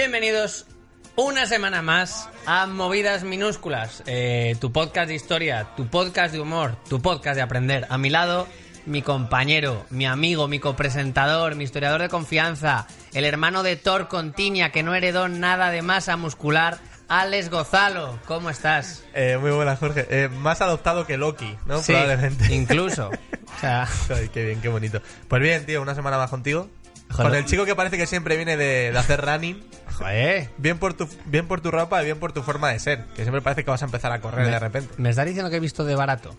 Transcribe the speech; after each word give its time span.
Bienvenidos 0.00 0.64
una 1.14 1.44
semana 1.44 1.82
más 1.82 2.30
a 2.46 2.66
Movidas 2.66 3.22
Minúsculas, 3.22 4.02
eh, 4.06 4.56
tu 4.58 4.72
podcast 4.72 5.08
de 5.08 5.14
historia, 5.14 5.74
tu 5.76 5.88
podcast 5.88 6.32
de 6.32 6.40
humor, 6.40 6.74
tu 6.88 7.02
podcast 7.02 7.36
de 7.36 7.42
aprender. 7.42 7.86
A 7.90 7.98
mi 7.98 8.08
lado, 8.08 8.48
mi 8.86 9.02
compañero, 9.02 9.84
mi 9.90 10.06
amigo, 10.06 10.48
mi 10.48 10.58
copresentador, 10.58 11.54
mi 11.54 11.64
historiador 11.64 12.00
de 12.00 12.08
confianza, 12.08 12.86
el 13.12 13.26
hermano 13.26 13.62
de 13.62 13.76
Thor 13.76 14.08
Contiña, 14.08 14.72
que 14.72 14.82
no 14.82 14.94
heredó 14.94 15.28
nada 15.28 15.70
de 15.70 15.82
masa 15.82 16.16
muscular, 16.16 16.78
Alex 17.08 17.50
Gozalo. 17.50 18.18
¿Cómo 18.24 18.48
estás? 18.48 19.04
Eh, 19.12 19.36
muy 19.38 19.50
buena, 19.50 19.76
Jorge. 19.76 20.06
Eh, 20.08 20.30
más 20.30 20.62
adoptado 20.62 21.06
que 21.06 21.18
Loki, 21.18 21.58
¿no? 21.66 21.82
Sí, 21.82 21.92
Probablemente. 21.92 22.54
incluso. 22.54 23.10
O 23.52 23.60
sea, 23.60 23.86
Ay, 24.16 24.30
qué 24.32 24.46
bien, 24.46 24.60
qué 24.62 24.68
bonito. 24.68 25.02
Pues 25.28 25.42
bien, 25.42 25.66
tío, 25.66 25.82
una 25.82 25.94
semana 25.94 26.16
más 26.16 26.30
contigo. 26.30 26.70
Joder. 27.10 27.26
Con 27.26 27.34
el 27.34 27.44
chico 27.44 27.64
que 27.64 27.74
parece 27.74 27.98
que 27.98 28.06
siempre 28.06 28.36
viene 28.36 28.56
de, 28.56 28.92
de 28.92 28.98
hacer 28.98 29.20
running. 29.20 29.60
Joder. 30.00 30.48
Bien 30.58 30.78
por, 30.78 30.94
tu, 30.94 31.08
bien 31.26 31.46
por 31.46 31.60
tu 31.60 31.70
ropa 31.70 32.02
y 32.02 32.04
bien 32.06 32.18
por 32.18 32.32
tu 32.32 32.42
forma 32.42 32.70
de 32.70 32.78
ser. 32.78 33.04
Que 33.16 33.22
siempre 33.22 33.40
parece 33.42 33.64
que 33.64 33.70
vas 33.70 33.82
a 33.82 33.86
empezar 33.86 34.12
a 34.12 34.20
correr 34.20 34.46
de 34.46 34.58
repente. 34.58 34.94
Me 34.98 35.10
estás 35.10 35.26
diciendo 35.26 35.50
que 35.50 35.56
he 35.56 35.60
visto 35.60 35.84
de 35.84 35.94
barato. 35.94 36.36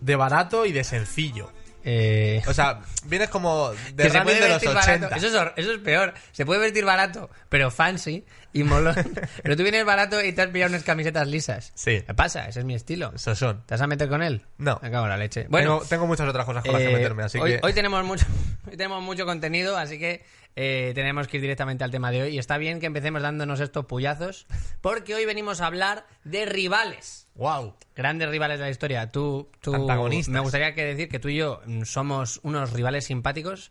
De 0.00 0.16
barato 0.16 0.66
y 0.66 0.72
de 0.72 0.84
sencillo. 0.84 1.50
Eh, 1.84 2.40
O 2.46 2.54
sea, 2.54 2.80
vienes 3.06 3.28
como 3.28 3.70
de 3.94 4.04
que 4.04 4.10
se 4.10 4.18
running 4.18 4.22
puede 4.24 4.40
de 4.40 4.48
los 4.48 4.60
vestir 4.60 4.68
80. 4.70 5.08
barato. 5.08 5.16
Eso 5.26 5.42
es, 5.42 5.52
eso 5.56 5.72
es 5.72 5.78
peor. 5.80 6.14
Se 6.30 6.46
puede 6.46 6.60
vestir 6.60 6.84
barato, 6.84 7.28
pero 7.48 7.72
fancy 7.72 8.24
y 8.52 8.62
molón. 8.62 8.94
pero 9.42 9.56
tú 9.56 9.62
vienes 9.64 9.84
barato 9.84 10.22
y 10.24 10.32
te 10.32 10.42
has 10.42 10.48
pillado 10.48 10.70
unas 10.70 10.84
camisetas 10.84 11.26
lisas. 11.26 11.72
Sí. 11.74 12.02
¿Qué 12.06 12.14
pasa? 12.14 12.46
Ese 12.48 12.60
es 12.60 12.64
mi 12.64 12.74
estilo. 12.74 13.12
Esos 13.14 13.36
son. 13.36 13.64
¿Te 13.66 13.74
vas 13.74 13.80
a 13.80 13.88
meter 13.88 14.08
con 14.08 14.22
él? 14.22 14.42
No. 14.58 14.78
Me 14.80 14.92
cago 14.92 15.06
en 15.06 15.10
la 15.10 15.16
leche. 15.16 15.46
Bueno, 15.48 15.78
tengo, 15.78 15.88
tengo 15.88 16.06
muchas 16.06 16.28
otras 16.28 16.46
cosas 16.46 16.62
con 16.62 16.72
las 16.72 16.82
que 16.82 16.90
eh, 16.90 16.94
meterme, 16.94 17.24
así 17.24 17.38
hoy, 17.40 17.52
que... 17.52 17.60
hoy 17.64 17.72
tenemos 17.72 18.04
mucho, 18.04 18.26
hoy 18.70 18.76
tenemos 18.76 19.02
mucho 19.02 19.26
contenido, 19.26 19.76
así 19.76 19.98
que 19.98 20.24
eh, 20.56 20.92
tenemos 20.94 21.28
que 21.28 21.36
ir 21.38 21.40
directamente 21.40 21.84
al 21.84 21.90
tema 21.90 22.10
de 22.10 22.22
hoy. 22.22 22.34
Y 22.34 22.38
está 22.38 22.58
bien 22.58 22.80
que 22.80 22.86
empecemos 22.86 23.22
dándonos 23.22 23.60
estos 23.60 23.86
puyazos, 23.86 24.46
porque 24.80 25.14
hoy 25.14 25.24
venimos 25.24 25.60
a 25.60 25.66
hablar 25.66 26.06
de 26.24 26.44
rivales. 26.46 27.28
¡Wow! 27.34 27.74
Grandes 27.96 28.28
rivales 28.28 28.58
de 28.58 28.64
la 28.66 28.70
historia. 28.70 29.10
Tú, 29.10 29.50
tú 29.60 29.74
Antagonistas. 29.74 30.32
Me 30.32 30.40
gustaría 30.40 30.74
que 30.74 30.84
decir 30.84 31.08
que 31.08 31.18
tú 31.18 31.28
y 31.28 31.36
yo 31.36 31.60
mm, 31.66 31.82
somos 31.84 32.40
unos 32.42 32.72
rivales 32.72 33.06
simpáticos, 33.06 33.70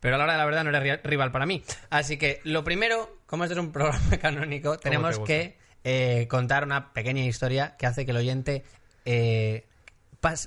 pero 0.00 0.14
a 0.14 0.18
la 0.18 0.24
hora 0.24 0.32
de 0.34 0.38
la 0.38 0.44
verdad 0.46 0.64
no 0.64 0.70
eres 0.70 0.82
ri- 0.82 1.00
rival 1.04 1.30
para 1.32 1.46
mí. 1.46 1.62
Así 1.90 2.16
que 2.16 2.40
lo 2.44 2.64
primero, 2.64 3.18
como 3.26 3.44
este 3.44 3.54
es 3.54 3.60
un 3.60 3.72
programa 3.72 4.16
canónico, 4.20 4.78
tenemos 4.78 5.18
que 5.18 5.56
eh, 5.84 6.26
contar 6.30 6.64
una 6.64 6.92
pequeña 6.94 7.24
historia 7.24 7.76
que 7.78 7.86
hace 7.86 8.04
que 8.06 8.12
el 8.12 8.16
oyente 8.16 8.64
eh, 9.04 9.66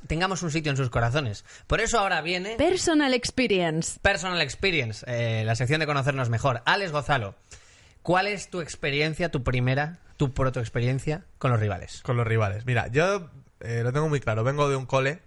tengamos 0.08 0.42
un 0.44 0.52
sitio 0.52 0.72
en 0.72 0.78
sus 0.78 0.90
corazones. 0.90 1.46
Por 1.68 1.82
eso 1.82 2.00
ahora 2.00 2.22
viene 2.22 2.56
Personal 2.58 3.14
Experience. 3.14 4.00
Personal 4.02 4.42
Experience, 4.42 5.06
eh, 5.08 5.44
la 5.46 5.56
sección 5.56 5.80
de 5.80 5.86
conocernos 5.86 6.30
mejor. 6.30 6.62
Alex 6.66 6.92
Gozalo, 6.92 7.36
¿cuál 8.02 8.28
es 8.28 8.50
tu 8.50 8.62
experiencia, 8.62 9.30
tu 9.30 9.44
primera, 9.44 10.00
tu 10.18 10.34
protoexperiencia 10.34 11.26
con 11.38 11.52
los 11.52 11.60
rivales? 11.60 12.02
Con 12.02 12.18
los 12.18 12.28
rivales. 12.28 12.66
Mira, 12.66 12.88
yo 12.88 13.30
eh, 13.60 13.82
lo 13.84 13.94
tengo 13.94 14.10
muy 14.10 14.20
claro. 14.20 14.44
Vengo 14.44 14.70
de 14.70 14.76
un 14.76 14.86
cole 14.86 15.20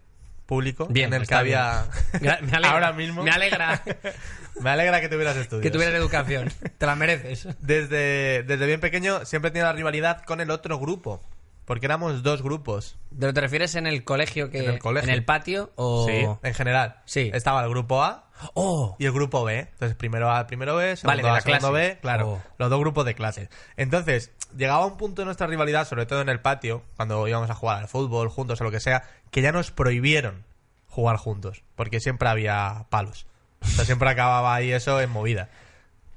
público 0.47 0.87
Bien, 0.91 1.15
en 1.15 1.21
el 1.21 1.29
que 1.29 1.35
había... 1.35 1.85
bien. 2.21 2.35
Me 2.43 2.53
alegra, 2.57 2.71
Ahora 2.73 2.93
mismo. 2.93 3.23
Me 3.23 3.31
alegra 3.31 3.83
Me 4.61 4.71
alegra 4.71 5.01
que 5.01 5.09
tuvieras 5.09 5.37
estudios. 5.37 5.63
que 5.63 5.71
tuvieras 5.71 5.95
educación. 5.95 6.53
Te 6.79 6.87
la 6.87 6.97
mereces. 6.97 7.47
Desde, 7.61 8.43
desde 8.43 8.67
bien 8.67 8.81
pequeño 8.81 9.25
siempre 9.25 9.49
he 9.49 9.53
tenido 9.53 9.67
la 9.69 9.73
rivalidad 9.75 10.23
con 10.25 10.41
el 10.41 10.51
otro 10.51 10.79
grupo. 10.79 11.23
Porque 11.71 11.87
éramos 11.87 12.25
dos 12.25 12.43
grupos. 12.43 12.99
¿Pero 13.17 13.33
te 13.33 13.41
refieres 13.41 13.77
en 13.77 13.87
el 13.87 14.03
colegio 14.03 14.51
que 14.51 14.59
En 14.59 14.71
el 14.71 14.79
colegio. 14.81 15.09
en 15.09 15.15
el 15.15 15.25
patio 15.25 15.71
o 15.77 16.05
Sí, 16.05 16.27
en 16.43 16.55
general. 16.55 16.97
Sí. 17.05 17.31
Estaba 17.33 17.63
el 17.63 17.71
grupo 17.71 18.03
A 18.03 18.29
Oh, 18.55 18.97
y 18.99 19.07
el 19.07 19.13
grupo 19.13 19.45
B. 19.45 19.61
Entonces, 19.61 19.97
primero 19.97 20.33
A, 20.33 20.49
primero 20.49 20.75
B, 20.75 20.97
segundo 20.97 21.11
Vale, 21.13 21.23
de 21.23 21.29
A, 21.29 21.33
la 21.35 21.41
segundo 21.43 21.71
clase. 21.71 21.89
B. 21.95 21.99
Claro, 22.01 22.29
Oh. 22.29 22.43
los 22.59 22.71
dos 22.71 22.81
grupos 22.81 23.05
de 23.05 23.15
clases. 23.15 23.51
Entonces, 23.77 24.33
llegaba 24.57 24.85
un 24.85 24.97
punto 24.97 25.23
de 25.23 25.27
nuestra 25.27 25.47
rivalidad, 25.47 25.87
sobre 25.87 26.07
todo 26.07 26.21
en 26.23 26.29
el 26.29 26.41
patio, 26.41 26.83
cuando 26.97 27.29
íbamos 27.29 27.49
a 27.51 27.55
jugar 27.55 27.79
al 27.79 27.87
fútbol 27.87 28.31
juntos 28.31 28.61
o 28.61 28.65
lo 28.65 28.73
que 28.73 28.81
sea, 28.81 29.05
que 29.31 29.41
ya 29.41 29.53
nos 29.53 29.71
prohibieron 29.71 30.43
jugar 30.89 31.19
juntos. 31.19 31.63
Porque 31.77 32.01
siempre 32.01 32.29
había 32.29 32.87
palos. 32.91 33.27
O 33.63 33.67
sea, 33.69 33.85
siempre 33.85 34.11
acababa 34.11 34.53
ahí 34.57 34.73
eso 34.73 35.01
en 35.01 35.11
movida. 35.11 35.51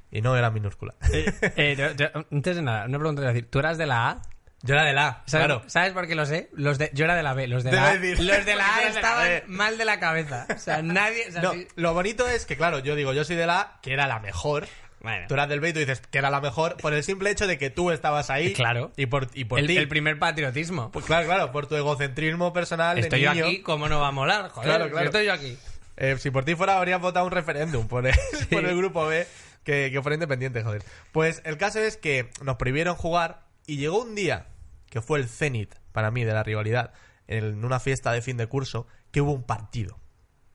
Y 0.09 0.21
no 0.23 0.35
era 0.35 0.49
minúscula. 0.49 0.95
eh, 1.11 1.31
eh, 1.57 1.75
te- 1.75 1.93
te- 1.93 2.11
antes 2.31 2.55
de 2.55 2.61
nada, 2.63 2.85
una 2.85 2.97
pregunta 2.97 3.21
que 3.21 3.27
decir. 3.27 3.49
¿Tú 3.51 3.59
eras 3.59 3.77
de 3.77 3.85
la 3.85 4.09
A? 4.09 4.21
Yo 4.65 4.75
era 4.75 4.85
de 4.85 4.93
la 4.93 5.07
A, 5.07 5.23
¿Sabes, 5.25 5.45
claro. 5.47 5.63
¿Sabes 5.67 5.91
por 5.93 6.07
qué 6.07 6.15
lo 6.15 6.25
sé? 6.25 6.49
Los 6.53 6.77
de, 6.77 6.89
yo 6.93 7.03
era 7.05 7.15
de 7.15 7.21
la 7.23 7.33
B. 7.33 7.47
Los 7.47 7.63
de 7.65 7.69
Te 7.71 7.75
la 7.75 7.83
A, 7.87 7.89
a 7.91 7.97
decir. 7.97 8.25
los 8.25 8.45
de 8.45 8.55
la 8.55 8.75
A 8.77 8.83
estaban 8.87 9.41
mal 9.47 9.77
de 9.77 9.83
la 9.85 9.99
cabeza. 9.99 10.47
O 10.55 10.57
sea, 10.57 10.81
nadie... 10.81 11.25
o 11.27 11.31
sea, 11.33 11.41
No, 11.41 11.51
sí- 11.53 11.67
lo 11.75 11.93
bonito 11.93 12.27
es 12.27 12.45
que, 12.45 12.55
claro, 12.55 12.79
yo 12.79 12.95
digo, 12.95 13.11
yo 13.13 13.25
soy 13.25 13.35
de 13.35 13.45
la 13.45 13.59
A, 13.59 13.79
que 13.81 13.91
era 13.93 14.07
la 14.07 14.19
mejor. 14.19 14.65
Bueno. 15.01 15.25
Tú 15.27 15.33
eras 15.33 15.49
del 15.49 15.59
B 15.59 15.67
y 15.69 15.73
tú 15.73 15.79
dices 15.79 15.99
que 16.09 16.17
era 16.17 16.29
la 16.29 16.39
mejor 16.39 16.77
por 16.77 16.93
el 16.93 17.03
simple 17.03 17.29
hecho 17.29 17.45
de 17.45 17.57
que 17.57 17.69
tú 17.69 17.91
estabas 17.91 18.29
ahí. 18.29 18.53
Claro. 18.53 18.93
Y 18.95 19.07
por, 19.07 19.27
y 19.33 19.43
por 19.43 19.59
el, 19.59 19.67
ti. 19.67 19.75
el 19.75 19.89
primer 19.89 20.17
patriotismo. 20.17 20.91
Pues 20.93 21.03
claro, 21.03 21.25
claro, 21.25 21.51
por 21.51 21.67
tu 21.67 21.75
egocentrismo 21.75 22.53
personal 22.53 22.97
Estoy 22.97 23.19
yo 23.19 23.33
niño. 23.33 23.45
aquí, 23.45 23.61
¿cómo 23.61 23.89
no 23.89 23.99
va 23.99 24.07
a 24.07 24.11
molar? 24.11 24.47
Joder, 24.47 24.69
Claro, 24.69 24.85
si 24.85 24.91
claro. 24.91 25.05
estoy 25.07 25.25
yo 25.25 25.33
aquí. 25.33 25.57
Eh, 25.97 26.15
si 26.19 26.31
por 26.31 26.45
ti 26.45 26.55
fuera, 26.55 26.77
habrías 26.77 27.01
votado 27.01 27.25
un 27.25 27.31
referéndum 27.33 27.89
por 27.89 28.07
el, 28.07 28.15
por 28.49 28.63
el 28.63 28.77
grupo 28.77 29.05
B 29.05 29.27
que, 29.65 29.89
que 29.91 30.01
fuera 30.01 30.13
independiente, 30.15 30.63
joder. 30.63 30.83
Pues 31.11 31.41
el 31.43 31.57
caso 31.57 31.79
es 31.79 31.97
que 31.97 32.29
nos 32.41 32.55
prohibieron 32.55 32.95
jugar 32.95 33.41
y 33.67 33.75
llegó 33.77 34.01
un 34.01 34.15
día, 34.15 34.45
que 34.93 35.01
fue 35.01 35.17
el 35.17 35.27
cenit 35.27 35.73
para 35.91 36.11
mí 36.11 36.23
de 36.23 36.33
la 36.33 36.43
rivalidad, 36.43 36.93
en 37.25 37.65
una 37.65 37.79
fiesta 37.79 38.11
de 38.11 38.21
fin 38.21 38.37
de 38.37 38.45
curso, 38.45 38.85
que 39.09 39.21
hubo 39.21 39.31
un 39.31 39.41
partido 39.43 39.99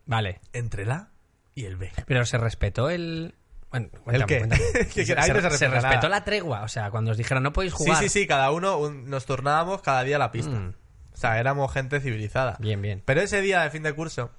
Vale. 0.07 0.41
entre 0.53 0.85
el 0.85 0.93
A 0.93 1.11
y 1.57 1.65
el 1.65 1.75
B. 1.75 1.91
Pero 2.07 2.25
se 2.25 2.39
respetó 2.39 2.89
el... 2.89 3.35
Bueno, 3.71 3.89
cuéntame, 4.05 4.27
qué? 4.27 4.39
cuéntame. 4.39 4.63
Se, 5.05 5.13
ahí 5.19 5.29
no 5.31 5.35
se 5.35 5.41
se 5.43 5.49
respeta 5.49 5.81
respetó 5.81 6.09
la 6.09 6.23
tregua. 6.23 6.63
O 6.63 6.69
sea, 6.69 6.93
cuando 6.93 7.11
os 7.11 7.17
dijeron 7.17 7.43
no 7.43 7.53
podéis 7.53 7.73
Sí, 7.73 7.79
jugar. 7.85 8.01
sí, 8.01 8.09
sí, 8.09 8.27
cada 8.29 8.53
uno 8.53 8.79
un- 8.79 9.11
nos 9.11 9.27
turnábamos 9.27 9.83
cada 9.83 10.05
día 10.05 10.19
la 10.19 10.31
pista. 10.31 10.53
Mm. 10.53 10.75
O 11.13 11.17
sea, 11.17 11.41
éramos 11.41 11.73
gente 11.73 11.99
civilizada. 12.01 12.57
Bien, 12.61 12.81
bien. 12.81 13.03
Pero 13.05 13.21
ese 13.21 13.41
día 13.41 13.63
de 13.63 13.71
fin 13.71 13.83
de 13.83 13.93
curso 13.93 14.31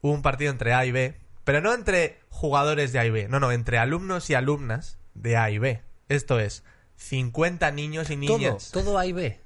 hubo 0.00 0.12
un 0.12 0.22
partido 0.22 0.52
entre 0.52 0.74
A 0.74 0.86
y 0.86 0.92
B, 0.92 1.18
pero 1.42 1.60
no 1.60 1.74
entre 1.74 2.20
jugadores 2.28 2.92
de 2.92 3.00
A 3.00 3.04
y 3.04 3.10
B, 3.10 3.26
no, 3.28 3.40
no, 3.40 3.50
entre 3.50 3.78
alumnos 3.78 4.30
y 4.30 4.34
alumnas 4.34 4.98
de 5.14 5.36
A 5.36 5.50
y 5.50 5.58
B. 5.58 5.82
Esto 6.08 6.38
es, 6.38 6.62
50 6.96 7.70
niños 7.72 8.10
y 8.10 8.16
Todo, 8.26 8.38
niñas 8.38 8.70
todo 8.72 8.98
A 8.98 9.06
y 9.06 9.12
B. 9.12 9.40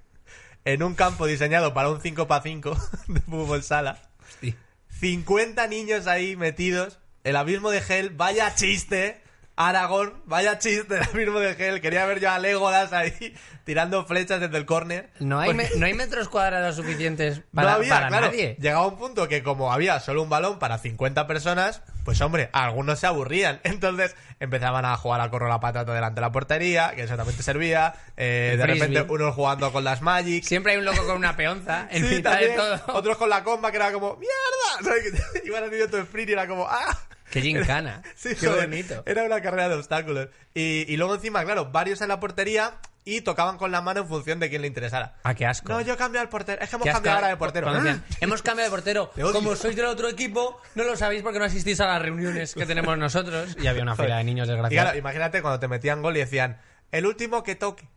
en 0.65 0.83
un 0.83 0.95
campo 0.95 1.27
diseñado 1.27 1.75
para 1.75 1.91
un 1.91 2.01
5x5 2.01 3.07
de 3.09 3.21
fútbol 3.21 3.63
sala. 3.63 4.03
Hostia. 4.27 4.57
50 5.01 5.67
niños 5.67 6.07
ahí 6.07 6.37
metidos. 6.37 6.99
El 7.25 7.37
abismo 7.37 7.71
de 7.71 7.83
Hell, 7.87 8.11
vaya 8.11 8.55
chiste. 8.55 9.21
Aragón, 9.57 10.13
vaya 10.27 10.59
chiste 10.59 10.97
el 10.97 11.03
abismo 11.03 11.41
de 11.41 11.53
Hell. 11.53 11.81
Quería 11.81 12.05
ver 12.07 12.21
yo 12.21 12.31
a 12.31 12.39
Legolas 12.39 12.93
ahí 12.93 13.35
tirando 13.65 14.05
flechas 14.05 14.41
desde 14.41 14.57
el 14.59 14.67
córner. 14.67 15.11
No 15.19 15.41
hay, 15.41 15.53
Porque 15.53 15.71
me- 15.75 15.81
no 15.81 15.87
hay 15.87 15.95
metros 15.95 16.29
cuadrados 16.29 16.77
suficientes 16.77 17.39
no 17.53 17.63
para, 17.63 17.75
había, 17.75 17.89
para 17.95 18.09
claro. 18.09 18.27
nadie. 18.27 18.57
Llegaba 18.61 18.87
un 18.87 18.99
punto 18.99 19.29
que 19.29 19.43
como 19.43 19.73
había 19.73 19.99
solo 20.01 20.23
un 20.23 20.29
balón 20.29 20.59
para 20.59 20.77
50 20.79 21.27
personas, 21.27 21.83
pues 22.05 22.21
hombre, 22.21 22.51
algunos 22.53 22.99
se 23.01 23.07
aburrían. 23.07 23.61
Entonces 23.65 24.15
empezaban 24.41 24.85
a 24.85 24.95
jugar 24.99 25.23
a 25.23 25.31
correr 25.31 25.49
la 25.49 25.59
patata 25.61 25.95
delante 25.95 26.17
de 26.17 26.21
la 26.21 26.33
portería, 26.33 26.93
que 26.95 27.05
eso 27.05 27.17
también 27.17 27.37
te 27.37 27.43
servía. 27.43 27.95
Eh, 28.19 28.57
de 28.59 28.67
repente 28.67 29.03
unos 29.09 29.35
jugando 29.35 29.73
con 29.73 29.85
las 29.85 30.03
Magic. 30.03 30.45
Siempre 30.45 30.73
hay 30.73 30.79
un 30.79 30.85
loco 30.85 31.07
con 31.07 31.17
una 31.17 31.35
peonza 31.35 31.89
en 31.91 32.07
Sí, 32.07 32.17
mitad 32.17 32.33
también. 32.33 32.51
de 32.53 32.57
todo. 32.59 32.81
Otros 32.95 33.17
con 33.17 33.31
la 33.31 33.43
comba 33.43 33.71
que 33.71 33.79
era 33.79 33.91
como, 33.91 34.17
¡mierda! 34.17 35.01
Iban 35.45 35.65
haciendo 35.65 35.89
tu 35.89 35.97
sprint 35.97 36.29
y 36.29 36.33
era 36.35 36.47
como, 36.47 36.67
¡ah! 36.69 36.99
Qué 37.31 37.41
gincana. 37.43 38.03
Sí, 38.17 38.31
Qué 38.39 38.47
joder, 38.47 38.69
bonito. 38.69 39.03
Era 39.07 39.25
una 39.25 39.41
carrera 39.41 39.69
de 39.69 39.75
obstáculos. 39.75 40.29
Y, 40.55 40.85
y 40.93 40.97
luego 40.97 41.15
encima, 41.15 41.45
claro, 41.45 41.71
varios 41.71 42.01
en 42.01 42.09
la 42.09 42.21
portería 42.21 42.75
y 43.05 43.21
tocaban 43.21 43.57
con 43.57 43.71
la 43.71 43.81
mano 43.81 44.01
en 44.01 44.09
función 44.09 44.41
de 44.41 44.51
quién 44.51 44.63
le 44.63 44.69
interesara. 44.69 45.15
Ah, 45.23 45.33
qué 45.35 45.47
asco. 45.47 45.73
No, 45.73 45.81
yo 45.81 45.97
cambio 45.97 46.21
al 46.21 46.29
portero. 46.29 46.61
Es 46.61 46.69
que 46.69 46.75
hemos 46.77 46.89
cambiado 46.89 47.17
ahora 47.19 47.29
de 47.29 47.37
portero. 47.37 47.73
Decían, 47.73 48.05
Hemos 48.21 48.43
cambiado 48.43 48.69
de 48.69 48.77
portero. 48.77 49.13
Como 49.33 49.55
sois 49.55 49.77
del 49.77 49.87
otro 49.87 50.09
equipo, 50.09 50.61
no 50.75 50.83
lo 50.83 50.97
sabéis 50.97 51.23
porque 51.23 51.39
no 51.39 51.45
asistís 51.45 51.79
a 51.81 51.87
las 51.87 52.03
reuniones 52.03 52.55
que 52.55 52.67
tenemos 52.67 52.99
nosotros. 52.99 53.57
Y 53.63 53.67
había 53.69 53.83
una 53.83 53.95
fila 53.95 54.19
de 54.19 54.25
niños 54.25 54.49
Y 54.49 54.51
desgraciados. 54.51 54.85
claro, 54.87 54.99
imagínate 54.99 55.41
cuando 55.41 55.61
te 55.61 55.69
metían 55.69 56.03
gol 56.03 56.17
y 56.17 56.21
decían, 56.21 56.59
el 56.91 57.07
último 57.07 57.45
que 57.45 57.55
toque. 57.55 57.89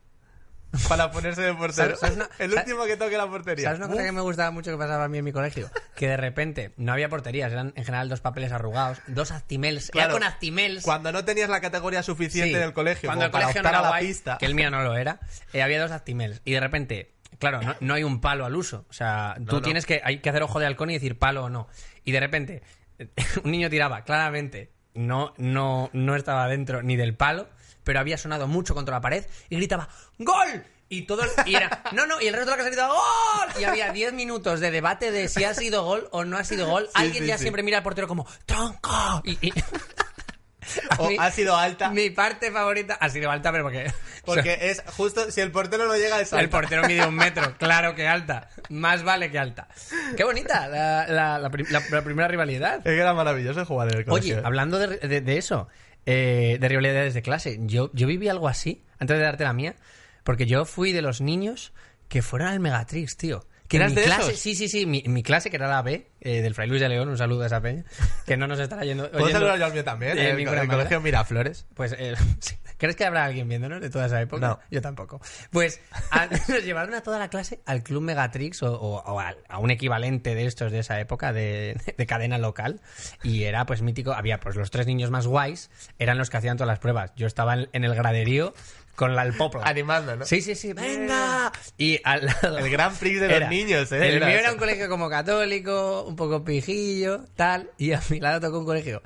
Para 0.88 1.10
ponerse 1.12 1.42
de 1.42 1.54
portero. 1.54 1.96
¿Sabes- 1.96 2.00
sabes 2.00 2.16
una- 2.18 2.30
el 2.40 2.54
último 2.54 2.86
que 2.86 2.96
toque 2.98 3.18
la 3.18 3.28
portería. 3.28 3.66
¿Sabes 3.66 3.80
una 3.80 3.88
cosa 3.90 4.04
que 4.04 4.12
me 4.12 4.22
gustaba 4.22 4.52
mucho 4.52 4.72
que 4.72 4.78
pasaba 4.78 5.06
a 5.06 5.08
mí 5.08 5.18
en 5.18 5.26
mi 5.26 5.32
colegio? 5.32 5.70
Que 5.96 6.08
de 6.08 6.18
repente 6.18 6.74
no 6.78 6.94
había 6.94 7.10
porterías, 7.10 7.52
eran 7.52 7.74
en 7.76 7.86
general 7.86 8.08
dos 8.10 8.22
papeles 8.22 8.52
arrugados, 8.52 9.00
dos 9.08 9.32
actimels. 9.32 9.90
Claro. 9.90 10.12
Era 10.12 10.14
con 10.20 10.24
actimels. 10.24 10.84
Cuando 10.84 11.12
no 11.12 11.26
tenías 11.26 11.50
la 11.50 11.60
categoría 11.62 12.04
suficiente 12.04 12.52
Sí. 12.52 12.56
en 12.58 12.64
el 12.64 12.74
colegio 12.74 13.08
Cuando 13.08 13.26
como 13.26 13.26
el 13.28 13.32
para 13.32 13.44
colegio 13.46 13.62
no 13.64 13.68
optar 13.70 13.74
era 13.74 13.80
a 13.80 13.92
la 13.92 13.98
guay, 13.98 14.08
pista. 14.08 14.38
que 14.38 14.46
el 14.46 14.54
mío 14.56 14.70
no 14.70 14.84
lo 14.84 14.96
era, 14.96 15.20
eh, 15.54 15.64
había 15.64 15.82
dos 15.82 15.92
actimels. 15.92 16.42
Y 16.46 16.52
de 16.54 16.60
repente, 16.60 17.16
claro, 17.40 17.62
no, 17.62 17.76
no 17.80 17.94
hay 17.96 18.04
un 18.04 18.22
palo 18.22 18.46
al 18.46 18.56
uso. 18.56 18.86
O 18.90 18.94
sea, 18.94 19.36
tú 19.48 19.56
no. 19.58 19.62
tienes 19.64 19.86
que, 19.88 20.02
hay 20.04 20.20
que 20.20 20.30
hacer 20.30 20.44
ojo 20.44 20.60
de 20.60 20.68
halcón 20.68 20.92
y 20.92 20.94
decir 20.94 21.18
palo 21.18 21.46
o 21.46 21.50
no. 21.50 21.68
Y 22.04 22.12
de 22.12 22.20
repente, 22.20 22.62
un 23.44 23.52
niño 23.52 23.70
tiraba, 23.72 24.04
claramente, 24.04 24.72
no, 24.94 25.34
no, 25.38 25.90
no 25.94 26.16
estaba 26.16 26.48
dentro 26.48 26.84
ni 26.84 26.96
del 26.96 27.16
palo, 27.16 27.50
pero 27.90 28.00
había 28.02 28.20
sonado 28.20 28.46
mucho 28.48 28.76
contra 28.76 28.98
la 28.98 29.02
pared 29.02 29.26
y 29.50 29.56
gritaba 29.56 29.90
¡Gol! 30.20 30.64
Y 30.90 31.08
todo 31.08 31.24
el- 31.24 31.30
y 31.48 31.56
era, 31.56 31.82
no, 31.92 32.06
no, 32.06 32.22
y 32.22 32.28
el 32.28 32.36
resto 32.36 32.52
de 32.52 32.52
la 32.52 32.58
casa 32.58 32.70
gritaba 32.70 32.94
¡Gol! 32.94 33.60
Y 33.60 33.64
había 33.64 33.92
10 33.92 34.14
minutos 34.14 34.60
de 34.60 34.70
debate 34.70 35.10
de 35.10 35.28
si 35.28 35.44
ha 35.44 35.56
sido 35.56 35.84
gol 35.84 36.08
o 36.12 36.24
no 36.24 36.38
ha 36.38 36.44
sido 36.44 36.68
gol. 36.68 36.88
Alguien 36.94 37.24
sí, 37.24 37.28
ya 37.30 37.38
sí. 37.38 37.42
siempre 37.46 37.64
mira 37.64 37.78
al 37.78 37.84
portero 37.84 38.08
como 38.08 38.28
¡Tronco! 38.46 39.24
Y, 39.26 39.52
o 41.00 41.08
mí- 41.10 41.18
ha 41.20 41.32
sido 41.32 41.56
alta. 41.58 41.90
Mi 41.90 42.12
parte 42.12 42.52
favorita 42.52 42.94
ha 42.94 43.10
sido 43.10 43.32
alta, 43.32 43.52
pero 43.52 43.64
porque... 43.64 43.92
Porque 44.24 44.58
es 44.70 44.84
justo, 44.98 45.32
si 45.32 45.42
el 45.42 45.52
portero 45.52 45.88
no 45.88 45.96
llega, 45.96 46.22
es 46.22 46.32
El 46.34 46.40
alta. 46.40 46.52
portero 46.60 46.84
mide 46.84 47.08
un 47.08 47.16
metro, 47.16 47.56
claro 47.58 47.96
que 47.96 48.08
alta. 48.08 48.50
Más 48.70 49.02
vale 49.04 49.32
que 49.32 49.40
alta. 49.40 49.68
Qué 50.16 50.24
bonita 50.24 50.68
la, 50.68 51.08
la- 51.08 51.40
la 51.40 51.50
prim- 51.50 51.66
la- 51.72 51.82
la 51.90 52.04
primera 52.04 52.28
rivalidad. 52.28 52.78
Es 52.78 52.84
que 52.84 53.00
era 53.00 53.14
maravilloso 53.16 53.66
jugar 53.66 53.92
en 53.92 53.98
el 54.00 54.06
colegio. 54.06 54.36
Oye, 54.38 54.46
hablando 54.46 54.78
de, 54.78 54.98
de- 54.98 55.22
de 55.22 55.38
eso, 55.38 55.68
eh, 56.12 56.58
de 56.60 56.68
rivalidades 56.68 57.14
de 57.14 57.22
clase, 57.22 57.60
yo, 57.62 57.92
yo 57.94 58.08
viví 58.08 58.30
algo 58.30 58.48
así, 58.48 58.82
antes 58.98 59.16
de 59.16 59.24
darte 59.24 59.44
la 59.44 59.54
mía, 59.54 59.76
porque 60.24 60.48
yo 60.48 60.66
fui 60.66 60.92
de 60.92 61.04
los 61.04 61.22
niños 61.22 61.72
que 62.08 62.24
fueron 62.24 62.48
al 62.48 62.60
Megatrix, 62.60 63.16
tío. 63.16 63.46
Que 63.70 63.78
¿Eras 63.78 63.92
mi 63.92 63.98
de 63.98 64.04
clase, 64.04 64.32
esos? 64.32 64.40
sí, 64.40 64.56
sí, 64.56 64.68
sí, 64.68 64.86
mi, 64.86 65.04
mi 65.08 65.22
clase, 65.24 65.50
que 65.52 65.56
era 65.58 65.68
la 65.70 65.82
B, 65.84 66.08
eh, 66.22 66.42
del 66.42 66.56
Fray 66.56 66.68
Luis 66.68 66.82
de 66.82 66.90
León, 66.90 67.08
un 67.08 67.18
saludo 67.18 67.44
a 67.44 67.46
esa 67.46 67.62
peña, 67.62 67.86
que 68.26 68.36
no 68.36 68.48
nos 68.48 68.60
estará 68.60 68.84
yendo. 68.84 69.04
¿Puedo 69.12 69.26
oyendo 69.26 69.40
saludar 69.40 69.60
yo 69.60 69.66
al 69.66 69.74
mío 69.74 69.84
también? 69.84 70.16
de 70.18 70.32
el, 70.32 70.40
el 70.48 70.68
colegio 70.68 71.00
Miraflores. 71.00 71.68
Pues, 71.76 71.96
eh. 71.98 72.16
¿crees 72.80 72.96
que 72.96 73.06
habrá 73.06 73.26
alguien 73.26 73.48
viéndonos 73.48 73.80
de 73.82 73.90
toda 73.92 74.08
esa 74.08 74.20
época? 74.22 74.48
No. 74.48 74.60
Yo 74.72 74.82
tampoco. 74.82 75.22
Pues 75.52 75.80
a- 76.10 76.26
nos 76.48 76.64
llevaron 76.64 76.96
a 76.96 77.02
toda 77.04 77.20
la 77.20 77.30
clase 77.30 77.60
al 77.68 77.84
Club 77.84 78.02
Megatrix 78.02 78.64
o, 78.64 78.74
o- 78.74 79.04
o 79.04 79.20
al- 79.20 79.38
a, 79.48 79.60
un 79.60 79.70
equivalente 79.70 80.34
de 80.34 80.46
estos 80.48 80.72
de 80.72 80.80
esa 80.80 81.00
época 81.00 81.32
de, 81.32 81.80
de 81.98 82.06
cadena 82.08 82.40
local. 82.40 82.82
Y 83.22 83.44
era 83.44 83.68
pues 83.68 83.84
mítico. 83.84 84.14
Había 84.14 84.40
pues 84.40 84.56
los 84.56 84.72
tres 84.72 84.88
niños 84.88 85.12
más 85.12 85.28
guays, 85.28 85.70
eran 86.00 86.18
los 86.18 86.32
que 86.32 86.38
hacían 86.38 86.58
todas 86.58 86.70
las 86.70 86.80
pruebas. 86.80 87.12
Yo 87.16 87.28
estaba 87.28 87.54
en, 87.54 87.70
en 87.74 87.84
el 87.84 87.94
graderío 87.94 88.54
con 89.00 89.16
la, 89.16 89.24
el 89.24 89.34
popla. 89.34 89.62
Animando, 89.64 90.14
¿no? 90.18 90.26
Sí, 90.26 90.42
sí, 90.42 90.56
sí, 90.56 90.74
venga. 90.74 91.54
Y 91.78 92.02
al 92.04 92.26
lado. 92.26 92.58
El 92.58 92.70
Gran 92.70 92.94
Prix 92.98 93.22
de 93.22 93.28
los 93.30 93.38
Era- 93.38 93.50
niños, 93.50 93.90
¿eh? 93.94 94.10
El 94.10 94.16
Era 94.16 94.28
mío 94.28 94.38
era 94.40 94.52
un 94.52 94.58
colegio 94.60 94.90
como 94.90 95.10
católico, 95.10 96.04
un 96.06 96.18
poco 96.18 96.44
pijillo, 96.44 97.24
tal. 97.38 97.72
Y 97.78 97.94
a 97.94 98.02
mi 98.10 98.20
lado 98.20 98.42
tocó 98.42 98.60
un 98.60 98.66
colegio 98.66 99.02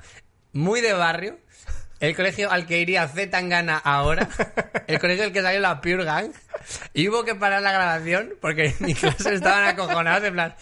muy 0.52 0.80
de 0.80 0.92
barrio. 0.94 1.38
El 2.04 2.14
colegio 2.14 2.50
al 2.50 2.66
que 2.66 2.80
iría 2.80 3.08
Z 3.08 3.30
Tangana 3.30 3.78
ahora. 3.78 4.28
El 4.86 4.98
colegio 4.98 5.24
del 5.24 5.32
que 5.32 5.40
salió 5.40 5.60
la 5.60 5.80
Pure 5.80 6.04
Gang. 6.04 6.32
Y 6.92 7.08
hubo 7.08 7.24
que 7.24 7.34
parar 7.34 7.62
la 7.62 7.72
grabación 7.72 8.34
porque 8.42 8.66
en 8.66 8.76
mi 8.80 8.94
clase 8.94 9.34
estaban 9.34 9.64
acojonados 9.64 10.24
en 10.24 10.34
plan, 10.34 10.54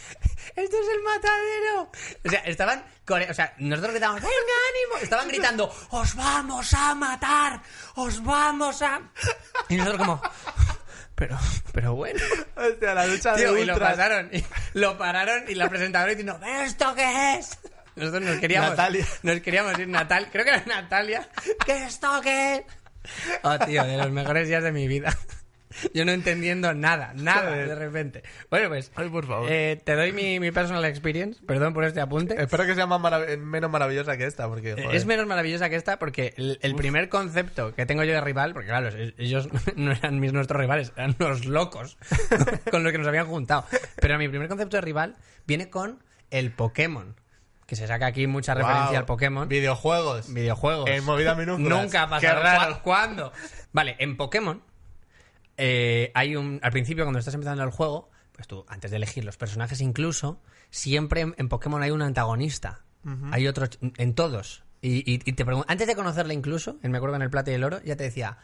¡esto 0.54 0.76
es 0.76 0.88
el 0.94 1.02
matadero! 1.02 1.90
O 2.24 2.30
sea, 2.30 2.40
estaban, 2.40 2.84
o 3.08 3.34
sea, 3.34 3.54
nosotros 3.58 3.92
gritábamos, 3.92 4.22
¡venga, 4.22 4.34
ánimo! 4.70 5.02
Estaban 5.02 5.28
gritando, 5.28 5.74
¡os 5.90 6.14
vamos 6.14 6.74
a 6.74 6.94
matar! 6.94 7.60
¡os 7.96 8.22
vamos 8.22 8.82
a...! 8.82 9.00
Y 9.68 9.76
nosotros 9.76 10.00
como, 10.00 10.22
pero, 11.14 11.38
pero 11.72 11.94
bueno. 11.94 12.20
Hostia, 12.56 12.94
la 12.94 13.06
lucha 13.06 13.34
Tío, 13.34 13.52
de 13.52 13.62
y 13.62 13.64
lo 13.64 13.78
pasaron, 13.78 14.30
y 14.32 14.44
lo 14.74 14.96
pararon 14.96 15.44
y 15.48 15.54
la 15.54 15.68
presentadora 15.68 16.10
diciendo, 16.10 16.40
¿esto 16.64 16.94
qué 16.94 17.38
es? 17.38 17.58
Nosotros 17.96 18.22
nos 18.22 18.38
queríamos, 18.38 18.70
Natalia. 18.70 19.06
nos 19.22 19.40
queríamos 19.40 19.78
ir 19.78 19.88
Natal, 19.88 20.28
creo 20.32 20.44
que 20.44 20.50
era 20.50 20.62
Natalia, 20.66 21.28
¿qué 21.66 21.84
esto 21.84 22.20
qué? 22.22 22.64
Oh, 23.42 23.58
tío, 23.58 23.84
de 23.84 23.96
los 23.96 24.10
mejores 24.10 24.48
días 24.48 24.62
de 24.62 24.72
mi 24.72 24.86
vida. 24.88 25.16
Yo 25.94 26.04
no 26.04 26.12
entendiendo 26.12 26.74
nada, 26.74 27.12
nada 27.16 27.50
de 27.50 27.74
repente. 27.74 28.22
Bueno, 28.50 28.68
pues, 28.68 28.92
Ay, 28.94 29.08
por 29.08 29.26
favor. 29.26 29.48
eh, 29.50 29.80
te 29.82 29.94
doy 29.96 30.12
mi, 30.12 30.38
mi 30.38 30.50
personal 30.52 30.84
experience, 30.84 31.40
perdón 31.46 31.72
por 31.72 31.84
este 31.84 31.98
apunte. 32.02 32.40
Espero 32.40 32.66
que 32.66 32.74
sea 32.74 32.86
más 32.86 33.00
marav- 33.00 33.38
menos 33.38 33.70
maravillosa 33.70 34.18
que 34.18 34.26
esta, 34.26 34.46
porque, 34.48 34.72
joder. 34.74 34.94
Es 34.94 35.06
menos 35.06 35.26
maravillosa 35.26 35.70
que 35.70 35.76
esta 35.76 35.98
porque 35.98 36.34
el, 36.36 36.58
el 36.60 36.74
primer 36.74 37.08
concepto 37.08 37.74
que 37.74 37.86
tengo 37.86 38.04
yo 38.04 38.12
de 38.12 38.20
rival, 38.20 38.52
porque 38.52 38.68
claro, 38.68 38.90
ellos 39.16 39.48
no 39.76 39.92
eran 39.92 40.20
mis 40.20 40.34
nuestros 40.34 40.60
rivales, 40.60 40.92
eran 40.94 41.16
los 41.18 41.46
locos 41.46 41.96
con 42.70 42.82
los 42.84 42.92
que 42.92 42.98
nos 42.98 43.08
habían 43.08 43.26
juntado. 43.26 43.64
Pero 43.96 44.18
mi 44.18 44.28
primer 44.28 44.48
concepto 44.48 44.76
de 44.76 44.82
rival 44.82 45.16
viene 45.46 45.70
con 45.70 46.02
el 46.30 46.52
Pokémon. 46.52 47.16
Que 47.72 47.76
se 47.76 47.86
saca 47.86 48.04
aquí 48.04 48.26
mucha 48.26 48.52
referencia 48.52 48.98
al 48.98 49.06
Pokémon. 49.06 49.48
Videojuegos. 49.48 50.30
Videojuegos. 50.30 50.90
En 50.90 51.02
movida 51.06 51.34
minúsculas. 51.34 51.82
Nunca. 51.82 52.06
¿Cu- 52.74 52.80
¿Cuándo? 52.82 53.32
Vale, 53.72 53.96
en 53.98 54.18
Pokémon 54.18 54.62
eh, 55.56 56.10
hay 56.14 56.36
un. 56.36 56.60
Al 56.62 56.70
principio, 56.70 57.04
cuando 57.04 57.18
estás 57.18 57.32
empezando 57.32 57.62
el 57.64 57.70
juego, 57.70 58.10
pues 58.32 58.46
tú, 58.46 58.66
antes 58.68 58.90
de 58.90 58.98
elegir 58.98 59.24
los 59.24 59.38
personajes, 59.38 59.80
incluso, 59.80 60.38
siempre 60.68 61.22
en, 61.22 61.34
en 61.38 61.48
Pokémon 61.48 61.82
hay 61.82 61.92
un 61.92 62.02
antagonista. 62.02 62.82
Hay 63.32 63.48
otro. 63.48 63.64
ch- 63.64 63.94
En 63.96 64.14
todos. 64.14 64.64
Y, 64.82 64.98
y- 65.10 65.22
y 65.24 65.32
te 65.32 65.46
pregunto, 65.46 65.64
antes 65.70 65.86
de 65.86 65.94
conocerle 65.96 66.34
incluso, 66.34 66.76
me 66.82 66.98
acuerdo 66.98 67.16
en 67.16 67.22
el 67.22 67.30
plata 67.30 67.52
y 67.52 67.54
el 67.54 67.64
oro, 67.64 67.80
ya 67.82 67.96
te 67.96 68.04
decía. 68.04 68.36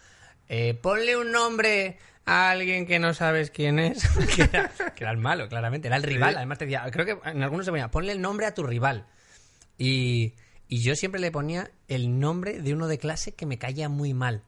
eh, 0.49 0.73
ponle 0.73 1.19
un 1.19 1.33
nombre 1.33 1.99
a 2.25 2.49
alguien 2.51 2.87
que 2.87 2.99
no 2.99 3.13
sabes 3.13 3.51
quién 3.51 3.79
es. 3.79 4.09
que, 4.37 4.45
era, 4.45 4.71
que 4.95 5.05
era 5.05 5.11
el 5.11 5.19
malo, 5.19 5.51
claramente. 5.51 5.89
Era 5.89 5.99
el 5.99 6.03
rival. 6.03 6.35
Además 6.39 6.57
te 6.57 6.65
decía, 6.65 6.87
creo 6.91 7.05
que 7.05 7.19
en 7.29 7.43
algunos 7.43 7.67
se 7.67 7.73
ponía, 7.73 7.91
ponle 7.91 8.13
el 8.13 8.23
nombre 8.23 8.47
a 8.47 8.55
tu 8.55 8.63
rival. 8.65 9.05
Y, 9.79 10.35
y 10.69 10.83
yo 10.83 10.95
siempre 10.97 11.21
le 11.21 11.31
ponía 11.31 11.71
el 11.89 12.19
nombre 12.21 12.61
de 12.61 12.75
uno 12.75 12.89
de 12.89 12.99
clase 12.99 13.35
que 13.35 13.47
me 13.47 13.59
caía 13.59 13.89
muy 13.89 14.13
mal. 14.13 14.43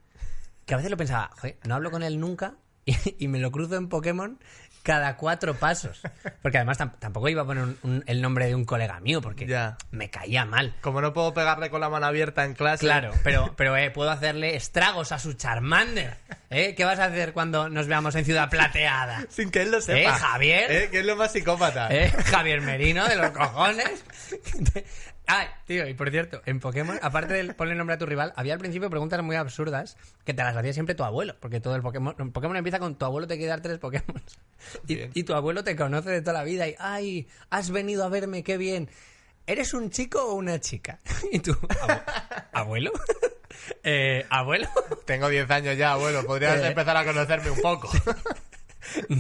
Que 0.67 0.75
a 0.75 0.77
veces 0.77 0.91
lo 0.91 0.97
pensaba, 0.97 1.31
"Joder, 1.39 1.57
no 1.65 1.75
hablo 1.77 1.91
con 1.91 2.03
él 2.03 2.21
nunca 2.21 2.55
y, 2.85 2.95
y 3.19 3.29
me 3.29 3.39
lo 3.39 3.51
cruzo 3.51 3.77
en 3.77 3.89
Pokémon 3.89 4.39
cada 4.83 5.19
cuatro 5.19 5.55
pasos. 5.55 6.01
Porque 6.41 6.57
además 6.57 6.81
tam- 6.81 6.99
tampoco 6.99 7.29
iba 7.29 7.43
a 7.43 7.45
poner 7.45 7.65
un- 7.65 7.79
un- 7.83 8.05
el 8.07 8.23
nombre 8.23 8.47
de 8.47 8.55
un 8.55 8.65
colega 8.65 8.99
mío 9.01 9.21
porque 9.21 9.47
Ya. 9.47 9.77
me 9.91 10.09
caía 10.09 10.47
mal. 10.47 10.75
Como 10.81 11.03
no 11.03 11.13
puedo 11.13 11.35
pegarle 11.35 11.69
con 11.69 11.83
la 11.83 11.91
mano 11.91 12.07
abierta 12.07 12.45
en 12.47 12.55
clase. 12.55 12.87
Claro, 12.87 13.13
pero, 13.23 13.53
pero 13.59 13.77
eh, 13.77 13.91
puedo 13.91 14.11
hacerle 14.11 14.57
estragos 14.57 15.13
a 15.13 15.19
su 15.19 15.35
Charmander. 15.35 16.17
¿eh? 16.49 16.75
¿Qué 16.75 16.85
vas 16.87 16.99
a 16.99 17.05
hacer 17.05 17.35
cuando 17.35 17.69
nos 17.69 17.89
veamos 17.89 18.15
en 18.15 18.25
Ciudad 18.25 18.49
Plateada? 18.49 19.27
Sin 19.29 19.51
que 19.51 19.61
él 19.63 19.71
lo 19.71 19.83
sepa. 19.83 19.99
¿Eh, 20.01 20.07
Javier? 20.19 20.73
¿Eh? 20.73 20.89
Que 20.91 21.01
es 21.01 21.05
lo 21.07 21.15
más 21.17 21.31
psicópata. 21.33 21.89
¿Eh? 21.95 22.09
Javier 22.11 22.63
Merino 22.63 23.07
de 23.07 23.17
los 23.17 23.31
cojones. 23.33 24.03
Ay, 25.33 25.47
tío, 25.67 25.87
y 25.87 25.95
por 25.95 26.11
cierto, 26.11 26.43
en 26.47 26.61
Pokémon, 26.61 26.99
aparte 27.03 27.35
de 27.35 27.55
poner 27.55 27.77
nombre 27.77 27.95
a 27.95 27.99
tu 27.99 28.07
rival, 28.07 28.33
había 28.37 28.53
al 28.55 28.59
principio 28.59 28.91
preguntas 28.91 29.23
muy 29.23 29.37
absurdas 29.37 29.97
que 30.25 30.35
te 30.35 30.43
las 30.43 30.57
hacía 30.57 30.73
siempre 30.73 30.95
tu 30.95 31.05
abuelo, 31.05 31.37
porque 31.41 31.61
todo 31.61 31.77
el 31.77 31.83
Pokémon, 31.83 32.15
Pokémon 32.33 32.57
empieza 32.57 32.79
con 32.79 32.97
tu 32.97 33.05
abuelo 33.05 33.27
te 33.29 33.37
quiere 33.37 33.51
dar 33.51 33.61
tres 33.61 33.79
Pokémon. 33.79 34.23
Y, 34.89 35.19
y 35.19 35.25
tu 35.25 35.33
abuelo 35.35 35.65
te 35.65 35.75
conoce 35.77 36.11
de 36.11 36.21
toda 36.21 36.35
la 36.35 36.45
vida 36.45 36.69
y, 36.69 36.75
ay, 36.79 37.29
has 37.49 37.71
venido 37.71 38.05
a 38.05 38.09
verme, 38.09 38.43
qué 38.43 38.57
bien. 38.59 38.91
¿Eres 39.47 39.73
un 39.75 39.91
chico 39.91 40.23
o 40.23 40.35
una 40.35 40.61
chica? 40.61 40.99
Y 41.33 41.39
tú, 41.41 41.53
"Abu- 41.81 42.01
¿abuelo? 42.53 42.93
Eh, 43.83 44.27
¿Abuelo? 44.31 44.69
Tengo 45.07 45.29
10 45.29 45.51
años 45.51 45.77
ya, 45.77 45.93
abuelo. 45.93 46.25
Podrías 46.25 46.61
Eh. 46.61 46.69
empezar 46.69 46.97
a 46.97 47.05
conocerme 47.05 47.51
un 47.51 47.61
poco. 47.61 47.89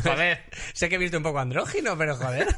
Joder, 0.03 0.45
sé 0.73 0.89
que 0.89 0.95
he 0.97 0.99
visto 0.99 1.17
un 1.17 1.23
poco 1.23 1.39
andrógino, 1.39 1.97
pero 1.97 2.17
joder. 2.17 2.49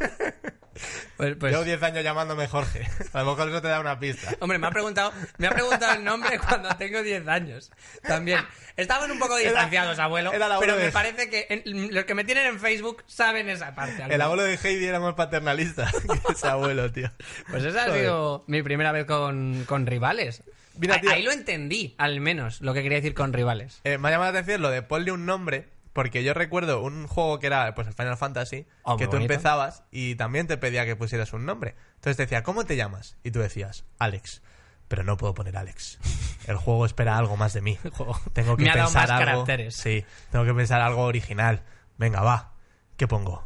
Pues, 1.17 1.36
pues- 1.36 1.52
Llevo 1.52 1.64
10 1.64 1.82
años 1.82 2.02
llamándome 2.05 2.46
Jorge. 2.48 2.88
A 3.12 3.22
lo 3.22 3.31
mejor 3.32 3.48
eso 3.48 3.62
te 3.62 3.69
da 3.69 3.81
una 3.81 3.98
pista. 3.98 4.34
Hombre, 4.41 4.58
me 4.58 4.67
ha 4.67 4.70
preguntado, 4.70 5.12
me 5.38 5.46
ha 5.46 5.50
preguntado 5.50 5.94
el 5.94 6.05
nombre 6.05 6.38
cuando 6.38 6.69
tengo 6.76 7.02
10 7.02 7.26
años. 7.29 7.70
También. 8.02 8.41
Estaban 8.76 9.10
un 9.10 9.19
poco 9.19 9.36
distanciados, 9.36 9.98
abuelo. 9.98 10.32
era 10.32 10.46
el 10.46 10.52
abuelo 10.52 10.72
pero 10.74 10.86
me 10.86 10.93
parece 10.93 11.29
que 11.29 11.46
en- 11.50 11.94
los 11.94 12.05
que 12.05 12.14
me 12.14 12.24
tienen 12.24 12.46
en 12.46 12.58
Facebook 12.58 13.05
saben 13.06 13.48
esa 13.50 13.74
parte. 13.74 14.02
El 14.08 14.20
abuelo 14.20 14.43
de 14.44 14.55
Heidi 14.62 14.86
era 14.86 14.98
más 15.00 15.14
paternalista 15.14 15.91
que 16.26 16.32
ese 16.32 16.46
abuelo, 16.48 16.91
tío. 16.91 17.10
Pues 17.50 17.64
esa 17.64 17.84
ha 17.84 17.93
sido 17.93 18.44
mi 18.46 18.62
primera 18.62 18.93
vez 18.93 19.05
con, 19.05 19.64
con 19.67 19.86
rivales. 19.86 20.43
Mira, 20.79 20.94
ahí, 20.94 21.00
tío. 21.02 21.10
ahí 21.10 21.22
lo 21.22 21.32
entendí, 21.32 21.94
al 21.98 22.20
menos, 22.20 22.62
lo 22.62 22.72
que 22.72 22.82
quería 22.82 22.96
decir 22.96 23.12
con 23.12 23.34
rivales. 23.34 23.82
Eh, 23.84 23.98
me 23.98 24.08
ha 24.08 24.12
llamado 24.12 24.32
la 24.32 24.38
atención 24.38 24.62
lo 24.62 24.70
de 24.70 24.81
ponle 24.81 25.12
un 25.12 25.26
nombre, 25.26 25.69
porque 25.93 26.25
yo 26.25 26.34
recuerdo 26.34 26.82
un 26.82 27.06
juego 27.06 27.39
que 27.39 27.46
era 27.49 27.75
pues 27.75 27.87
el 27.89 27.94
Final 27.94 28.17
Fantasy, 28.17 28.67
Oh, 28.82 28.96
que 28.96 29.06
tú 29.06 29.13
bonito. 29.13 29.32
empezabas 29.32 29.84
y 29.91 30.15
también 30.17 30.46
te 30.46 30.56
pedía 30.56 30.84
que 30.87 30.96
pusieras 30.96 31.32
un 31.32 31.44
nombre. 31.46 31.75
Entonces 31.96 32.17
te 32.17 32.22
decía, 32.25 32.43
¿cómo 32.43 32.65
te 32.65 32.77
llamas? 32.77 33.17
Y 33.22 33.31
tú 33.31 33.41
decías, 33.41 33.84
Alex. 33.99 34.43
Pero 34.89 35.05
no 35.05 35.17
puedo 35.17 35.34
poner 35.34 35.56
Alex. 35.56 35.99
El 36.46 36.56
juego 36.56 36.84
espera 36.87 37.17
algo 37.17 37.37
más 37.37 37.53
de 37.55 37.61
mí. 37.63 37.79
juego 37.93 38.19
Tengo 38.32 38.56
que 38.56 38.65
me 38.65 38.70
ha 38.70 38.77
dado 38.77 38.89
pensar 38.89 39.08
más 39.08 39.11
algo. 39.11 39.32
caracteres. 39.44 39.77
Sí, 39.77 40.05
tengo 40.31 40.44
que 40.44 40.55
pensar 40.55 40.81
algo 40.81 41.03
original. 41.05 41.63
Venga, 41.99 42.22
va. 42.22 42.53
¿Qué 42.96 43.06
pongo? 43.08 43.44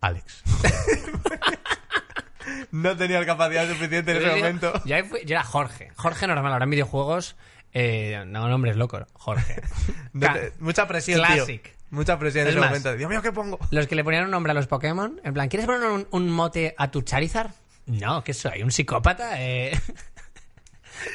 Alex. 0.00 0.42
no 2.70 2.96
tenía 2.96 3.20
la 3.20 3.26
capacidad 3.26 3.68
suficiente 3.68 4.12
en 4.12 4.16
ese 4.22 4.36
momento. 4.36 4.72
Yo, 4.84 4.96
yo 4.96 5.16
era 5.26 5.42
Jorge. 5.42 5.90
Jorge 5.96 6.26
normal, 6.26 6.52
ahora 6.52 6.64
en 6.64 6.70
videojuegos. 6.70 7.36
Eh, 7.78 8.24
no, 8.26 8.48
nombres 8.48 8.76
locos. 8.76 9.02
Jorge. 9.12 9.60
No 10.14 10.26
Ca- 10.26 10.32
te- 10.32 10.52
mucha 10.60 10.88
presión, 10.88 11.18
Classic. 11.18 11.62
tío. 11.62 11.72
Mucha 11.90 12.18
presión 12.18 12.42
en 12.44 12.48
Es 12.48 12.52
ese 12.54 12.60
más, 12.60 12.70
momento. 12.70 12.96
Dios 12.96 13.10
mío, 13.10 13.20
¿qué 13.20 13.32
pongo? 13.32 13.58
Los 13.70 13.86
que 13.86 13.94
le 13.94 14.02
ponían 14.02 14.24
un 14.24 14.30
nombre 14.30 14.50
a 14.52 14.54
los 14.54 14.66
Pokémon, 14.66 15.20
en 15.22 15.34
plan, 15.34 15.48
¿quieres 15.48 15.66
poner 15.66 15.86
un, 15.90 16.08
un 16.10 16.30
mote 16.30 16.74
a 16.78 16.90
tu 16.90 17.02
Charizard? 17.02 17.50
No, 17.84 18.24
¿qué 18.24 18.32
soy? 18.32 18.62
¿Un 18.62 18.70
psicópata? 18.72 19.34
Eh... 19.42 19.72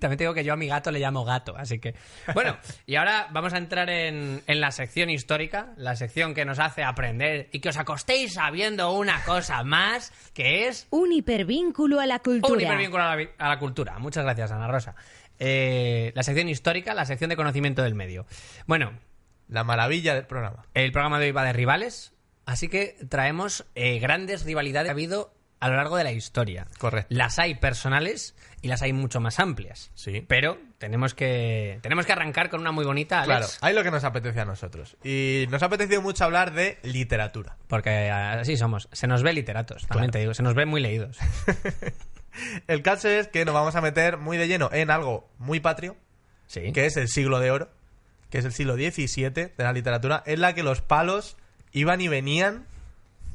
También 0.00 0.16
te 0.16 0.24
digo 0.24 0.32
que 0.32 0.42
yo 0.44 0.52
a 0.54 0.56
mi 0.56 0.68
gato 0.68 0.90
le 0.90 1.00
llamo 1.00 1.24
gato, 1.24 1.54
así 1.56 1.78
que... 1.78 1.94
Bueno, 2.34 2.56
y 2.86 2.94
ahora 2.96 3.26
vamos 3.30 3.52
a 3.52 3.58
entrar 3.58 3.90
en, 3.90 4.40
en 4.46 4.60
la 4.60 4.70
sección 4.70 5.10
histórica, 5.10 5.72
la 5.76 5.96
sección 5.96 6.34
que 6.34 6.44
nos 6.46 6.60
hace 6.60 6.82
aprender 6.82 7.48
y 7.52 7.60
que 7.60 7.68
os 7.68 7.76
acostéis 7.76 8.34
sabiendo 8.34 8.92
una 8.92 9.22
cosa 9.24 9.62
más, 9.64 10.12
que 10.34 10.66
es 10.68 10.86
Un 10.90 11.12
hipervínculo 11.12 12.00
a 12.00 12.06
la 12.06 12.20
cultura. 12.20 12.54
un 12.54 12.60
hipervínculo 12.60 13.02
a 13.02 13.08
la, 13.10 13.16
vi- 13.16 13.28
a 13.36 13.48
la 13.48 13.58
cultura. 13.58 13.98
Muchas 13.98 14.24
gracias, 14.24 14.50
Ana 14.52 14.68
Rosa. 14.68 14.94
Eh, 15.44 16.12
la 16.14 16.22
sección 16.22 16.48
histórica, 16.48 16.94
la 16.94 17.04
sección 17.04 17.28
de 17.30 17.36
conocimiento 17.36 17.82
del 17.82 17.94
medio. 17.96 18.26
Bueno, 18.66 18.92
La 19.48 19.64
maravilla 19.64 20.14
del 20.14 20.24
programa. 20.26 20.66
el 20.74 20.92
programa 20.92 21.18
de 21.18 21.26
hoy 21.26 21.32
va 21.32 21.44
de 21.44 21.52
rivales, 21.52 22.12
así 22.46 22.68
que 22.68 22.96
traemos 23.08 23.66
eh, 23.74 23.98
grandes 23.98 24.44
rivalidades 24.44 24.86
que 24.86 24.90
ha 24.90 24.92
habido 24.92 25.34
a 25.58 25.68
lo 25.68 25.76
largo 25.76 25.96
de 25.96 26.04
la 26.04 26.10
historia. 26.12 26.66
Correcto. 26.78 27.06
Las 27.14 27.38
hay 27.38 27.54
personales 27.56 28.34
y 28.62 28.68
las 28.68 28.82
hay 28.82 28.92
mucho 28.92 29.20
más 29.20 29.38
amplias. 29.38 29.90
Sí. 29.94 30.24
Pero 30.26 30.58
tenemos 30.78 31.14
que, 31.14 31.78
tenemos 31.82 32.04
que 32.06 32.12
arrancar 32.12 32.48
con 32.50 32.60
una 32.60 32.72
muy 32.72 32.84
bonita, 32.84 33.22
Claro, 33.24 33.44
Alex. 33.44 33.58
hay 33.62 33.72
lo 33.74 33.82
que 33.84 33.90
nos 33.92 34.02
apetece 34.04 34.40
a 34.40 34.44
nosotros. 34.44 34.96
Y 35.04 35.46
nos 35.50 35.62
ha 35.62 35.66
apetecido 35.66 36.02
mucho 36.02 36.24
hablar 36.24 36.52
de 36.52 36.78
literatura. 36.82 37.56
Porque 37.68 38.10
así 38.10 38.56
somos. 38.56 38.88
Se 38.92 39.06
nos 39.06 39.22
ve 39.22 39.32
literatos, 39.32 39.82
también 39.86 40.10
Claro. 40.10 40.12
te 40.12 40.18
digo. 40.20 40.34
Se 40.34 40.42
nos 40.42 40.54
ve 40.54 40.66
muy 40.66 40.80
leídos. 40.80 41.16
El 42.66 42.82
caso 42.82 43.08
es 43.08 43.28
que 43.28 43.44
nos 43.44 43.54
vamos 43.54 43.74
a 43.76 43.80
meter 43.80 44.16
muy 44.16 44.36
de 44.38 44.48
lleno 44.48 44.70
en 44.72 44.90
algo 44.90 45.28
muy 45.38 45.60
patrio, 45.60 45.96
Sí. 46.46 46.72
que 46.72 46.86
es 46.86 46.96
el 46.96 47.08
siglo 47.08 47.40
de 47.40 47.50
oro, 47.50 47.68
que 48.30 48.38
es 48.38 48.44
el 48.44 48.52
siglo 48.52 48.74
XVII 48.74 49.30
de 49.30 49.52
la 49.58 49.72
literatura, 49.72 50.22
en 50.26 50.40
la 50.40 50.54
que 50.54 50.62
los 50.62 50.80
palos 50.82 51.36
iban 51.72 52.00
y 52.00 52.08
venían, 52.08 52.66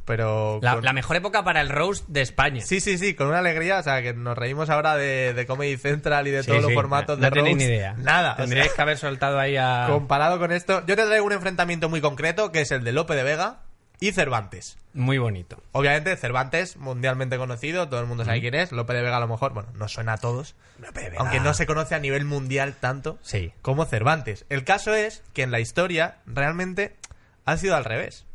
pero... 0.06 0.60
La, 0.62 0.76
con- 0.76 0.86
la 0.86 0.94
mejor 0.94 1.18
época 1.18 1.44
para 1.44 1.60
el 1.62 1.70
roast 1.70 2.08
de 2.08 2.22
España. 2.22 2.62
Sí, 2.62 2.80
sí, 2.80 2.98
sí, 2.98 3.14
con 3.14 3.28
una 3.28 3.40
alegría, 3.40 3.80
o 3.80 3.84
sea, 3.84 4.02
que 4.02 4.14
nos 4.14 4.38
reímos 4.38 4.70
ahora 4.70 4.96
de, 4.96 5.34
de 5.34 5.46
Comedy 5.46 5.78
Central 5.78 6.28
y 6.28 6.32
de 6.32 6.44
Sí, 6.44 6.50
todos 6.50 6.64
los 6.64 6.74
formatos 6.74 7.18
no, 7.18 7.24
de 7.26 7.30
no 7.30 7.34
tenéis 7.34 7.56
roast. 7.58 7.68
ni 7.68 7.74
idea. 7.76 7.94
Nada, 7.98 8.34
o 8.34 8.36
sea, 8.38 8.46
Tendríais 8.46 8.72
que 8.74 8.82
haber 8.82 8.98
soltado 8.98 9.38
ahí 9.40 9.58
a... 9.58 9.86
comparado 9.90 10.40
con 10.40 10.52
esto, 10.52 10.80
yo 10.88 10.96
te 10.96 11.06
traigo 11.06 11.26
un 11.26 11.34
enfrentamiento 11.34 11.90
muy 11.90 12.00
concreto, 12.02 12.52
que 12.52 12.62
es 12.62 12.72
el 12.72 12.84
de 12.84 12.92
Lope 12.94 13.16
de 13.16 13.24
Vega 13.24 13.64
y 14.00 14.12
Cervantes. 14.12 14.78
Muy 14.94 15.18
bonito. 15.20 15.62
Obviamente, 15.74 16.16
Cervantes, 16.18 16.78
mundialmente 16.78 17.38
conocido, 17.38 17.88
todo 17.88 18.00
el 18.00 18.08
mundo 18.08 18.26
sabe 18.26 18.42
quién 18.42 18.56
es. 18.56 18.72
Lope 18.72 18.94
de 18.94 19.02
Vega, 19.04 19.18
a 19.18 19.20
lo 19.20 19.28
mejor, 19.28 19.54
bueno, 19.54 19.70
no 19.76 19.88
suena 19.88 20.14
a 20.14 20.18
todos. 20.18 20.56
Aunque 21.18 21.40
no 21.40 21.54
se 21.54 21.66
conoce 21.68 21.94
a 21.96 22.00
nivel 22.00 22.26
mundial 22.26 22.76
tanto 22.80 23.20
Sí. 23.22 23.52
como 23.62 23.86
Cervantes. 23.86 24.46
El 24.50 24.64
caso 24.64 24.94
es 24.96 25.24
que 25.34 25.44
en 25.44 25.52
la 25.52 25.60
historia 25.60 26.18
realmente 26.26 26.96
ha 27.46 27.58
sido 27.58 27.76
al 27.76 27.86
revés. 27.86 28.26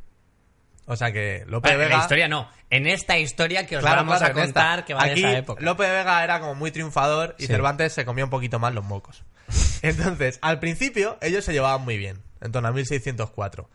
O 0.86 0.96
sea 0.96 1.12
que 1.12 1.44
Lope 1.46 1.68
de 1.70 1.74
Bueno, 1.76 1.82
en 1.82 1.88
Vega. 1.88 1.96
la 1.96 2.02
historia 2.02 2.28
no. 2.28 2.48
En 2.70 2.86
esta 2.88 3.16
historia 3.18 3.66
que 3.66 3.76
os 3.76 3.82
Claro, 3.82 3.98
vamos 3.98 4.18
claro, 4.18 4.32
a 4.38 4.42
contar 4.42 4.84
que 4.84 4.94
va 4.94 5.04
Aquí, 5.04 5.22
de 5.22 5.28
esa 5.28 5.38
época. 5.38 5.62
Lope 5.62 5.84
de 5.84 5.90
Vega 5.92 6.24
era 6.24 6.40
como 6.40 6.54
muy 6.56 6.70
triunfador 6.72 7.34
y 7.38 7.42
Sí. 7.42 7.46
Cervantes 7.48 7.92
se 7.92 8.04
comía 8.04 8.24
un 8.24 8.30
poquito 8.30 8.58
más 8.58 8.74
los 8.74 8.84
mocos. 8.84 9.22
Entonces, 9.82 10.38
al 10.42 10.58
principio, 10.60 11.18
ellos 11.20 11.44
se 11.44 11.52
llevaban 11.52 11.82
muy 11.82 11.98
bien, 11.98 12.20
en 12.40 12.50
torno 12.52 12.68
a 12.68 12.72
1604. 12.72 13.68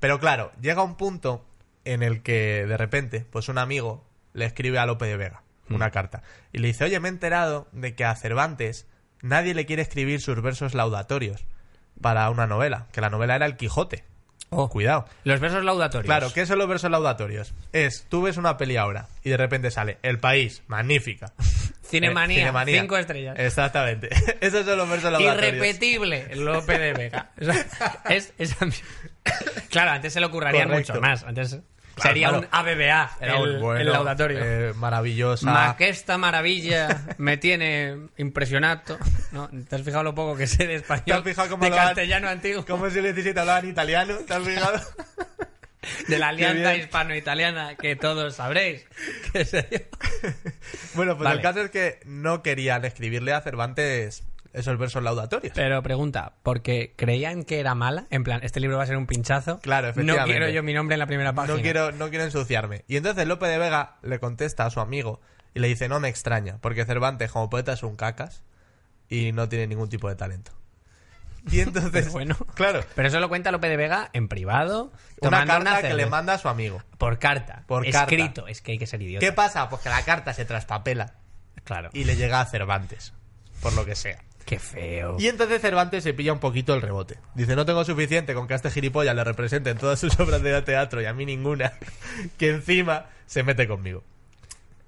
Pero 0.00 0.18
claro, 0.18 0.50
llega 0.60 0.82
un 0.82 0.96
punto 0.96 1.46
en 1.84 2.02
el 2.02 2.22
que 2.22 2.66
de 2.66 2.76
repente, 2.76 3.26
pues 3.30 3.48
un 3.48 3.58
amigo 3.58 4.04
le 4.32 4.44
escribe 4.46 4.78
a 4.78 4.86
Lope 4.86 5.06
de 5.06 5.16
Vega 5.16 5.42
Hmm. 5.70 5.76
una 5.76 5.90
carta 5.90 6.22
y 6.52 6.58
le 6.58 6.68
dice: 6.68 6.84
Oye, 6.84 6.98
me 7.00 7.08
he 7.08 7.12
enterado 7.12 7.68
de 7.72 7.94
que 7.94 8.04
a 8.04 8.14
Cervantes 8.16 8.86
nadie 9.22 9.54
le 9.54 9.66
quiere 9.66 9.82
escribir 9.82 10.20
sus 10.20 10.40
versos 10.42 10.74
laudatorios 10.74 11.46
para 12.00 12.28
una 12.30 12.46
novela, 12.46 12.88
que 12.92 13.00
la 13.00 13.08
novela 13.10 13.36
era 13.36 13.46
El 13.46 13.56
Quijote. 13.56 14.04
Oh, 14.52 14.68
Cuidado. 14.68 15.04
Los 15.22 15.38
versos 15.38 15.62
laudatorios. 15.62 16.06
Claro, 16.06 16.32
¿qué 16.34 16.44
son 16.44 16.58
los 16.58 16.66
versos 16.66 16.90
laudatorios? 16.90 17.54
Es, 17.72 18.04
tú 18.08 18.22
ves 18.22 18.36
una 18.36 18.56
peli 18.56 18.76
ahora 18.76 19.06
y 19.22 19.30
de 19.30 19.36
repente 19.36 19.70
sale 19.70 19.98
El 20.02 20.18
País, 20.18 20.64
magnífica. 20.66 21.32
Cinemanía, 21.90 22.36
Eh, 22.36 22.40
Cinemanía. 22.40 22.80
cinco 22.80 22.96
estrellas. 22.96 23.36
Exactamente. 23.38 24.08
Esos 24.40 24.64
son 24.64 24.78
los 24.78 24.88
versos 24.88 25.12
laudatorios. 25.12 25.52
Irrepetible, 25.54 26.34
Lope 26.36 26.78
de 26.78 26.92
Vega. 26.92 27.30
O 27.40 27.44
sea, 27.44 27.66
es, 28.08 28.32
es- 28.38 28.56
Claro, 29.70 29.90
antes 29.92 30.12
se 30.12 30.20
lo 30.20 30.30
currarían 30.30 30.68
Correcto. 30.68 30.92
mucho 30.94 31.02
más. 31.02 31.22
Antes 31.24 31.58
Claro, 31.94 32.08
sería 32.14 32.28
claro. 32.28 32.42
un 32.44 32.48
ABBA 32.50 33.10
Era 33.20 33.36
el, 33.36 33.56
un 33.56 33.60
bueno, 33.60 33.80
el 33.80 33.92
laudatorio. 33.92 34.38
eh, 34.42 34.72
maravillosa. 34.74 35.44
Ma 35.50 35.76
que 35.76 35.88
esta 35.90 36.16
maravilla 36.16 37.02
me 37.18 37.36
tiene 37.36 37.96
impresionado. 38.16 38.96
¿No? 39.32 39.50
¿Te 39.68 39.76
has 39.76 39.82
fijado 39.82 40.04
lo 40.04 40.14
poco 40.14 40.34
que 40.36 40.46
sé 40.46 40.66
de 40.66 40.76
español? 40.76 41.04
¿Te 41.04 41.12
has 41.12 41.22
fijado 41.24 41.50
cómo 41.50 41.62
de 41.64 41.70
hablaban- 41.70 41.88
castellano 41.88 42.28
antiguo. 42.28 42.64
¿Cómo 42.64 42.88
si 42.88 42.98
el 42.98 43.04
17 43.04 43.38
hablaban 43.38 43.68
italiano? 43.68 44.14
¿Te 44.26 44.32
has 44.32 44.42
fijado? 44.42 44.80
De 46.08 46.18
la 46.18 46.28
alianza 46.30 46.74
hispano-italiana 46.76 47.76
que 47.76 47.96
todos 47.96 48.34
sabréis. 48.36 48.86
Sería- 49.44 49.86
bueno, 50.94 51.16
pues 51.16 51.24
Vale. 51.24 51.36
el 51.36 51.42
caso 51.42 51.60
es 51.62 51.70
que 51.70 52.00
no 52.04 52.42
querían 52.42 52.84
escribirle 52.84 53.32
a 53.32 53.40
Cervantes 53.40 54.24
esos 54.52 54.76
versos 54.78 55.02
laudatorios. 55.02 55.52
Pero 55.54 55.80
pregunta, 55.82 56.34
¿porque 56.42 56.92
creían 56.96 57.44
que 57.44 57.60
era 57.60 57.74
mala? 57.76 58.06
En 58.10 58.24
plan, 58.24 58.40
este 58.42 58.58
libro 58.60 58.76
va 58.78 58.82
a 58.82 58.86
ser 58.86 58.96
un 58.96 59.06
pinchazo. 59.06 59.60
Claro, 59.60 59.86
No 59.86 59.90
efectivamente. 59.92 60.30
quiero 60.32 60.48
yo 60.48 60.62
mi 60.64 60.74
nombre 60.74 60.94
en 60.94 60.98
la 60.98 61.06
primera 61.06 61.32
página. 61.34 61.56
No 61.56 61.62
quiero, 61.62 61.92
no 61.92 62.10
quiero 62.10 62.24
ensuciarme. 62.24 62.84
Y 62.88 62.96
entonces 62.96 63.26
Lope 63.28 63.46
de 63.46 63.58
Vega 63.58 63.96
le 64.02 64.18
contesta 64.18 64.66
a 64.66 64.70
su 64.70 64.80
amigo 64.80 65.20
y 65.54 65.60
le 65.60 65.68
dice, 65.68 65.88
no 65.88 66.00
me 66.00 66.08
extraña, 66.08 66.58
porque 66.60 66.84
Cervantes 66.84 67.30
como 67.30 67.48
poeta 67.48 67.72
es 67.74 67.82
un 67.84 67.94
cacas 67.96 68.42
y 69.08 69.30
no 69.32 69.48
tiene 69.48 69.68
ningún 69.68 69.88
tipo 69.88 70.08
de 70.08 70.16
talento. 70.16 70.52
Y 71.50 71.60
entonces, 71.60 72.10
Bueno. 72.12 72.36
claro, 72.54 72.80
Pero 72.94 73.08
eso 73.08 73.20
lo 73.20 73.28
cuenta 73.28 73.50
Lope 73.50 73.68
de 73.68 73.76
Vega 73.76 74.10
en 74.12 74.28
privado. 74.28 74.92
una 75.20 75.46
carta 75.46 75.82
que 75.82 75.94
le 75.94 76.06
manda 76.06 76.34
a 76.34 76.38
su 76.38 76.48
amigo. 76.48 76.82
Por 76.98 77.18
carta. 77.18 77.62
Por 77.66 77.84
carta. 77.84 78.00
Escrito. 78.14 78.46
Es 78.48 78.60
que 78.62 78.72
hay 78.72 78.78
que 78.78 78.86
ser 78.86 79.00
idiota. 79.02 79.24
¿Qué 79.24 79.32
pasa? 79.32 79.68
Pues 79.68 79.82
que 79.82 79.88
la 79.88 80.02
carta 80.04 80.32
se 80.34 80.44
traspapela 80.44 81.14
Claro. 81.64 81.90
y 81.92 82.04
le 82.04 82.16
llega 82.16 82.40
a 82.40 82.46
Cervantes, 82.46 83.12
por 83.62 83.72
lo 83.74 83.84
que 83.84 83.94
sea. 83.94 84.22
Qué 84.46 84.58
feo. 84.58 85.16
Y 85.20 85.28
entonces 85.28 85.60
Cervantes 85.60 86.02
se 86.02 86.12
pilla 86.14 86.32
un 86.32 86.40
poquito 86.40 86.74
el 86.74 86.82
rebote. 86.82 87.18
Dice, 87.34 87.54
no 87.54 87.64
tengo 87.66 87.84
suficiente 87.84 88.34
con 88.34 88.48
que 88.48 88.54
a 88.54 88.56
este 88.56 88.70
gilipollas 88.70 89.14
le 89.14 89.22
representen 89.22 89.78
todas 89.78 90.00
sus 90.00 90.18
obras 90.18 90.42
de 90.42 90.60
teatro 90.62 91.00
y 91.00 91.04
a 91.06 91.12
mí 91.12 91.24
ninguna, 91.26 91.72
que 92.38 92.50
encima 92.50 93.06
se 93.26 93.42
mete 93.44 93.68
conmigo. 93.68 94.02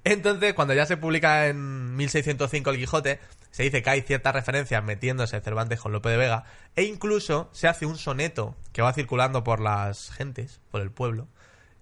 Entonces, 0.03 0.53
cuando 0.53 0.73
ya 0.73 0.85
se 0.85 0.97
publica 0.97 1.47
en 1.47 1.95
1605 1.95 2.69
El 2.71 2.77
Quijote, 2.77 3.19
se 3.51 3.63
dice 3.63 3.81
que 3.81 3.89
hay 3.89 4.01
ciertas 4.01 4.33
referencias 4.33 4.83
metiéndose 4.83 5.39
Cervantes 5.39 5.79
con 5.79 5.91
Lope 5.93 6.09
de 6.09 6.17
Vega, 6.17 6.43
e 6.75 6.83
incluso 6.83 7.49
se 7.53 7.67
hace 7.67 7.85
un 7.85 7.97
soneto 7.97 8.55
que 8.73 8.81
va 8.81 8.91
circulando 8.93 9.43
por 9.43 9.59
las 9.61 10.11
gentes, 10.11 10.59
por 10.71 10.81
el 10.81 10.91
pueblo, 10.91 11.27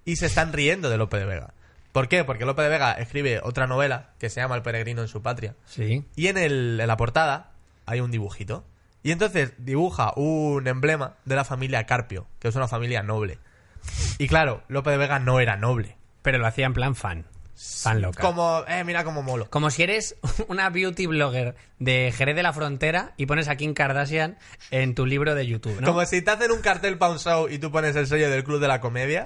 y 0.06 0.18
se 0.18 0.28
están 0.28 0.54
riendo 0.54 0.90
de 0.90 0.98
Lope 0.98 1.18
de 1.18 1.26
Vega. 1.26 1.54
¿Por 1.94 2.08
qué? 2.08 2.24
Porque 2.24 2.46
Lope 2.46 2.62
de 2.62 2.70
Vega 2.70 2.94
escribe 2.94 3.42
otra 3.44 3.68
novela 3.68 4.12
que 4.20 4.30
se 4.30 4.40
llama 4.40 4.56
El 4.56 4.62
peregrino 4.62 5.02
en 5.02 5.08
su 5.08 5.22
patria, 5.22 5.56
Sí. 5.66 6.06
y 6.16 6.28
en, 6.28 6.38
el, 6.38 6.80
en 6.80 6.88
la 6.88 6.98
portada 6.98 7.52
hay 7.86 8.02
un 8.02 8.12
dibujito. 8.12 8.66
Y 9.04 9.12
entonces 9.12 9.54
dibuja 9.58 10.14
un 10.16 10.68
emblema 10.68 11.16
de 11.26 11.36
la 11.36 11.44
familia 11.44 11.88
Carpio, 11.88 12.28
que 12.40 12.50
es 12.50 12.56
una 12.56 12.68
familia 12.68 13.02
noble. 13.02 13.40
Y 14.20 14.28
claro, 14.28 14.62
Lope 14.68 14.92
de 14.92 14.98
Vega 14.98 15.18
no 15.18 15.40
era 15.40 15.58
noble. 15.58 15.98
Pero 16.22 16.38
lo 16.38 16.46
hacía 16.46 16.68
en 16.68 16.74
plan 16.74 16.96
fan. 16.96 17.26
Fan 17.82 18.02
loca. 18.02 18.22
Como, 18.22 18.64
eh, 18.68 18.84
mira 18.84 19.04
cómo 19.04 19.22
molo. 19.24 19.50
Como 19.50 19.70
si 19.70 19.84
eres 19.84 20.16
una 20.48 20.70
beauty 20.70 21.06
blogger 21.08 21.56
de 21.80 22.14
Jerez 22.16 22.36
de 22.36 22.44
la 22.44 22.54
Frontera 22.54 23.14
y 23.18 23.26
pones 23.26 23.48
a 23.48 23.56
Kim 23.56 23.74
Kardashian 23.74 24.38
en 24.72 24.96
tu 24.96 25.06
libro 25.06 25.36
de 25.36 25.48
YouTube, 25.48 25.80
¿no? 25.82 25.88
Como 25.88 26.06
si 26.06 26.22
te 26.22 26.32
hacen 26.32 26.52
un 26.52 26.62
cartel 26.62 26.98
para 26.98 27.12
un 27.14 27.20
show 27.20 27.48
y 27.50 27.58
tú 27.60 27.72
pones 27.72 27.96
el 27.96 28.08
sello 28.08 28.30
del 28.30 28.44
Club 28.44 28.60
de 28.60 28.68
la 28.68 28.80
Comedia. 28.82 29.26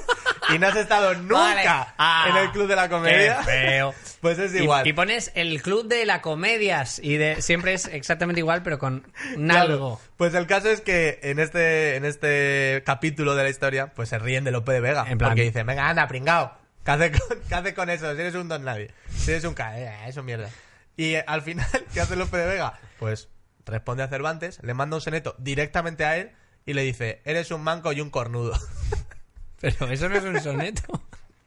y 0.54 0.58
no 0.58 0.68
has 0.68 0.76
estado 0.76 1.14
nunca 1.14 1.34
Vale. 1.34 1.62
Ah, 1.66 2.26
en 2.30 2.36
el 2.36 2.50
Club 2.52 2.68
de 2.68 2.76
la 2.76 2.88
Comedia. 2.88 3.38
Qué 3.44 3.50
feo. 3.50 3.94
Pues 4.20 4.38
es 4.40 4.54
Y- 4.54 4.58
igual. 4.62 4.84
Y, 4.86 4.92
pones 4.92 5.30
el 5.36 5.62
club 5.62 5.86
de 5.86 6.04
la 6.04 6.20
comedias 6.20 6.98
y 7.00 7.16
de 7.16 7.40
siempre 7.42 7.74
es 7.74 7.86
exactamente 7.86 8.40
igual, 8.40 8.62
pero 8.64 8.76
con 8.78 9.06
un 9.36 9.44
Claro. 9.48 9.72
algo. 9.74 10.00
Pues 10.16 10.34
el 10.34 10.46
caso 10.48 10.68
es 10.68 10.80
que 10.80 11.20
en 11.22 11.38
este, 11.38 11.94
en 11.94 12.04
este 12.04 12.82
capítulo 12.84 13.36
de 13.36 13.44
la 13.44 13.50
historia, 13.50 13.92
pues 13.94 14.08
se 14.08 14.18
ríen 14.18 14.42
de 14.42 14.50
Lope 14.50 14.72
de 14.72 14.80
Vega. 14.80 15.04
En 15.08 15.18
plan- 15.18 15.30
porque 15.30 15.42
dicen, 15.42 15.64
venga, 15.66 15.88
anda, 15.88 16.08
pringao. 16.08 16.52
¿Qué 16.86 16.90
haces 16.92 17.20
con, 17.20 17.40
qué 17.48 17.54
haces 17.54 17.74
con 17.74 17.90
eso? 17.90 18.14
Si 18.14 18.20
eres 18.20 18.34
un 18.34 18.48
don 18.48 18.64
nadie. 18.64 18.90
Si 19.14 19.30
eres 19.32 19.44
un 19.44 19.52
ca... 19.52 19.78
eh, 19.78 20.08
eso 20.08 20.22
mierda. 20.22 20.48
Y 20.96 21.14
eh, 21.16 21.24
al 21.26 21.42
final, 21.42 21.66
¿qué 21.92 22.00
hace 22.00 22.16
Lope 22.16 22.38
de 22.38 22.46
Vega? 22.46 22.78
Pues 22.98 23.28
responde 23.66 24.02
a 24.04 24.08
Cervantes, 24.08 24.60
le 24.62 24.72
manda 24.72 24.96
un 24.96 25.02
soneto 25.02 25.34
directamente 25.38 26.04
a 26.06 26.16
él 26.16 26.30
y 26.64 26.72
le 26.72 26.82
dice, 26.82 27.20
eres 27.24 27.50
un 27.50 27.62
manco 27.62 27.92
y 27.92 28.00
un 28.00 28.08
cornudo. 28.10 28.58
Pero 29.60 29.88
eso 29.90 30.08
no 30.08 30.16
es 30.16 30.24
un 30.24 30.40
soneto. 30.40 30.82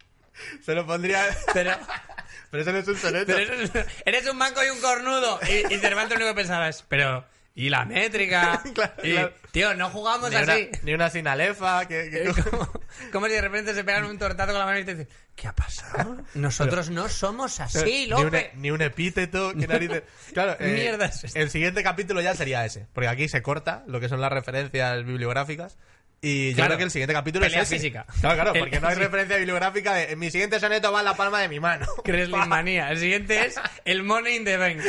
se 0.65 0.75
lo 0.75 0.85
pondría... 0.85 1.23
Pero, 1.53 1.71
Pero 2.51 2.63
eso 2.63 2.71
no 2.73 2.77
es 2.79 2.87
un 2.87 2.97
soneto. 2.97 3.25
pero 3.33 3.53
eso 3.53 3.79
es- 3.79 3.85
eres 4.05 4.27
un 4.29 4.37
manco 4.37 4.63
y 4.65 4.69
un 4.69 4.81
cornudo. 4.81 5.39
Y, 5.47 5.73
y 5.73 5.77
Cervantes 5.79 6.17
lo 6.17 6.25
único 6.25 6.35
que 6.35 6.41
pensaba 6.41 6.67
es, 6.69 6.83
pero, 6.89 7.23
¿y 7.65 7.69
la 7.69 7.85
métrica? 7.85 8.61
Claro, 8.73 8.93
Y, 9.03 9.11
claro. 9.13 9.33
Tío, 9.51 9.73
no 9.75 9.89
jugamos 9.89 10.29
Ni 10.29 10.35
una, 10.37 10.53
así. 10.53 10.69
ni 10.83 10.93
una 10.93 11.09
sinalefa. 11.09 11.87
Que, 11.87 12.09
que- 12.09 12.41
Como, 12.49 12.71
como 13.11 13.25
si 13.27 13.33
de 13.33 13.41
repente 13.41 13.73
se 13.73 13.83
pegan 13.83 14.05
un 14.05 14.17
tortazo 14.17 14.51
con 14.51 14.59
la 14.59 14.65
mano 14.65 14.79
y 14.79 14.83
te 14.85 14.95
dicen, 14.95 15.09
¿qué 15.35 15.47
ha 15.47 15.55
pasado? 15.55 16.17
Nosotros 16.35 16.89
no 16.89 17.09
somos 17.09 17.59
así, 17.59 18.07
ni, 18.07 18.13
un, 18.13 18.31
ni 18.55 18.71
un 18.71 18.81
epíteto. 18.81 19.53
que 19.53 19.67
narices. 19.67 20.03
Claro, 20.33 20.55
eh, 20.59 20.71
Mierda 20.73 21.05
es 21.05 21.23
esto? 21.23 21.39
el 21.39 21.49
siguiente 21.49 21.81
capítulo 21.83 22.21
ya 22.21 22.35
sería 22.35 22.63
ese. 22.65 22.87
Porque 22.93 23.07
aquí 23.07 23.27
se 23.27 23.41
corta 23.41 23.83
lo 23.87 23.99
que 23.99 24.07
son 24.09 24.21
las 24.21 24.31
referencias 24.31 25.03
bibliográficas. 25.05 25.77
Y 26.21 26.49
yo 26.49 26.55
Claro. 26.57 26.67
creo 26.71 26.77
que 26.79 26.83
el 26.83 26.91
siguiente 26.91 27.13
capítulo 27.13 27.45
Pelea 27.45 27.61
es 27.61 27.67
ese. 27.71 27.75
física. 27.77 28.05
Claro, 28.19 28.35
claro, 28.35 28.51
El- 28.55 28.59
porque 28.59 28.79
no 28.81 28.87
hay 28.89 28.95
sí. 28.95 29.01
referencia 29.01 29.37
bibliográfica 29.37 29.93
de 29.95 30.11
en 30.11 30.19
mi 30.19 30.29
siguiente 30.29 30.59
soneto 30.59 30.91
va 30.91 30.99
en 30.99 31.05
la 31.05 31.15
palma 31.15 31.39
de 31.39 31.47
mi 31.47 31.59
mano. 31.61 31.87
Cresling 32.03 32.47
manía. 32.49 32.89
El 32.91 32.99
siguiente 32.99 33.45
es 33.45 33.55
el 33.85 34.03
Money 34.03 34.35
in 34.35 34.43
the 34.45 34.57
Bank. 34.57 34.81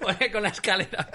Pone 0.00 0.32
con 0.32 0.42
la 0.42 0.48
escalera. 0.48 1.06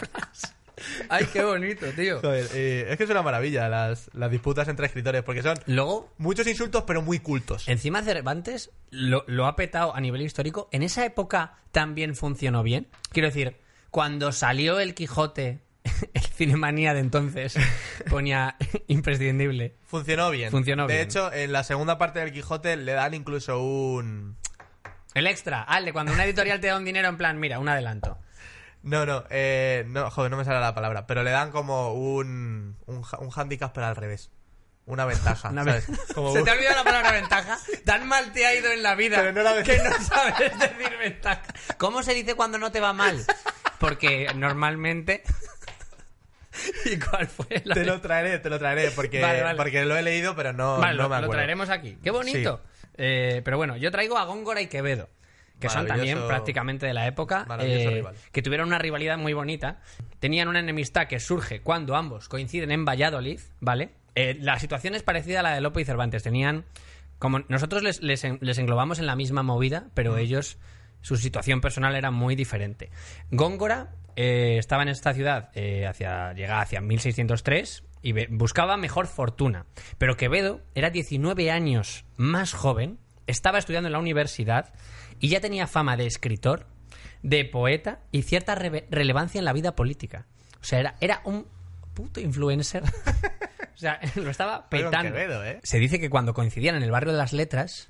Ay, 1.10 1.26
qué 1.32 1.44
bonito, 1.44 1.86
tío. 1.96 2.20
Joder, 2.22 2.48
eh, 2.54 2.88
es 2.90 2.98
que 2.98 3.04
es 3.04 3.10
una 3.10 3.22
maravilla 3.22 3.70
las, 3.70 4.10
las 4.14 4.32
disputas 4.32 4.68
entre 4.68 4.86
escritores, 4.86 5.24
porque 5.24 5.42
son 5.42 5.58
Luego, 5.66 6.12
muchos 6.18 6.48
insultos, 6.48 6.84
pero 6.86 7.02
muy 7.02 7.20
cultos. 7.20 7.68
encima 7.68 8.02
Cervantes 8.02 8.72
lo, 8.90 9.24
lo 9.28 9.46
ha 9.46 9.56
petado 9.56 9.96
a 9.96 10.02
nivel 10.02 10.22
histórico. 10.22 10.70
En 10.72 10.84
esa 10.84 11.06
época 11.06 11.58
también 11.72 12.16
funcionó 12.16 12.64
bien. 12.64 12.88
Quiero 13.12 13.28
decir, 13.28 13.58
cuando 13.90 14.32
salió 14.32 14.80
el 14.80 14.94
Quijote, 14.94 15.60
el 16.14 16.22
Cinemanía 16.22 16.94
de 16.94 17.00
entonces 17.00 17.56
ponía 18.10 18.56
imprescindible. 18.88 19.76
Funcionó 19.86 20.30
bien. 20.30 20.52
Funcionó 20.52 20.88
de 20.88 20.94
bien. 20.96 21.06
hecho, 21.08 21.34
en 21.34 21.52
la 21.52 21.64
segunda 21.64 21.98
parte 21.98 22.20
del 22.20 22.32
Quijote 22.32 22.78
le 22.78 22.92
dan 22.94 23.14
incluso 23.14 23.62
un 23.62 24.38
El 25.16 25.26
extra, 25.28 25.64
al 25.64 25.86
de 25.86 25.94
cuando 25.94 26.14
una 26.14 26.26
editorial 26.26 26.60
te 26.60 26.68
da 26.68 26.78
un 26.78 26.86
dinero 26.86 27.08
en 27.10 27.18
plan, 27.18 27.40
mira, 27.40 27.60
un 27.60 27.70
adelanto. 27.70 28.19
No, 28.82 29.06
no, 29.06 29.24
eh, 29.30 29.84
no, 29.88 30.10
joder, 30.10 30.32
no 30.32 30.38
me 30.38 30.46
sale 30.46 30.60
la 30.60 30.74
palabra, 30.74 31.06
pero 31.06 31.24
le 31.24 31.32
dan 31.32 31.52
como 31.52 31.94
un, 31.94 32.78
un, 32.86 33.06
un 33.20 33.30
handicap, 33.36 33.72
pero 33.74 33.88
al 33.88 33.96
revés. 33.96 34.32
Una 34.86 35.06
ventaja, 35.06 35.50
Una 35.52 35.64
¿sabes? 35.66 35.88
vez- 35.88 36.00
Como 36.16 36.32
¿Se 36.32 36.40
un- 36.40 36.46
te 36.46 36.50
ha 36.52 36.54
olvidado 36.54 36.78
la 36.78 36.84
palabra 36.84 37.12
ventaja? 37.12 37.58
Tan 37.86 38.08
mal 38.08 38.32
te 38.34 38.46
ha 38.46 38.56
ido 38.56 38.72
en 38.72 38.82
la 38.82 38.96
vida 38.96 39.18
Pero 39.18 39.34
no 39.34 39.44
la 39.44 39.62
que 39.64 39.78
no 39.78 39.92
sabes 40.02 40.58
decir 40.60 40.98
ventaja. 40.98 41.44
¿Cómo 41.78 42.02
se 42.04 42.14
dice 42.14 42.36
cuando 42.36 42.58
no 42.58 42.72
te 42.72 42.80
va 42.80 42.94
mal? 42.94 43.24
Porque 43.80 44.32
normalmente... 44.36 45.24
¿Y 46.86 46.98
cuál 47.00 47.28
fue 47.28 47.62
la 47.66 47.76
Te 47.76 47.86
lo 47.86 48.02
traeré, 48.02 48.40
te 48.40 48.50
lo 48.50 48.60
traeré, 48.60 48.92
porque, 48.92 49.22
Vale, 49.22 49.44
vale. 49.44 49.56
porque 49.58 49.86
lo 49.86 49.96
he 49.96 50.02
leído, 50.02 50.36
pero 50.36 50.52
no, 50.54 50.78
Vale, 50.80 50.98
no 50.98 51.04
lo, 51.04 51.10
me 51.10 51.16
lo 51.16 51.16
acuerdo. 51.18 51.32
traeremos 51.34 51.70
aquí. 51.70 51.98
Qué 52.04 52.12
bonito. 52.12 52.62
Eh, 52.98 53.42
pero 53.46 53.58
bueno, 53.58 53.78
yo 53.78 53.92
traigo 53.92 54.18
a 54.18 54.26
Góngora 54.26 54.60
y 54.60 54.68
Quevedo, 54.68 55.10
que 55.60 55.70
son 55.70 55.88
también 55.88 56.20
prácticamente 56.28 56.86
de 56.86 56.94
la 56.94 57.08
época, 57.08 57.46
maravilloso 57.48 57.90
eh, 57.90 57.94
rival. 57.96 58.16
que 58.32 58.42
tuvieron 58.42 58.68
una 58.68 58.80
rivalidad 58.80 59.18
muy 59.18 59.34
bonita. 59.34 59.80
Tenían 60.20 60.48
una 60.48 60.60
enemistad 60.60 61.08
que 61.08 61.20
surge 61.20 61.62
cuando 61.62 61.96
ambos 61.96 62.30
coinciden 62.30 62.72
en 62.72 62.86
Valladolid, 62.86 63.40
¿vale? 63.60 63.92
Eh, 64.16 64.38
la 64.40 64.60
situación 64.60 64.96
es 64.96 65.04
parecida 65.04 65.42
a 65.42 65.44
la 65.44 65.54
de 65.54 65.62
Lope 65.62 65.82
y 65.82 65.86
Cervantes. 65.86 66.24
Tenían, 66.24 66.66
como 67.20 67.40
nosotros 67.48 67.84
les, 67.84 68.02
les 68.02 68.24
les 68.42 68.58
englobamos 68.58 69.00
en 69.00 69.06
la 69.06 69.16
misma 69.16 69.44
movida, 69.44 69.88
pero 69.94 70.18
ellos, 70.18 70.58
su 71.02 71.18
situación 71.18 71.62
personal 71.62 71.96
era 71.96 72.12
muy 72.12 72.36
diferente. 72.36 72.90
Góngora 73.32 73.92
eh, 74.22 74.58
estaba 74.58 74.84
en 74.84 74.90
esta 74.90 75.14
ciudad, 75.14 75.50
eh, 75.54 75.88
hacia, 75.88 76.34
llegaba 76.34 76.60
hacia 76.60 76.82
1603 76.82 77.86
y 78.02 78.12
buscaba 78.28 78.76
mejor 78.76 79.08
fortuna. 79.08 79.66
Pero 79.98 80.18
Quevedo 80.18 80.60
era 80.76 80.90
19 80.90 81.52
años 81.52 82.04
más 82.18 82.52
joven, 82.52 83.00
estaba 83.28 83.60
estudiando 83.60 83.88
en 83.88 83.94
la 83.94 84.00
universidad 84.00 84.74
y 85.20 85.30
ya 85.30 85.40
tenía 85.42 85.68
fama 85.68 85.98
de 85.98 86.06
escritor, 86.08 86.68
de 87.24 87.46
poeta 87.46 88.00
y 88.12 88.22
cierta 88.24 88.56
reve- 88.56 88.86
relevancia 88.90 89.40
en 89.40 89.46
la 89.46 89.54
vida 89.54 89.76
política. 89.76 90.26
O 90.62 90.64
sea, 90.64 90.80
era, 90.80 90.96
era 91.02 91.22
un 91.26 91.48
puto 91.94 92.20
influencer. 92.20 92.84
o 93.74 93.78
sea, 93.78 94.00
lo 94.16 94.30
estaba 94.30 94.70
petando. 94.70 95.12
Quevedo, 95.14 95.44
¿eh? 95.46 95.60
Se 95.64 95.78
dice 95.80 96.00
que 96.00 96.10
cuando 96.10 96.34
coincidían 96.34 96.76
en 96.76 96.84
el 96.84 96.92
barrio 96.92 97.12
de 97.12 97.18
las 97.18 97.34
letras, 97.34 97.90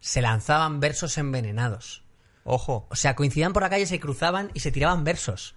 se 0.00 0.20
lanzaban 0.22 0.80
versos 0.80 1.16
envenenados. 1.18 2.04
Ojo. 2.44 2.86
O 2.90 2.96
sea, 2.96 3.16
coincidían 3.16 3.52
por 3.52 3.62
la 3.62 3.70
calle, 3.70 3.86
se 3.86 3.98
cruzaban 3.98 4.50
y 4.54 4.60
se 4.60 4.70
tiraban 4.70 5.02
versos. 5.04 5.54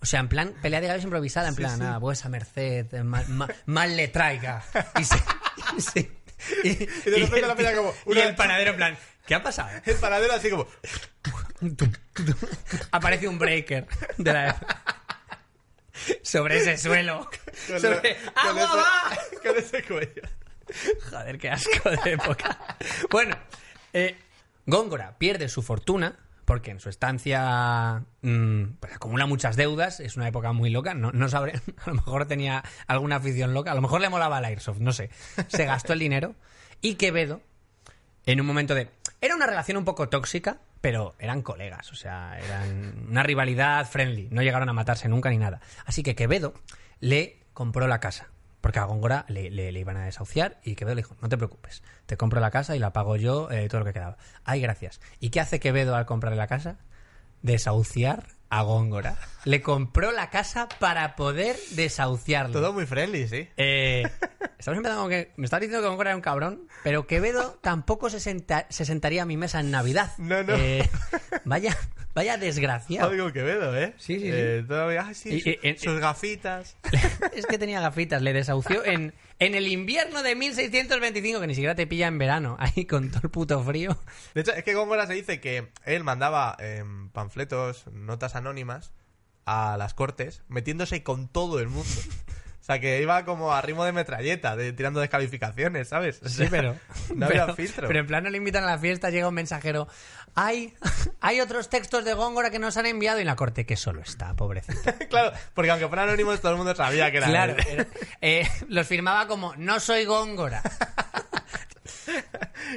O 0.00 0.06
sea, 0.06 0.20
en 0.20 0.28
plan, 0.28 0.54
pelea 0.60 0.80
de 0.82 0.86
gallos 0.88 1.04
improvisada, 1.04 1.48
en 1.48 1.54
plan, 1.54 1.80
ah, 1.82 1.98
vuesa 1.98 2.28
merced, 2.28 2.92
eh, 2.92 3.02
mal, 3.02 3.26
mal- 3.28 3.54
mal 3.66 3.96
le 3.96 4.08
traiga. 4.08 4.62
Y 5.00 5.04
se... 5.04 5.16
y 5.76 5.80
se- 5.80 6.10
y- 6.62 6.74
de 6.74 6.86
repente 7.20 7.40
el 7.40 7.48
la 7.48 7.54
tío- 7.56 7.76
como, 7.76 8.14
y 8.14 8.18
el 8.18 8.34
panadero 8.34 8.72
en 8.72 8.76
plan, 8.76 8.98
¿qué 9.26 9.34
ha 9.34 9.42
pasado? 9.42 9.70
El 9.84 9.96
paradero 9.96 10.34
así 10.34 10.50
como... 10.50 10.66
Aparece 12.90 13.28
un 13.28 13.38
breaker 13.38 13.86
de 14.18 14.32
la... 14.32 14.56
sobre 16.22 16.58
ese 16.58 16.76
suelo. 16.78 17.28
con 17.68 17.80
Sobre... 17.80 18.16
lo- 18.24 18.32
con 18.32 18.58
¡Agua 18.58 18.84
ese-! 19.12 19.40
Con 19.48 19.56
ese 19.58 19.82
cuello. 19.84 20.22
Joder, 21.10 21.38
qué 21.38 21.50
asco 21.50 21.90
de 21.90 22.12
época. 22.12 22.58
Bueno, 23.10 23.36
eh, 23.92 24.16
Góngora 24.66 25.18
pierde 25.18 25.48
su 25.50 25.62
fortuna 25.62 26.16
porque 26.46 26.70
en 26.70 26.80
su 26.80 26.88
estancia 26.88 28.02
mm, 28.22 28.64
pues 28.80 28.92
acumula 28.94 29.26
muchas 29.26 29.56
deudas. 29.56 30.00
Es 30.00 30.16
una 30.16 30.26
época 30.28 30.52
muy 30.52 30.70
loca. 30.70 30.94
No, 30.94 31.12
no 31.12 31.28
sabré. 31.28 31.60
A 31.84 31.90
lo 31.90 31.96
mejor 31.96 32.26
tenía 32.26 32.64
alguna 32.86 33.16
afición 33.16 33.52
loca. 33.54 33.72
A 33.72 33.74
lo 33.74 33.82
mejor 33.82 34.00
le 34.00 34.08
molaba 34.08 34.38
el 34.38 34.44
Airsoft. 34.46 34.78
No 34.80 34.92
sé. 34.92 35.10
Se 35.48 35.66
gastó 35.66 35.92
el 35.92 35.98
dinero. 35.98 36.34
Y 36.80 36.94
Quevedo, 36.94 37.42
en 38.26 38.40
un 38.40 38.46
momento 38.46 38.74
de. 38.74 38.90
Era 39.20 39.34
una 39.34 39.46
relación 39.46 39.76
un 39.76 39.84
poco 39.84 40.08
tóxica, 40.08 40.58
pero 40.80 41.14
eran 41.18 41.42
colegas. 41.42 41.90
O 41.92 41.94
sea, 41.94 42.38
eran 42.38 43.06
una 43.08 43.22
rivalidad 43.22 43.86
friendly. 43.86 44.28
No 44.30 44.42
llegaron 44.42 44.68
a 44.68 44.72
matarse 44.72 45.08
nunca 45.08 45.30
ni 45.30 45.38
nada. 45.38 45.60
Así 45.86 46.02
que 46.02 46.14
Quevedo 46.14 46.54
le 47.00 47.38
compró 47.52 47.86
la 47.86 48.00
casa. 48.00 48.28
Porque 48.60 48.78
a 48.78 48.84
Góngora 48.84 49.26
le, 49.28 49.72
iban 49.72 49.98
a 49.98 50.06
desahuciar 50.06 50.58
y 50.64 50.74
Quevedo 50.74 50.94
le 50.94 51.02
dijo, 51.02 51.16
no 51.20 51.28
te 51.28 51.36
preocupes, 51.36 51.82
te 52.06 52.16
compro 52.16 52.40
la 52.40 52.50
casa 52.50 52.74
y 52.74 52.78
la 52.78 52.94
pago 52.94 53.16
yo 53.16 53.50
eh, 53.50 53.68
todo 53.68 53.80
lo 53.80 53.84
que 53.84 53.92
quedaba. 53.92 54.16
Ay, 54.42 54.62
gracias. 54.62 55.02
¿Y 55.20 55.28
qué 55.28 55.40
hace 55.40 55.60
Quevedo 55.60 55.94
al 55.94 56.06
comprarle 56.06 56.38
la 56.38 56.46
casa? 56.46 56.78
Desahuciar 57.42 58.28
a 58.58 58.62
Góngora. 58.62 59.16
Le 59.44 59.60
compró 59.60 60.10
la 60.12 60.30
casa 60.30 60.68
para 60.78 61.16
poder 61.16 61.56
desahuciarlo. 61.72 62.52
Todo 62.52 62.72
muy 62.72 62.86
friendly, 62.86 63.28
sí. 63.28 63.48
Eh, 63.56 64.02
estamos 64.58 64.78
empezando 64.78 65.02
con 65.02 65.10
que 65.10 65.32
me 65.36 65.44
estás 65.44 65.60
diciendo 65.60 65.82
que 65.82 65.88
Góngora 65.88 66.10
era 66.10 66.16
un 66.16 66.22
cabrón, 66.22 66.68
pero 66.82 67.06
Quevedo 67.06 67.58
tampoco 67.60 68.08
se, 68.10 68.20
senta- 68.20 68.66
se 68.70 68.84
sentaría 68.84 69.22
a 69.22 69.26
mi 69.26 69.36
mesa 69.36 69.60
en 69.60 69.70
Navidad. 69.70 70.12
No, 70.18 70.42
no. 70.42 70.54
Eh, 70.54 70.88
vaya, 71.44 71.76
vaya 72.14 72.38
desgraciado. 72.38 73.10
Algo 73.10 73.32
Quevedo, 73.32 73.76
¿eh? 73.76 73.92
Sí, 73.98 74.14
sí, 74.14 74.20
sí. 74.22 74.30
Eh, 74.32 74.64
todavía, 74.66 75.04
ay, 75.06 75.14
sí, 75.14 75.42
Y- 75.62 75.76
sus 75.78 75.98
gafitas. 76.00 76.76
es 77.34 77.44
que 77.46 77.58
tenía 77.58 77.80
gafitas, 77.80 78.22
le 78.22 78.32
desahució 78.32 78.82
en, 78.84 79.12
en 79.40 79.54
el 79.54 79.68
invierno 79.68 80.22
de 80.22 80.34
1625, 80.36 81.40
que 81.40 81.46
ni 81.48 81.54
siquiera 81.54 81.74
te 81.74 81.86
pilla 81.86 82.06
en 82.06 82.16
verano, 82.16 82.56
ahí 82.60 82.86
con 82.86 83.10
todo 83.10 83.20
el 83.24 83.30
puto 83.30 83.62
frío. 83.62 83.98
De 84.34 84.40
hecho, 84.40 84.52
es 84.54 84.64
que 84.64 84.72
Góngora 84.74 85.06
se 85.06 85.12
dice 85.12 85.38
que 85.40 85.68
él 85.84 86.02
mandaba 86.02 86.56
em, 86.60 87.10
panfletos, 87.10 87.86
notas 87.92 88.34
anónimas 88.44 88.92
a 89.46 89.76
las 89.78 89.94
cortes, 89.94 90.42
metiéndose 90.48 91.02
con 91.02 91.28
todo 91.28 91.58
el 91.60 91.68
mundo. 91.68 91.90
O 92.60 92.66
sea, 92.66 92.80
que 92.80 93.02
iba 93.02 93.26
como 93.26 93.52
a 93.52 93.60
ritmo 93.60 93.84
de 93.84 93.92
metralleta, 93.92 94.56
de, 94.56 94.72
tirando 94.72 94.98
descalificaciones, 95.00 95.88
¿sabes? 95.88 96.22
O 96.22 96.28
Sí, 96.30 96.46
pero. 96.50 96.74
No 97.14 97.28
pero, 97.28 97.42
había 97.42 97.54
filtro. 97.54 97.86
Pero 97.88 98.00
en 98.00 98.06
plan 98.06 98.24
no 98.24 98.30
le 98.30 98.38
invitan 98.38 98.64
a 98.64 98.68
la 98.68 98.78
fiesta, 98.78 99.10
llega 99.10 99.28
un 99.28 99.34
mensajero. 99.34 99.86
Hay, 100.34 100.72
hay 101.20 101.40
otros 101.42 101.68
textos 101.68 102.06
de 102.06 102.14
Góngora 102.14 102.50
que 102.50 102.58
nos 102.58 102.78
han 102.78 102.86
enviado 102.86 103.20
y 103.20 103.24
la 103.24 103.36
corte 103.36 103.66
que 103.66 103.76
solo 103.76 104.00
está, 104.00 104.32
pobrecito. 104.34 104.80
claro, 105.10 105.36
porque 105.52 105.70
aunque 105.72 105.88
fueran 105.88 106.08
anónimos, 106.08 106.40
todo 106.40 106.52
el 106.52 106.56
mundo 106.56 106.74
sabía 106.74 107.10
que 107.10 107.18
era 107.18 107.26
Claro, 107.26 107.54
era- 107.68 107.86
eh, 108.22 108.48
los 108.68 108.86
firmaba 108.86 109.26
como 109.28 109.54
no 109.56 109.78
soy 109.78 110.06
Góngora. 110.06 110.62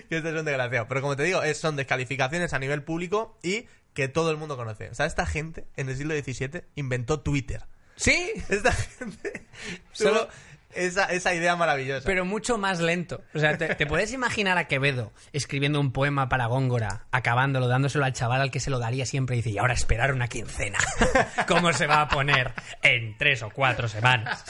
Que 0.09 0.17
este 0.17 0.29
es 0.29 0.35
un 0.35 0.45
desgraciado. 0.45 0.87
Pero 0.87 1.01
como 1.01 1.15
te 1.15 1.23
digo, 1.23 1.41
son 1.55 1.75
descalificaciones 1.75 2.53
a 2.53 2.59
nivel 2.59 2.83
público 2.83 3.37
y 3.43 3.67
que 3.93 4.07
todo 4.07 4.31
el 4.31 4.37
mundo 4.37 4.57
conoce. 4.57 4.89
O 4.89 4.95
sea, 4.95 5.05
esta 5.05 5.25
gente 5.25 5.65
en 5.75 5.89
el 5.89 5.97
siglo 5.97 6.13
XVII 6.15 6.63
inventó 6.75 7.21
Twitter. 7.21 7.65
Sí, 7.95 8.31
Esta 8.49 8.71
gente 8.71 9.47
Solo- 9.91 10.27
esa, 10.75 11.05
esa 11.05 11.33
idea 11.33 11.55
maravillosa. 11.55 12.05
pero 12.05 12.23
mucho 12.25 12.59
más 12.59 12.79
lento. 12.79 13.23
O 13.33 13.39
sea, 13.39 13.57
te, 13.57 13.73
te 13.73 13.87
puedes 13.87 14.11
imaginar 14.13 14.59
a 14.59 14.67
Quevedo 14.67 15.11
escribiendo 15.33 15.79
un 15.79 15.91
poema 15.91 16.29
para 16.29 16.45
Góngora, 16.45 17.07
acabándolo, 17.11 17.67
dándoselo 17.67 18.05
al 18.05 18.13
chaval 18.13 18.41
al 18.41 18.51
que 18.51 18.59
se 18.59 18.69
lo 18.69 18.77
daría 18.77 19.07
siempre 19.07 19.35
y 19.35 19.39
dice, 19.39 19.49
y 19.51 19.57
ahora 19.57 19.73
esperar 19.73 20.13
una 20.13 20.27
quincena. 20.27 20.77
¿Cómo 21.47 21.73
se 21.73 21.87
va 21.87 22.01
a 22.01 22.07
poner 22.09 22.53
en 22.83 23.17
tres 23.17 23.41
o 23.41 23.49
cuatro 23.49 23.87
semanas? 23.87 24.43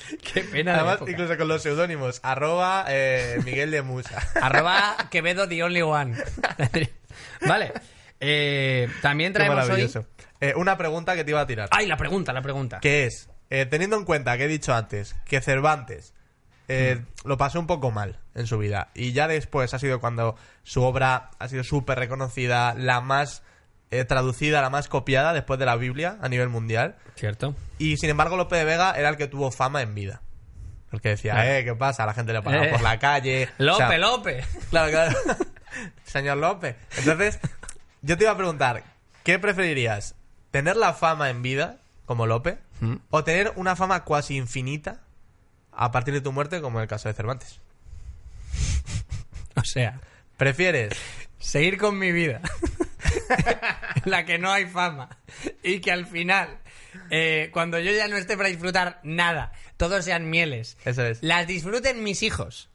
Qué 0.32 0.42
pena 0.42 0.72
de 0.72 0.78
Además, 0.78 0.96
época. 0.96 1.10
incluso 1.10 1.36
con 1.36 1.48
los 1.48 1.62
seudónimos, 1.62 2.20
arroba 2.22 2.84
eh, 2.88 3.40
Miguel 3.44 3.70
de 3.70 3.82
Musa. 3.82 4.18
Arroba 4.40 4.96
Quevedo 5.10 5.48
the 5.48 5.62
only 5.62 5.82
one. 5.82 6.16
vale. 7.46 7.72
Eh, 8.20 8.88
también 9.00 9.32
Qué 9.32 9.38
traemos 9.38 9.56
hoy... 9.56 9.62
maravilloso. 9.62 10.06
Eh, 10.40 10.54
una 10.56 10.76
pregunta 10.76 11.14
que 11.14 11.24
te 11.24 11.30
iba 11.30 11.40
a 11.40 11.46
tirar. 11.46 11.68
Ay, 11.72 11.86
la 11.86 11.96
pregunta, 11.96 12.32
la 12.32 12.42
pregunta. 12.42 12.80
Que 12.80 13.06
es, 13.06 13.28
teniendo 13.48 13.96
en 13.96 14.04
cuenta 14.04 14.36
que 14.36 14.44
he 14.44 14.48
dicho 14.48 14.74
antes 14.74 15.14
que 15.26 15.40
Cervantes 15.40 16.14
Mm. 16.68 17.28
lo 17.28 17.36
pasó 17.36 17.60
un 17.60 17.66
poco 17.66 17.90
mal 17.90 18.18
en 18.34 18.46
su 18.46 18.56
vida 18.58 18.90
y 18.94 19.12
ya 19.12 19.28
después 19.28 19.74
ha 19.74 19.78
sido 19.78 20.00
cuando 20.00 20.36
su 20.62 20.82
obra 20.82 21.30
ha 21.38 21.48
sido 21.48 21.64
súper 21.64 21.98
reconocida, 21.98 22.74
la 22.74 23.00
más 23.00 23.42
eh, 23.92 24.04
traducida, 24.04 24.60
la 24.62 24.70
más 24.70 24.88
copiada 24.88 25.32
después 25.32 25.58
de 25.60 25.66
la 25.66 25.76
Biblia 25.76 26.16
a 26.20 26.28
nivel 26.28 26.48
mundial. 26.48 26.96
Cierto. 27.14 27.54
Y 27.78 27.96
sin 27.98 28.10
embargo, 28.10 28.36
Lope 28.36 28.56
de 28.56 28.64
Vega 28.64 28.92
era 28.96 29.08
el 29.08 29.16
que 29.16 29.28
tuvo 29.28 29.50
fama 29.52 29.82
en 29.82 29.94
vida. 29.94 30.20
El 30.90 31.00
que 31.00 31.10
decía, 31.10 31.32
Claro. 31.34 31.50
eh, 31.50 31.64
¿qué 31.64 31.74
pasa? 31.74 32.04
La 32.06 32.14
gente 32.14 32.32
le 32.32 32.42
paraba 32.42 32.66
Eh. 32.66 32.70
por 32.70 32.82
la 32.82 32.98
calle. 32.98 33.48
O 33.58 33.62
Lope, 33.62 33.86
sea, 33.86 33.98
Lope. 33.98 34.44
Claro, 34.70 34.90
claro. 34.90 35.18
Señor 36.04 36.36
López. 36.38 36.76
Entonces, 36.98 37.38
yo 38.02 38.18
te 38.18 38.24
iba 38.24 38.32
a 38.32 38.36
preguntar, 38.36 38.82
¿qué 39.24 39.38
preferirías? 39.38 40.14
¿Tener 40.50 40.76
la 40.76 40.92
fama 40.92 41.30
en 41.30 41.40
vida, 41.42 41.78
como 42.04 42.26
Lope, 42.26 42.58
Mm. 42.80 42.96
o 43.10 43.22
tener 43.24 43.52
una 43.56 43.76
fama 43.76 44.02
cuasi 44.04 44.36
infinita 44.36 45.00
a 45.70 45.92
partir 45.92 46.12
de 46.14 46.20
tu 46.20 46.32
muerte, 46.32 46.60
como 46.60 46.78
en 46.78 46.82
el 46.82 46.88
caso 46.88 47.08
de 47.08 47.14
Cervantes? 47.14 47.60
O 49.56 49.64
sea, 49.64 50.00
¿Prefieres? 50.36 50.94
seguir 51.38 51.78
con 51.78 51.98
mi 51.98 52.10
vida. 52.12 52.40
En 53.28 54.02
la 54.10 54.24
que 54.24 54.38
no 54.38 54.50
hay 54.50 54.66
fama. 54.66 55.08
Y 55.62 55.80
que 55.80 55.92
al 55.92 56.06
final, 56.06 56.58
eh, 57.10 57.50
cuando 57.52 57.78
yo 57.78 57.92
ya 57.92 58.08
no 58.08 58.16
esté 58.16 58.36
para 58.36 58.48
disfrutar 58.48 59.00
nada, 59.02 59.52
todos 59.76 60.04
sean 60.04 60.28
mieles. 60.30 60.76
Eso 60.84 61.04
es. 61.04 61.22
Las 61.22 61.46
disfruten 61.46 62.02
mis 62.02 62.22
hijos. 62.22 62.68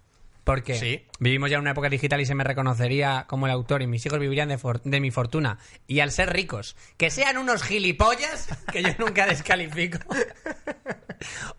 Porque 0.44 0.76
Sí. 0.80 1.06
vivimos 1.20 1.50
ya 1.50 1.56
en 1.58 1.62
una 1.64 1.72
época 1.72 1.90
digital 1.90 2.22
y 2.22 2.26
se 2.26 2.34
me 2.34 2.46
reconocería 2.46 3.26
como 3.28 3.48
el 3.48 3.52
autor 3.52 3.82
y 3.82 3.88
mis 3.88 4.06
hijos 4.06 4.18
vivirían 4.18 4.48
de, 4.48 4.58
for- 4.58 4.82
de 4.82 5.02
mi 5.02 5.12
fortuna. 5.12 5.58
Y 5.88 6.00
al 6.00 6.10
ser 6.12 6.32
ricos, 6.32 6.78
que 6.96 7.10
sean 7.12 7.38
unos 7.38 7.64
gilipollas, 7.64 8.48
que 8.72 8.82
yo 8.82 8.92
nunca 8.98 9.26
descalifico. 9.28 10.00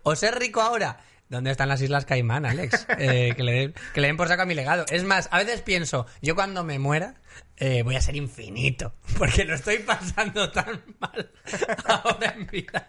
o 0.03 0.15
ser 0.15 0.39
rico 0.39 0.61
ahora, 0.61 1.01
¿Dónde 1.29 1.51
están 1.51 1.69
las 1.69 1.79
Islas 1.83 2.05
Caimán, 2.05 2.43
Alex? 2.47 2.87
Eh, 2.97 3.33
que, 3.37 3.43
le 3.43 3.51
den, 3.51 3.73
que 3.93 4.01
le 4.01 4.07
den 4.07 4.17
por 4.17 4.27
saco 4.27 4.41
a 4.41 4.45
mi 4.47 4.55
legado. 4.55 4.83
Es 4.89 5.03
más, 5.03 5.29
a 5.31 5.37
veces 5.37 5.61
pienso, 5.61 6.07
yo 6.23 6.33
cuando 6.33 6.63
me 6.63 6.79
muera 6.79 7.13
eh, 7.59 7.83
voy 7.83 7.95
a 7.95 8.01
ser 8.01 8.15
infinito, 8.15 8.93
porque 9.17 9.45
lo 9.45 9.55
estoy 9.55 9.79
pasando 9.79 10.51
tan 10.51 10.81
mal 10.99 11.31
ahora 11.85 12.33
en 12.37 12.47
vida. 12.47 12.87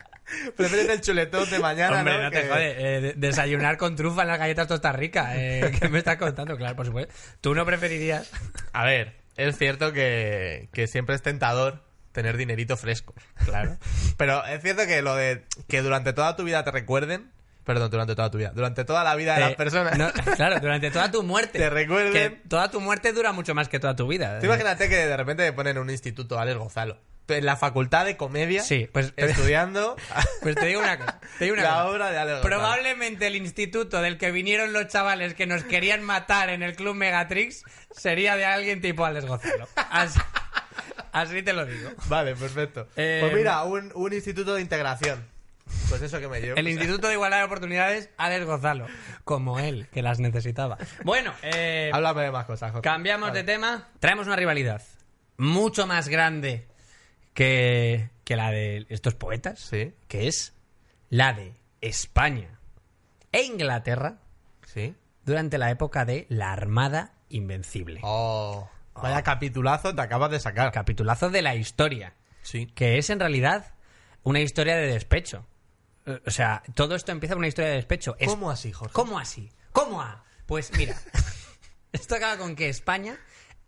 Prefieres 0.56 0.88
el 0.88 1.00
chuletón 1.00 1.50
de 1.50 1.58
mañana, 1.58 1.98
Hombre, 1.98 2.16
¿no? 2.16 2.22
no 2.22 2.30
te 2.30 2.42
Que- 2.42 2.70
eh, 2.96 3.00
de- 3.00 3.14
desayunar 3.14 3.76
con 3.76 3.96
trufa 3.96 4.22
en 4.22 4.28
las 4.28 4.38
galletas 4.38 4.68
Tosta 4.68 4.92
Rica. 4.92 5.32
Eh, 5.36 5.72
¿Qué 5.80 5.88
me 5.88 5.98
estás 5.98 6.18
contando? 6.18 6.56
Claro, 6.56 6.76
por 6.76 6.86
supuesto. 6.86 7.12
¿Tú 7.40 7.52
no 7.54 7.66
preferirías? 7.66 8.30
A 8.72 8.84
ver, 8.84 9.16
es 9.36 9.58
cierto 9.58 9.92
que, 9.92 10.68
que 10.72 10.86
siempre 10.86 11.16
es 11.16 11.22
tentador 11.22 11.82
tener 12.12 12.36
dinerito 12.36 12.76
fresco. 12.76 13.12
Claro. 13.44 13.76
Pero 14.16 14.44
es 14.46 14.62
cierto 14.62 14.86
que 14.86 15.02
lo 15.02 15.16
de 15.16 15.44
que 15.68 15.82
durante 15.82 16.12
toda 16.12 16.36
tu 16.36 16.44
vida 16.44 16.62
te 16.62 16.70
recuerden. 16.70 17.32
Perdón, 17.74 17.90
durante 17.90 18.14
toda 18.16 18.30
tu 18.30 18.38
vida. 18.38 18.50
Durante 18.54 18.84
toda 18.84 19.04
la 19.04 19.14
vida 19.14 19.34
de 19.34 19.40
las 19.40 19.52
Eh, 19.52 19.56
personas. 19.56 19.96
no, 19.96 20.10
claro, 20.36 20.58
durante 20.60 20.90
toda 20.90 21.10
tu 21.10 21.22
muerte. 21.22 21.58
Te 21.60 21.70
recuerden. 21.70 22.12
Que 22.12 22.30
toda 22.48 22.70
tu 22.70 22.80
muerte 22.80 23.12
dura 23.12 23.32
mucho 23.32 23.54
más 23.54 23.68
que 23.68 23.78
toda 23.78 23.94
tu 23.94 24.06
vida. 24.08 24.38
Tú 24.40 24.46
imagínate 24.46 24.88
que 24.88 24.96
de 25.06 25.16
repente 25.16 25.44
te 25.44 25.52
ponen 25.52 25.76
en 25.76 25.82
un 25.82 25.90
instituto 25.90 26.38
Alex 26.40 26.58
Gonzalo. 26.58 26.98
En 27.28 27.46
la 27.46 27.54
facultad 27.56 28.04
de 28.06 28.16
comedia. 28.16 28.64
Sí, 28.64 28.88
pues- 28.92 29.12
Estudiando 29.16 29.94
Pues 30.42 30.56
te 30.56 30.66
digo 30.66 30.80
una 30.80 30.98
cosa. 30.98 31.20
Te 31.38 31.44
digo 31.44 31.54
una 31.54 31.62
la 31.64 31.68
cosa. 31.70 31.86
obra 31.88 32.10
de 32.10 32.18
Alex 32.18 32.34
Gonzalo. 32.42 32.56
Probablemente 32.56 33.26
el 33.28 33.36
instituto 33.36 34.02
del 34.02 34.18
que 34.18 34.32
vinieron 34.32 34.72
los 34.72 34.88
chavales 34.88 35.34
que 35.34 35.46
nos 35.46 35.62
querían 35.62 36.02
matar 36.02 36.50
en 36.50 36.64
el 36.64 36.74
club 36.74 36.96
Megatrix 36.96 37.62
sería 37.96 38.34
de 38.34 38.46
alguien 38.46 38.80
tipo 38.80 39.04
Alex 39.04 39.26
Gonzalo. 39.26 39.68
Así, 39.76 40.18
así 41.12 41.42
te 41.44 41.52
lo 41.52 41.66
digo. 41.66 41.90
Vale, 42.08 42.34
perfecto. 42.34 42.88
Eh, 42.96 43.18
pues 43.22 43.32
mira, 43.34 43.62
un, 43.62 43.92
un 43.94 44.12
instituto 44.12 44.54
de 44.54 44.62
integración. 44.62 45.24
Pues 45.88 46.02
eso 46.02 46.20
que 46.20 46.28
me 46.28 46.40
llevo. 46.40 46.56
El 46.56 46.68
Instituto 46.68 47.08
de 47.08 47.14
Igualdad 47.14 47.38
de 47.38 47.44
Oportunidades, 47.44 48.10
Alex 48.16 48.46
Gonzalo. 48.46 48.86
Como 49.24 49.58
él, 49.58 49.88
que 49.92 50.02
las 50.02 50.18
necesitaba. 50.20 50.78
Bueno, 51.04 51.32
eh, 51.42 51.90
Háblame 51.92 52.22
de 52.22 52.30
más 52.30 52.44
cosas, 52.46 52.70
Jorge. 52.72 52.82
cambiamos 52.88 53.32
de 53.32 53.42
tema. 53.44 53.88
Traemos 53.98 54.26
una 54.26 54.36
rivalidad 54.36 54.82
mucho 55.36 55.86
más 55.86 56.08
grande 56.08 56.68
que, 57.34 58.10
que 58.24 58.36
la 58.36 58.50
de 58.50 58.86
estos 58.88 59.14
poetas. 59.14 59.58
Sí, 59.60 59.92
Que 60.08 60.28
es 60.28 60.54
la 61.08 61.32
de 61.32 61.54
España 61.80 62.58
e 63.32 63.42
Inglaterra 63.42 64.18
sí. 64.66 64.94
durante 65.24 65.58
la 65.58 65.70
época 65.70 66.04
de 66.04 66.26
la 66.28 66.52
Armada 66.52 67.14
Invencible. 67.30 68.00
Oh, 68.02 68.68
vaya 68.94 69.22
capitulazo 69.22 69.94
te 69.94 70.02
acabas 70.02 70.30
de 70.30 70.40
sacar. 70.40 70.72
Capitulazo 70.72 71.30
de 71.30 71.42
la 71.42 71.54
historia. 71.54 72.14
Sí. 72.42 72.66
que 72.74 72.98
es 72.98 73.10
en 73.10 73.20
realidad 73.20 73.74
una 74.22 74.40
historia 74.40 74.76
de 74.76 74.86
despecho. 74.86 75.46
O 76.26 76.30
sea, 76.30 76.62
todo 76.74 76.94
esto 76.94 77.12
empieza 77.12 77.34
con 77.34 77.40
una 77.40 77.48
historia 77.48 77.70
de 77.70 77.76
despecho. 77.76 78.16
Es- 78.18 78.28
¿Cómo 78.28 78.50
así, 78.50 78.72
Jorge? 78.72 78.92
¿Cómo 78.92 79.18
así? 79.18 79.50
¿Cómo 79.72 80.02
a? 80.02 80.24
Pues 80.46 80.72
mira, 80.76 80.96
esto 81.92 82.14
acaba 82.16 82.36
con 82.38 82.56
que 82.56 82.68
España 82.68 83.18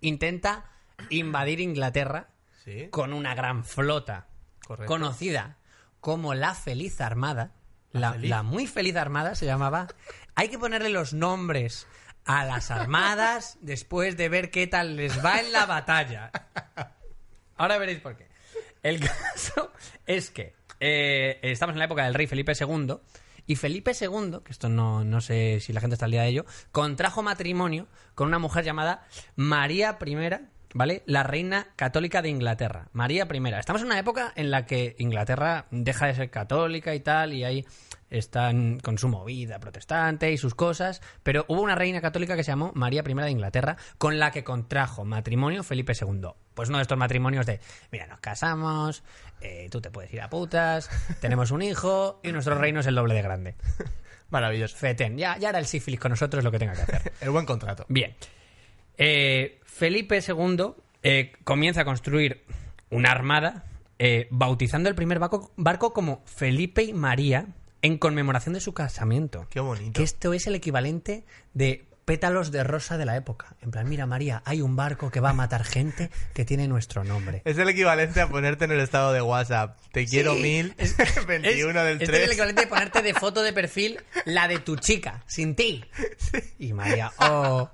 intenta 0.00 0.70
invadir 1.10 1.60
Inglaterra 1.60 2.28
Sí. 2.64 2.88
con 2.90 3.12
una 3.12 3.34
gran 3.34 3.64
flota 3.64 4.28
Correcto. 4.66 4.86
conocida 4.92 5.58
como 6.00 6.34
la 6.34 6.54
Feliz 6.54 7.00
Armada. 7.00 7.52
La, 7.90 8.12
Feliz? 8.12 8.30
la 8.30 8.42
muy 8.42 8.66
feliz 8.66 8.96
Armada 8.96 9.34
se 9.34 9.44
llamaba. 9.46 9.88
Hay 10.34 10.48
que 10.48 10.58
ponerle 10.58 10.88
los 10.88 11.12
nombres 11.12 11.86
a 12.24 12.44
las 12.44 12.70
armadas 12.70 13.58
después 13.62 14.16
de 14.16 14.28
ver 14.28 14.50
qué 14.50 14.66
tal 14.66 14.96
les 14.96 15.22
va 15.24 15.40
en 15.40 15.52
la 15.52 15.66
batalla. 15.66 16.30
Ahora 17.56 17.78
veréis 17.78 18.00
por 18.00 18.16
qué. 18.16 18.28
El 18.82 19.00
caso 19.00 19.72
es 20.06 20.30
que 20.30 20.54
eh, 20.84 21.38
estamos 21.42 21.74
en 21.74 21.78
la 21.78 21.84
época 21.84 22.04
del 22.04 22.14
rey 22.14 22.26
Felipe 22.26 22.54
II 22.58 22.96
y 23.46 23.54
Felipe 23.54 23.92
II, 23.98 24.38
que 24.44 24.50
esto 24.50 24.68
no, 24.68 25.04
no 25.04 25.20
sé 25.20 25.60
si 25.60 25.72
la 25.72 25.80
gente 25.80 25.94
está 25.94 26.06
al 26.06 26.10
día 26.10 26.22
de 26.22 26.28
ello, 26.28 26.44
contrajo 26.72 27.22
matrimonio 27.22 27.86
con 28.16 28.26
una 28.26 28.40
mujer 28.40 28.64
llamada 28.64 29.06
María 29.36 29.96
I, 30.04 30.16
¿vale? 30.74 31.04
La 31.06 31.22
reina 31.22 31.68
católica 31.76 32.20
de 32.20 32.30
Inglaterra. 32.30 32.88
María 32.92 33.28
I. 33.32 33.54
Estamos 33.58 33.82
en 33.82 33.86
una 33.86 33.98
época 34.00 34.32
en 34.34 34.50
la 34.50 34.66
que 34.66 34.96
Inglaterra 34.98 35.66
deja 35.70 36.06
de 36.06 36.14
ser 36.16 36.30
católica 36.30 36.96
y 36.96 37.00
tal, 37.00 37.32
y 37.32 37.44
ahí 37.44 37.64
están 38.12 38.78
con 38.80 38.98
su 38.98 39.08
movida 39.08 39.58
protestante 39.58 40.30
y 40.30 40.36
sus 40.36 40.54
cosas, 40.54 41.00
pero 41.22 41.44
hubo 41.48 41.62
una 41.62 41.74
reina 41.74 42.00
católica 42.00 42.36
que 42.36 42.44
se 42.44 42.52
llamó 42.52 42.70
María 42.74 43.02
I 43.06 43.14
de 43.14 43.30
Inglaterra, 43.30 43.76
con 43.98 44.18
la 44.18 44.30
que 44.30 44.44
contrajo 44.44 45.04
matrimonio 45.04 45.62
Felipe 45.62 45.94
II. 45.98 46.28
Pues 46.54 46.68
uno 46.68 46.78
de 46.78 46.82
estos 46.82 46.98
matrimonios 46.98 47.46
de, 47.46 47.60
mira, 47.90 48.06
nos 48.06 48.20
casamos, 48.20 49.02
eh, 49.40 49.68
tú 49.70 49.80
te 49.80 49.90
puedes 49.90 50.12
ir 50.12 50.20
a 50.20 50.28
putas, 50.28 50.90
tenemos 51.20 51.50
un 51.50 51.62
hijo 51.62 52.20
y 52.22 52.32
nuestro 52.32 52.54
reino 52.56 52.80
es 52.80 52.86
el 52.86 52.94
doble 52.94 53.14
de 53.14 53.22
grande. 53.22 53.54
Maravilloso. 54.30 54.76
Feten, 54.76 55.16
ya, 55.18 55.36
ya 55.38 55.50
era 55.50 55.58
el 55.58 55.66
sífilis 55.66 56.00
con 56.00 56.10
nosotros 56.10 56.44
lo 56.44 56.50
que 56.50 56.58
tenga 56.58 56.74
que 56.74 56.82
hacer. 56.82 57.12
El 57.20 57.30
buen 57.30 57.44
contrato. 57.44 57.84
Bien. 57.88 58.14
Eh, 58.96 59.60
Felipe 59.64 60.20
II 60.26 60.72
eh, 61.02 61.32
comienza 61.44 61.82
a 61.82 61.84
construir 61.84 62.42
una 62.88 63.10
armada 63.10 63.64
eh, 63.98 64.28
bautizando 64.30 64.88
el 64.88 64.94
primer 64.94 65.18
barco, 65.18 65.52
barco 65.56 65.92
como 65.92 66.22
Felipe 66.24 66.82
y 66.82 66.92
María 66.92 67.46
en 67.82 67.98
conmemoración 67.98 68.54
de 68.54 68.60
su 68.60 68.72
casamiento. 68.74 69.46
Qué 69.50 69.60
bonito. 69.60 69.92
Que 69.98 70.02
esto 70.04 70.32
es 70.32 70.46
el 70.46 70.54
equivalente 70.54 71.24
de 71.54 71.84
pétalos 72.04 72.50
de 72.50 72.64
rosa 72.64 72.98
de 72.98 73.04
la 73.06 73.16
época. 73.16 73.54
En 73.60 73.70
plan, 73.70 73.88
mira 73.88 74.06
María, 74.06 74.42
hay 74.44 74.60
un 74.60 74.74
barco 74.74 75.10
que 75.12 75.20
va 75.20 75.30
a 75.30 75.34
matar 75.34 75.62
gente 75.64 76.10
que 76.34 76.44
tiene 76.44 76.66
nuestro 76.66 77.04
nombre. 77.04 77.42
Es 77.44 77.56
el 77.58 77.68
equivalente 77.68 78.20
a 78.20 78.28
ponerte 78.28 78.64
en 78.64 78.72
el 78.72 78.80
estado 78.80 79.12
de 79.12 79.22
WhatsApp. 79.22 79.78
Te 79.92 80.04
quiero 80.06 80.34
Sí, 80.34 80.42
mil, 80.42 80.74
es- 80.78 80.96
21 81.26 81.78
es- 81.80 81.86
del 81.86 81.92
este 81.94 82.06
3. 82.06 82.18
es 82.18 82.24
el 82.24 82.30
equivalente 82.32 82.60
de 82.62 82.66
ponerte 82.66 83.02
de 83.02 83.14
foto 83.20 83.42
de 83.42 83.52
perfil 83.52 84.00
la 84.24 84.48
de 84.48 84.58
tu 84.58 84.76
chica, 84.76 85.22
sin 85.26 85.54
ti. 85.54 85.84
Y 86.58 86.72
María, 86.72 87.12
oh. 87.18 87.70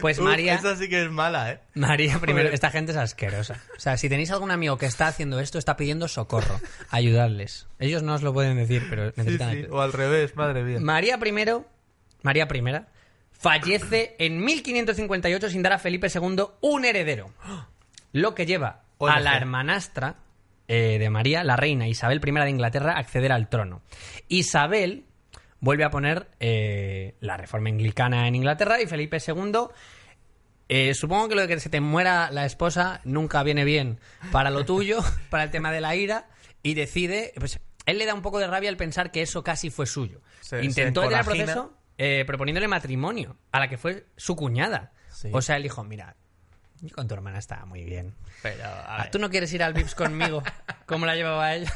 Pues 0.00 0.18
Uf, 0.18 0.24
María... 0.24 0.54
Esa 0.54 0.74
sí 0.76 0.88
que 0.88 1.02
es 1.04 1.10
mala, 1.10 1.52
¿eh? 1.52 1.60
María, 1.74 2.18
primero, 2.18 2.44
Joder. 2.46 2.54
esta 2.54 2.70
gente 2.70 2.92
es 2.92 2.98
asquerosa. 2.98 3.60
O 3.76 3.80
sea, 3.80 3.96
si 3.96 4.08
tenéis 4.08 4.30
algún 4.30 4.50
amigo 4.50 4.78
que 4.78 4.86
está 4.86 5.06
haciendo 5.06 5.38
esto, 5.40 5.58
está 5.58 5.76
pidiendo 5.76 6.08
socorro, 6.08 6.58
ayudadles. 6.90 7.66
Ellos 7.78 8.02
no 8.02 8.14
os 8.14 8.22
lo 8.22 8.32
pueden 8.32 8.56
decir, 8.56 8.86
pero 8.88 9.08
Sí, 9.10 9.14
necesitan 9.18 9.50
sí. 9.50 9.56
ayuda. 9.58 9.74
O 9.74 9.80
al 9.80 9.92
revés, 9.92 10.34
madre 10.36 10.62
mía. 10.62 10.78
María 10.80 11.16
I, 11.22 11.32
María 12.22 12.48
I, 12.52 12.86
fallece 13.32 14.16
en 14.18 14.42
1558 14.44 15.48
sin 15.50 15.62
dar 15.62 15.74
a 15.74 15.78
Felipe 15.78 16.08
II 16.14 16.44
un 16.60 16.84
heredero. 16.84 17.32
Lo 18.12 18.34
que 18.34 18.46
lleva 18.46 18.82
a 19.00 19.20
la 19.20 19.36
hermanastra 19.36 20.16
eh, 20.68 20.98
de 20.98 21.10
María, 21.10 21.42
la 21.44 21.56
reina 21.56 21.88
Isabel 21.88 22.20
I 22.24 22.30
de 22.32 22.50
Inglaterra, 22.50 22.94
a 22.94 22.98
acceder 22.98 23.32
al 23.32 23.48
trono. 23.48 23.82
Isabel 24.28 25.04
vuelve 25.60 25.84
a 25.84 25.90
poner 25.90 26.28
eh, 26.40 27.14
la 27.20 27.36
reforma 27.36 27.68
anglicana 27.68 28.26
en 28.28 28.34
Inglaterra 28.34 28.80
y 28.80 28.86
Felipe 28.86 29.18
II 29.26 29.52
eh, 30.68 30.94
supongo 30.94 31.28
que 31.28 31.34
lo 31.34 31.40
de 31.42 31.48
que 31.48 31.58
se 31.60 31.68
te 31.68 31.80
muera 31.80 32.30
la 32.30 32.44
esposa 32.46 33.00
nunca 33.04 33.42
viene 33.42 33.64
bien 33.64 33.98
para 34.30 34.50
lo 34.50 34.64
tuyo, 34.64 35.00
para 35.30 35.42
el 35.44 35.50
tema 35.50 35.72
de 35.72 35.80
la 35.80 35.96
ira, 35.96 36.28
y 36.62 36.74
decide, 36.74 37.32
pues 37.38 37.58
él 37.86 37.98
le 37.98 38.06
da 38.06 38.14
un 38.14 38.22
poco 38.22 38.38
de 38.38 38.46
rabia 38.46 38.68
al 38.70 38.76
pensar 38.76 39.10
que 39.10 39.20
eso 39.22 39.42
casi 39.42 39.70
fue 39.70 39.86
suyo. 39.86 40.20
Se- 40.40 40.62
Intentó 40.62 41.00
detener 41.00 41.18
el 41.20 41.24
proceso 41.24 41.74
eh, 41.98 42.24
proponiéndole 42.24 42.68
matrimonio 42.68 43.36
a 43.50 43.58
la 43.58 43.68
que 43.68 43.78
fue 43.78 44.06
su 44.16 44.36
cuñada. 44.36 44.92
Sí. 45.10 45.28
O 45.32 45.42
sea, 45.42 45.56
él 45.56 45.64
dijo, 45.64 45.82
mira, 45.82 46.14
yo 46.82 46.94
con 46.94 47.08
tu 47.08 47.14
hermana 47.14 47.38
estaba 47.40 47.64
muy 47.66 47.82
bien. 47.84 48.14
Pero, 48.42 48.64
a 48.64 48.94
Ah, 48.94 49.02
ver. 49.02 49.10
¿Tú 49.10 49.18
no 49.18 49.28
quieres 49.28 49.52
ir 49.52 49.64
al 49.64 49.72
VIPS 49.74 49.96
conmigo? 49.96 50.42
¿Cómo 50.86 51.04
la 51.04 51.16
llevaba 51.16 51.52
ella? 51.52 51.72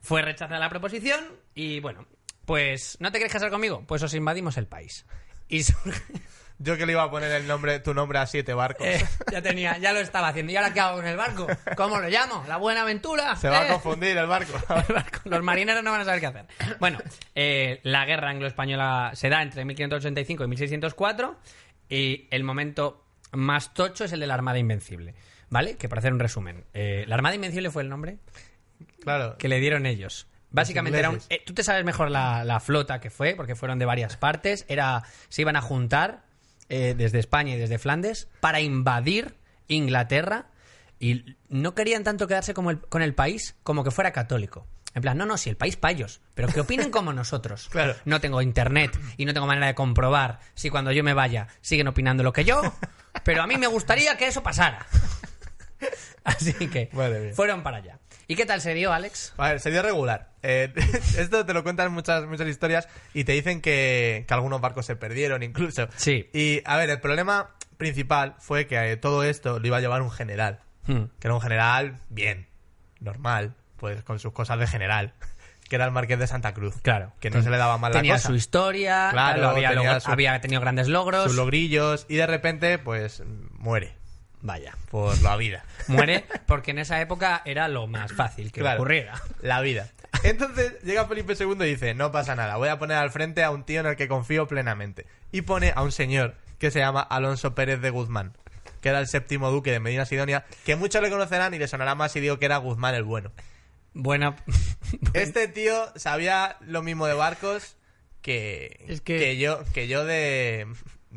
Fue 0.00 0.22
rechazada 0.22 0.60
la 0.60 0.68
proposición 0.70 1.20
y 1.54 1.80
bueno, 1.80 2.06
pues 2.46 2.96
¿no 3.00 3.12
te 3.12 3.18
quieres 3.18 3.32
casar 3.32 3.50
conmigo? 3.50 3.84
Pues 3.86 4.02
os 4.02 4.14
invadimos 4.14 4.56
el 4.56 4.66
país. 4.66 5.04
Y 5.48 5.62
surge... 5.64 6.00
Yo 6.58 6.78
que 6.78 6.86
le 6.86 6.92
iba 6.92 7.02
a 7.02 7.10
poner 7.10 7.30
el 7.32 7.46
nombre, 7.46 7.80
tu 7.80 7.92
nombre 7.92 8.18
a 8.18 8.26
siete 8.26 8.54
barcos. 8.54 8.86
Eh, 8.86 9.04
ya 9.30 9.42
tenía, 9.42 9.76
ya 9.76 9.92
lo 9.92 9.98
estaba 10.00 10.28
haciendo. 10.28 10.52
¿Y 10.52 10.56
ahora 10.56 10.72
qué 10.72 10.80
hago 10.80 10.96
con 10.96 11.06
el 11.06 11.14
barco? 11.18 11.46
¿Cómo 11.76 12.00
lo 12.00 12.08
llamo? 12.08 12.46
¿La 12.48 12.56
buena 12.56 12.80
aventura? 12.80 13.36
Se 13.36 13.50
va 13.50 13.60
a 13.60 13.66
Eh. 13.66 13.72
confundir 13.72 14.16
el 14.16 14.26
barco. 14.26 14.54
El 14.88 14.94
barco. 14.94 15.20
Los 15.26 15.42
marineros 15.42 15.84
no 15.84 15.90
van 15.90 16.00
a 16.00 16.04
saber 16.06 16.20
qué 16.20 16.26
hacer. 16.28 16.46
Bueno, 16.80 16.98
eh, 17.34 17.80
la 17.82 18.06
guerra 18.06 18.30
anglo-española 18.30 19.10
se 19.12 19.28
da 19.28 19.42
entre 19.42 19.66
1585 19.66 20.44
y 20.44 20.48
1604 20.48 21.38
y 21.90 22.26
el 22.30 22.42
momento 22.42 23.04
más 23.32 23.74
tocho 23.74 24.04
es 24.04 24.12
el 24.12 24.20
de 24.20 24.26
la 24.26 24.32
Armada 24.32 24.56
Invencible. 24.58 25.14
¿Vale? 25.50 25.76
Que 25.76 25.90
para 25.90 25.98
hacer 25.98 26.14
un 26.14 26.20
resumen. 26.20 26.64
la 26.72 27.14
Armada 27.16 27.34
Invencible 27.34 27.70
fue 27.70 27.82
el 27.82 27.90
nombre 27.90 28.16
claro. 29.02 29.36
que 29.36 29.48
le 29.48 29.60
dieron 29.60 29.84
ellos. 29.84 30.26
Básicamente 30.50 30.98
era 30.98 31.10
un, 31.10 31.20
eh, 31.28 31.42
tú 31.44 31.52
te 31.54 31.62
sabes 31.64 31.84
mejor 31.84 32.10
la, 32.10 32.44
la 32.44 32.60
flota 32.60 33.00
que 33.00 33.10
fue, 33.10 33.34
porque 33.34 33.54
fueron 33.54 33.78
de 33.78 33.84
varias 33.84 34.16
partes. 34.16 34.64
Era, 34.68 35.02
se 35.28 35.42
iban 35.42 35.56
a 35.56 35.60
juntar 35.60 36.22
eh, 36.68 36.94
desde 36.96 37.18
España 37.18 37.54
y 37.54 37.58
desde 37.58 37.78
Flandes 37.78 38.28
para 38.40 38.60
invadir 38.60 39.36
Inglaterra 39.68 40.46
y 40.98 41.36
no 41.48 41.74
querían 41.74 42.04
tanto 42.04 42.26
quedarse 42.26 42.54
como 42.54 42.70
el- 42.70 42.80
con 42.80 43.02
el 43.02 43.14
país 43.14 43.54
como 43.62 43.84
que 43.84 43.90
fuera 43.90 44.12
católico. 44.12 44.66
En 44.94 45.02
plan, 45.02 45.18
no, 45.18 45.26
no, 45.26 45.36
si 45.36 45.50
el 45.50 45.56
país 45.58 45.76
payos, 45.76 46.22
pero 46.34 46.48
que 46.48 46.60
opinen 46.60 46.90
como 46.90 47.12
nosotros. 47.12 47.68
Claro. 47.70 47.94
No 48.06 48.20
tengo 48.22 48.40
internet 48.40 48.98
y 49.18 49.26
no 49.26 49.34
tengo 49.34 49.46
manera 49.46 49.66
de 49.66 49.74
comprobar 49.74 50.40
si 50.54 50.70
cuando 50.70 50.90
yo 50.92 51.04
me 51.04 51.12
vaya 51.12 51.48
siguen 51.60 51.88
opinando 51.88 52.22
lo 52.22 52.32
que 52.32 52.44
yo, 52.46 52.62
pero 53.22 53.42
a 53.42 53.46
mí 53.46 53.58
me 53.58 53.66
gustaría 53.66 54.16
que 54.16 54.26
eso 54.28 54.42
pasara. 54.42 54.86
Así 56.24 56.52
que 56.68 56.88
fueron 57.34 57.62
para 57.62 57.76
allá. 57.78 57.98
¿Y 58.28 58.34
qué 58.34 58.44
tal 58.44 58.60
se 58.60 58.74
dio, 58.74 58.92
Alex? 58.92 59.34
A 59.36 59.50
ver, 59.50 59.60
se 59.60 59.70
dio 59.70 59.82
regular. 59.82 60.30
Eh, 60.42 60.72
esto 61.18 61.46
te 61.46 61.54
lo 61.54 61.62
cuentan 61.62 61.92
muchas, 61.92 62.26
muchas 62.26 62.48
historias 62.48 62.88
y 63.14 63.24
te 63.24 63.32
dicen 63.32 63.60
que, 63.60 64.24
que 64.26 64.34
algunos 64.34 64.60
barcos 64.60 64.86
se 64.86 64.96
perdieron 64.96 65.42
incluso. 65.42 65.88
Sí. 65.96 66.28
Y, 66.32 66.60
a 66.64 66.76
ver, 66.76 66.90
el 66.90 67.00
problema 67.00 67.50
principal 67.76 68.34
fue 68.38 68.66
que 68.66 68.92
eh, 68.92 68.96
todo 68.96 69.22
esto 69.22 69.58
lo 69.60 69.66
iba 69.66 69.76
a 69.76 69.80
llevar 69.80 70.02
un 70.02 70.10
general. 70.10 70.60
Hmm. 70.86 71.04
Que 71.20 71.28
era 71.28 71.34
un 71.34 71.40
general 71.40 71.98
bien, 72.08 72.46
normal, 73.00 73.54
pues 73.76 74.02
con 74.02 74.18
sus 74.18 74.32
cosas 74.32 74.58
de 74.58 74.66
general. 74.66 75.14
Que 75.68 75.74
era 75.74 75.84
el 75.84 75.90
Marqués 75.90 76.16
de 76.20 76.28
Santa 76.28 76.54
Cruz. 76.54 76.76
Claro. 76.80 77.12
Que 77.18 77.28
no 77.28 77.42
se 77.42 77.50
le 77.50 77.56
daba 77.56 77.76
mal 77.76 77.92
la 77.92 77.98
Tenía 77.98 78.14
cosa. 78.14 78.28
su 78.28 78.36
historia, 78.36 79.08
Claro, 79.10 79.48
había, 79.48 79.70
tenía 79.70 79.98
su- 79.98 80.12
había 80.12 80.40
tenido 80.40 80.60
grandes 80.60 80.86
logros. 80.86 81.24
Sus 81.24 81.34
logrillos. 81.34 82.06
Y 82.08 82.14
de 82.14 82.26
repente, 82.28 82.78
pues, 82.78 83.24
muere. 83.50 83.96
Vaya. 84.46 84.76
Por 84.90 85.20
la 85.22 85.36
vida. 85.36 85.64
Muere 85.88 86.24
porque 86.46 86.70
en 86.70 86.78
esa 86.78 87.00
época 87.00 87.42
era 87.44 87.68
lo 87.68 87.86
más 87.86 88.12
fácil 88.12 88.52
que 88.52 88.60
Claro. 88.60 88.78
ocurriera. 88.80 89.20
La 89.42 89.60
vida. 89.60 89.90
Entonces 90.22 90.80
llega 90.82 91.06
Felipe 91.06 91.34
II 91.38 91.56
y 91.60 91.64
dice, 91.70 91.94
no 91.94 92.10
pasa 92.12 92.34
nada, 92.36 92.56
voy 92.56 92.68
a 92.68 92.78
poner 92.78 92.96
al 92.96 93.10
frente 93.10 93.44
a 93.44 93.50
un 93.50 93.64
tío 93.64 93.80
en 93.80 93.86
el 93.86 93.96
que 93.96 94.08
confío 94.08 94.46
plenamente. 94.48 95.06
Y 95.32 95.42
pone 95.42 95.72
a 95.74 95.82
un 95.82 95.92
señor 95.92 96.34
que 96.58 96.70
se 96.70 96.78
llama 96.78 97.00
Alonso 97.02 97.54
Pérez 97.54 97.80
de 97.80 97.90
Guzmán, 97.90 98.32
que 98.80 98.88
era 98.88 98.98
el 99.00 99.08
séptimo 99.08 99.50
duque 99.50 99.70
de 99.72 99.80
Medina 99.80 100.06
Sidonia, 100.06 100.46
que 100.64 100.74
muchos 100.76 101.02
le 101.02 101.10
conocerán 101.10 101.52
y 101.54 101.58
le 101.58 101.68
sonará 101.68 101.94
más 101.94 102.12
si 102.12 102.20
digo 102.20 102.38
que 102.38 102.46
era 102.46 102.56
Guzmán 102.56 102.94
el 102.94 103.02
bueno. 103.04 103.30
Bueno, 103.92 104.36
Este 105.12 105.48
tío 105.48 105.92
sabía 105.96 106.56
lo 106.60 106.82
mismo 106.82 107.06
de 107.06 107.14
barcos 107.14 107.76
que, 108.22 108.84
Es 108.88 109.00
que- 109.02 109.36
yo 109.36 109.64
que 109.74 109.86
yo 109.88 110.04
de 110.04 110.66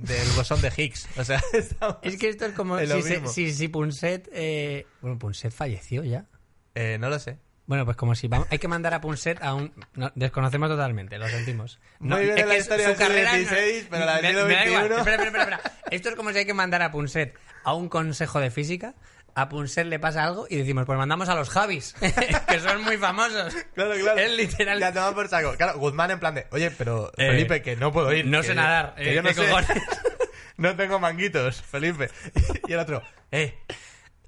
del 0.01 0.27
bosón 0.35 0.61
de 0.61 0.71
Higgs. 0.75 1.07
O 1.17 1.23
sea, 1.23 1.41
es 2.01 2.17
que 2.17 2.29
esto 2.29 2.45
es 2.45 2.53
como 2.53 2.79
si, 2.79 3.01
se- 3.01 3.27
si, 3.27 3.53
si 3.53 3.67
Punset... 3.67 4.29
eh, 4.31 4.85
Bueno, 5.01 5.17
Punset 5.19 5.51
falleció 5.53 6.03
ya. 6.03 6.25
Eh, 6.75 6.97
no 6.99 7.09
lo 7.09 7.19
sé. 7.19 7.37
Bueno, 7.65 7.85
pues 7.85 7.97
como 7.97 8.15
si 8.15 8.27
vamos, 8.27 8.47
hay 8.49 8.57
que 8.57 8.67
mandar 8.67 8.95
a 8.95 9.01
Punset 9.01 9.41
a 9.43 9.53
un... 9.53 9.71
no, 9.93 10.11
desconocemos 10.15 10.69
totalmente, 10.69 11.19
lo 11.19 11.27
sentimos. 11.29 11.79
Muy 11.99 12.23
bien 12.23 12.37
en 12.39 12.47
la 12.47 12.55
es- 12.55 12.61
historia 12.63 12.89
su 12.91 12.95
carrera 12.97 13.37
no- 13.37 13.47
pero 13.91 14.05
la 14.05 14.21
del 14.21 14.23
me- 14.23 14.29
siglo 14.31 14.45
me 14.47 14.53
da 14.55 14.65
igual. 14.65 14.85
XXI. 14.87 14.97
Espera, 14.97 15.15
espera, 15.15 15.23
espera, 15.27 15.43
espera. 15.57 15.61
Esto 15.91 16.09
es 16.09 16.15
como 16.15 16.31
si 16.31 16.37
hay 16.39 16.45
que 16.45 16.53
mandar 16.55 16.81
a 16.81 16.91
Punset 16.91 17.35
a 17.63 17.73
un 17.75 17.87
consejo 17.89 18.39
de 18.39 18.49
física, 18.49 18.95
a 19.35 19.49
Punset 19.49 19.85
le 19.87 19.99
pasa 19.99 20.23
algo 20.23 20.47
y 20.49 20.57
decimos, 20.57 20.85
pues 20.85 20.97
mandamos 20.97 21.29
a 21.29 21.35
los 21.35 21.49
Javis, 21.49 21.95
que 22.47 22.59
son 22.59 22.83
muy 22.83 22.97
famosos. 22.97 23.53
Claro, 23.73 23.93
claro. 24.01 24.19
Es 24.19 24.31
literal. 24.33 24.79
Ya 24.79 24.91
toma 24.93 25.13
por 25.13 25.27
saco. 25.27 25.53
Claro, 25.57 25.77
Guzmán 25.79 26.11
en 26.11 26.19
plan 26.19 26.35
de, 26.35 26.47
oye, 26.51 26.71
pero 26.71 27.11
Eh, 27.17 27.27
Felipe, 27.31 27.61
que 27.61 27.75
no 27.75 27.91
puedo 27.91 28.11
ir. 28.13 28.25
no 28.25 28.41
que- 28.41 28.47
sé 28.47 28.55
nadar, 28.55 28.95
Que 28.95 29.11
eh, 29.11 29.15
yo 29.15 29.21
no 29.21 29.29
¿qué 29.29 29.35
sé. 29.35 29.47
cojones? 29.47 29.83
no 30.57 30.75
tengo 30.75 30.99
manguitos, 30.99 31.61
Felipe. 31.61 32.09
Y 32.67 32.73
el 32.73 32.79
otro, 32.79 33.01
eh, 33.31 33.57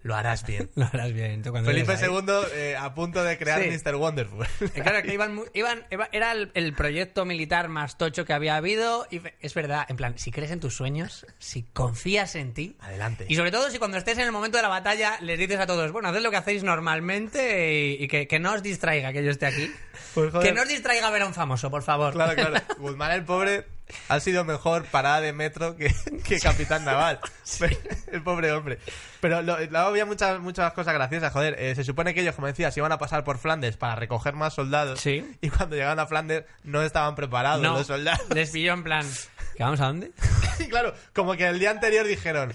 lo 0.04 0.16
harás 0.16 0.46
bien. 0.46 0.70
Lo 0.76 0.86
harás 0.86 1.14
bien. 1.14 1.44
tú 1.44 1.54
Felipe. 1.54 1.94
II 2.02 2.26
eh, 2.56 2.76
a 2.78 2.94
punto 2.94 3.24
de 3.24 3.38
crear 3.38 3.62
Sí. 3.62 3.70
Mr. 3.70 3.96
Wonderful. 3.96 4.46
Eh, 4.62 4.82
Claro, 4.82 5.02
que 5.04 5.14
iban, 5.14 5.40
iban, 5.54 5.86
iba- 5.92 6.10
era 6.12 6.32
el, 6.32 6.52
el 6.56 6.74
proyecto 6.74 7.24
militar 7.26 7.68
más 7.70 7.98
tocho 7.98 8.26
que 8.26 8.34
había 8.34 8.56
habido. 8.56 9.08
Y 9.12 9.22
es 9.40 9.54
verdad, 9.54 9.86
en 9.90 9.98
plan, 9.98 10.18
si 10.18 10.32
crees 10.32 10.52
en 10.52 10.60
tus 10.60 10.76
sueños, 10.76 11.26
si 11.40 11.64
confías 11.64 12.36
en 12.36 12.54
ti. 12.54 12.78
Adelante. 12.80 13.26
Y 13.30 13.36
sobre 13.36 13.52
todo 13.52 13.70
si 13.70 13.78
cuando 13.80 13.98
estés 13.98 14.18
en 14.18 14.24
el 14.26 14.32
momento 14.32 14.58
de 14.58 14.64
la 14.64 14.70
batalla 14.70 15.18
les 15.22 15.38
dices 15.38 15.60
a 15.60 15.68
todos, 15.68 15.92
bueno, 15.92 16.10
haced 16.10 16.22
lo 16.22 16.32
que 16.32 16.38
hacéis 16.38 16.64
normalmente 16.64 17.74
y, 18.00 18.04
y 18.04 18.08
que, 18.08 18.28
que 18.28 18.40
no 18.40 18.54
os 18.54 18.64
distraiga 18.64 19.14
que 19.14 19.24
yo 19.24 19.32
esté 19.32 19.46
aquí. 19.46 19.72
Pues, 20.14 20.32
joder. 20.32 20.48
que 20.50 20.54
no 20.54 20.64
os 20.64 20.68
distraiga 20.68 21.10
ver 21.10 21.22
a 21.22 21.26
un 21.28 21.34
famoso, 21.34 21.70
por 21.72 21.84
favor. 21.84 22.14
Claro, 22.14 22.36
claro. 22.36 22.58
Guzmán 22.80 23.12
el 23.12 23.24
pobre 23.24 23.66
ha 24.10 24.20
sido 24.20 24.44
mejor 24.44 24.86
parada 24.86 25.22
de 25.22 25.34
metro 25.34 25.76
que, 25.76 25.94
que 26.24 26.40
capitán 26.40 26.86
naval. 26.86 27.20
El 28.12 28.22
pobre 28.24 28.52
hombre. 28.52 28.80
Pero 29.20 29.42
lo- 29.42 29.58
luego 29.60 29.88
había 29.88 30.06
muchas, 30.06 30.40
muchas 30.40 30.74
cosas 30.74 30.94
graciosas, 30.94 31.32
joder. 31.34 31.56
Eh, 31.60 31.76
se 31.76 31.84
supone 31.84 32.14
que 32.14 32.22
ellos, 32.22 32.36
como 32.36 32.48
decías, 32.48 32.76
iban 32.78 32.92
a 32.92 32.98
pasar 32.98 33.24
por 33.24 33.38
Flandes 33.38 33.78
para 33.78 33.96
recoger 33.96 34.34
más 34.34 34.54
soldados. 34.54 35.00
Sí. 35.00 35.26
Y 35.42 35.50
cuando 35.50 35.76
llegaron 35.76 36.00
a 36.00 36.08
Flandes 36.08 36.46
no 36.64 36.82
estaban 36.82 37.16
preparados 37.16 37.62
no, 37.62 37.78
los 37.78 37.88
soldados. 37.88 38.22
les 38.34 38.50
pilló 38.52 38.74
en 38.74 38.84
plan, 38.84 39.06
¿que 39.58 39.64
vamos 39.64 39.80
a 39.82 39.88
dónde? 39.88 40.12
Y 40.60 40.68
claro, 40.68 40.94
como 41.14 41.34
que 41.34 41.48
el 41.48 41.60
día 41.60 41.72
anterior 41.72 42.06
dijeron... 42.08 42.54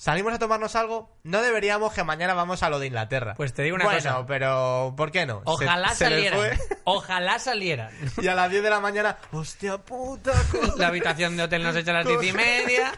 ¿Salimos 0.00 0.32
a 0.32 0.38
tomarnos 0.38 0.76
algo? 0.76 1.10
No 1.24 1.42
deberíamos 1.42 1.92
que 1.92 2.04
mañana 2.04 2.32
vamos 2.32 2.62
a 2.62 2.70
lo 2.70 2.78
de 2.78 2.86
Inglaterra. 2.86 3.34
Pues 3.36 3.52
te 3.52 3.64
digo 3.64 3.74
una 3.74 3.84
bueno, 3.84 3.98
cosa. 3.98 4.26
pero 4.28 4.94
¿por 4.96 5.10
qué 5.10 5.26
no? 5.26 5.38
Se- 5.40 5.64
Ojalá 5.66 5.88
se 5.88 6.04
salieran. 6.04 6.38
fue. 6.38 6.58
Ojalá 6.84 7.38
salieran. 7.40 7.90
Y 8.22 8.28
a 8.28 8.34
las 8.36 8.48
10 8.48 8.62
de 8.62 8.70
la 8.70 8.78
mañana, 8.78 9.16
hostia 9.32 9.76
puta, 9.78 10.32
co- 10.52 10.76
La 10.76 10.86
habitación 10.86 11.36
de 11.36 11.42
hotel 11.42 11.64
nos 11.64 11.74
echa 11.74 11.90
a 11.90 11.94
las 11.94 12.06
diez 12.06 12.22
y 12.22 12.32
media. 12.32 12.92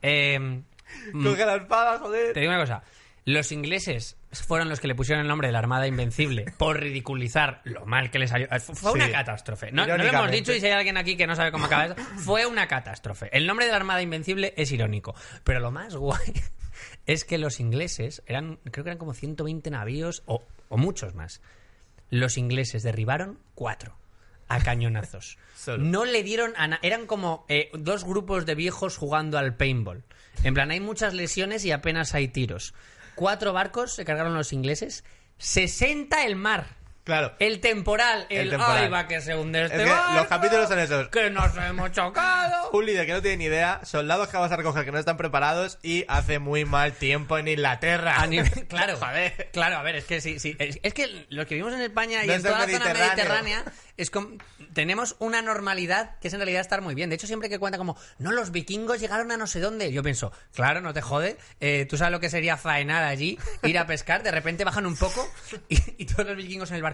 Eh, 0.00 0.62
coge 1.12 1.44
la 1.44 1.56
espada, 1.56 1.98
joder. 1.98 2.32
Te 2.34 2.38
digo 2.40 2.52
una 2.52 2.60
cosa. 2.60 2.84
Los 3.24 3.50
ingleses 3.50 4.16
fueron 4.42 4.68
los 4.68 4.80
que 4.80 4.88
le 4.88 4.94
pusieron 4.94 5.22
el 5.22 5.28
nombre 5.28 5.48
de 5.48 5.52
la 5.52 5.58
Armada 5.60 5.86
Invencible 5.86 6.46
por 6.58 6.80
ridiculizar 6.80 7.60
lo 7.64 7.86
mal 7.86 8.10
que 8.10 8.18
les 8.18 8.30
salió. 8.30 8.48
Fue 8.74 8.92
una 8.92 9.06
Sí. 9.06 9.12
catástrofe. 9.12 9.70
No, 9.72 9.86
no 9.86 9.96
lo 9.96 10.04
hemos 10.04 10.30
dicho 10.30 10.52
y 10.52 10.60
si 10.60 10.66
hay 10.66 10.72
alguien 10.72 10.96
aquí 10.96 11.16
que 11.16 11.26
no 11.26 11.36
sabe 11.36 11.52
cómo 11.52 11.66
acaba 11.66 11.86
eso, 11.86 11.96
fue 12.18 12.46
una 12.46 12.66
catástrofe. 12.68 13.28
El 13.36 13.46
nombre 13.46 13.66
de 13.66 13.70
la 13.72 13.76
Armada 13.78 14.02
Invencible 14.02 14.54
es 14.56 14.72
irónico. 14.72 15.14
Pero 15.44 15.60
lo 15.60 15.70
más 15.70 15.94
guay 15.96 16.32
es 17.06 17.24
que 17.24 17.38
los 17.38 17.60
ingleses 17.60 18.22
eran, 18.26 18.56
creo 18.70 18.84
que 18.84 18.90
eran 18.90 18.98
como 18.98 19.14
120 19.14 19.70
navíos 19.70 20.22
o, 20.26 20.42
o 20.68 20.76
muchos 20.76 21.14
más. 21.14 21.40
Los 22.10 22.36
ingleses 22.38 22.82
derribaron 22.82 23.38
cuatro 23.54 23.96
a 24.48 24.60
cañonazos. 24.60 25.38
Solo. 25.56 25.82
No 25.84 26.04
le 26.04 26.22
dieron 26.22 26.52
a 26.56 26.78
Eran 26.82 27.06
como 27.06 27.46
eh, 27.48 27.70
dos 27.72 28.04
grupos 28.04 28.44
de 28.46 28.54
viejos 28.54 28.96
jugando 28.96 29.38
al 29.38 29.56
paintball. 29.56 30.04
En 30.42 30.52
plan, 30.52 30.70
hay 30.70 30.80
muchas 30.80 31.14
lesiones 31.14 31.64
y 31.64 31.70
apenas 31.72 32.14
hay 32.14 32.28
tiros. 32.28 32.74
Cuatro 33.14 33.52
barcos 33.52 33.92
se 33.92 34.04
cargaron 34.04 34.34
los 34.34 34.52
ingleses. 34.52 35.04
60 35.38 36.24
el 36.26 36.36
mar. 36.36 36.66
Claro. 37.04 37.34
El 37.38 37.60
temporal. 37.60 38.26
El 38.30 38.38
El, 38.46 38.50
temporal. 38.50 38.78
ay, 38.84 38.88
va 38.88 39.06
que 39.06 39.20
se 39.20 39.34
hunde 39.36 39.64
este 39.66 39.76
Es 39.76 39.82
que 39.84 39.90
barco, 39.90 40.12
los 40.14 40.26
capítulos 40.26 40.68
son 40.68 40.78
esos. 40.78 41.08
Que 41.08 41.28
nos 41.30 41.54
hemos 41.56 41.92
chocado. 41.92 42.70
Un 42.72 42.86
líder 42.86 43.04
que 43.06 43.12
no 43.12 43.20
tiene 43.22 43.36
ni 43.36 43.44
idea, 43.44 43.80
soldados 43.84 44.28
que 44.28 44.36
vas 44.38 44.50
a 44.50 44.56
recoger 44.56 44.84
que 44.86 44.92
no 44.92 44.98
están 44.98 45.16
preparados 45.18 45.78
y 45.82 46.04
hace 46.08 46.38
muy 46.38 46.64
mal 46.64 46.92
tiempo 46.92 47.36
en 47.38 47.46
Inglaterra. 47.48 48.16
A 48.20 48.26
nivel- 48.26 48.66
claro, 48.68 48.96
Joder. 48.96 49.50
claro, 49.52 49.76
a 49.76 49.82
ver, 49.82 49.96
es 49.96 50.04
que 50.06 50.20
sí, 50.20 50.38
sí, 50.38 50.56
es, 50.58 50.80
es 50.82 50.94
que 50.94 51.26
lo 51.28 51.46
que 51.46 51.56
vivimos 51.56 51.74
en 51.74 51.82
España 51.82 52.24
y 52.24 52.26
No 52.26 52.32
en 52.32 52.42
toda 52.42 52.66
la 52.66 52.68
zona 52.78 52.94
mediterránea 52.94 53.64
es 53.96 54.10
tenemos 54.72 55.16
una 55.18 55.40
normalidad 55.42 56.18
que 56.20 56.28
es 56.28 56.34
en 56.34 56.40
realidad 56.40 56.60
estar 56.60 56.80
muy 56.80 56.94
bien. 56.94 57.08
De 57.10 57.16
hecho, 57.16 57.26
siempre 57.26 57.48
que 57.48 57.58
cuenta 57.58 57.78
como, 57.78 57.96
no, 58.18 58.32
los 58.32 58.50
vikingos 58.50 58.98
llegaron 59.00 59.30
a 59.30 59.36
no 59.36 59.46
sé 59.46 59.60
dónde, 59.60 59.92
yo 59.92 60.02
pienso, 60.02 60.32
claro, 60.54 60.80
no 60.80 60.92
te 60.92 61.00
jode, 61.00 61.36
eh, 61.60 61.86
tú 61.88 61.96
sabes 61.96 62.12
lo 62.12 62.18
que 62.20 62.28
sería 62.30 62.56
faenar 62.56 63.04
allí, 63.04 63.38
ir 63.62 63.78
a 63.78 63.86
pescar, 63.86 64.22
de 64.22 64.30
repente 64.30 64.64
bajan 64.64 64.86
un 64.86 64.96
poco 64.96 65.28
y, 65.68 65.78
y 65.98 66.06
todos 66.06 66.26
los 66.26 66.36
vikingos 66.36 66.70
en 66.70 66.76
el 66.76 66.82
barco, 66.82 66.93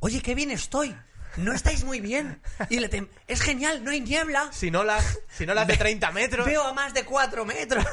oye, 0.00 0.20
qué 0.22 0.34
bien 0.34 0.50
estoy. 0.50 0.96
No 1.36 1.52
estáis 1.52 1.84
muy 1.84 2.00
bien. 2.00 2.42
Y 2.70 2.80
le 2.80 2.90
tem- 2.90 3.08
es 3.28 3.40
genial, 3.40 3.84
no 3.84 3.92
hay 3.92 4.00
niebla. 4.00 4.48
Si 4.52 4.70
no 4.70 4.82
las, 4.82 5.18
si 5.36 5.46
no 5.46 5.54
las 5.54 5.66
de 5.66 5.76
30 5.76 6.10
metros. 6.10 6.44
Veo 6.46 6.62
a 6.64 6.72
más 6.72 6.92
de 6.92 7.04
cuatro 7.04 7.44
metros. 7.44 7.84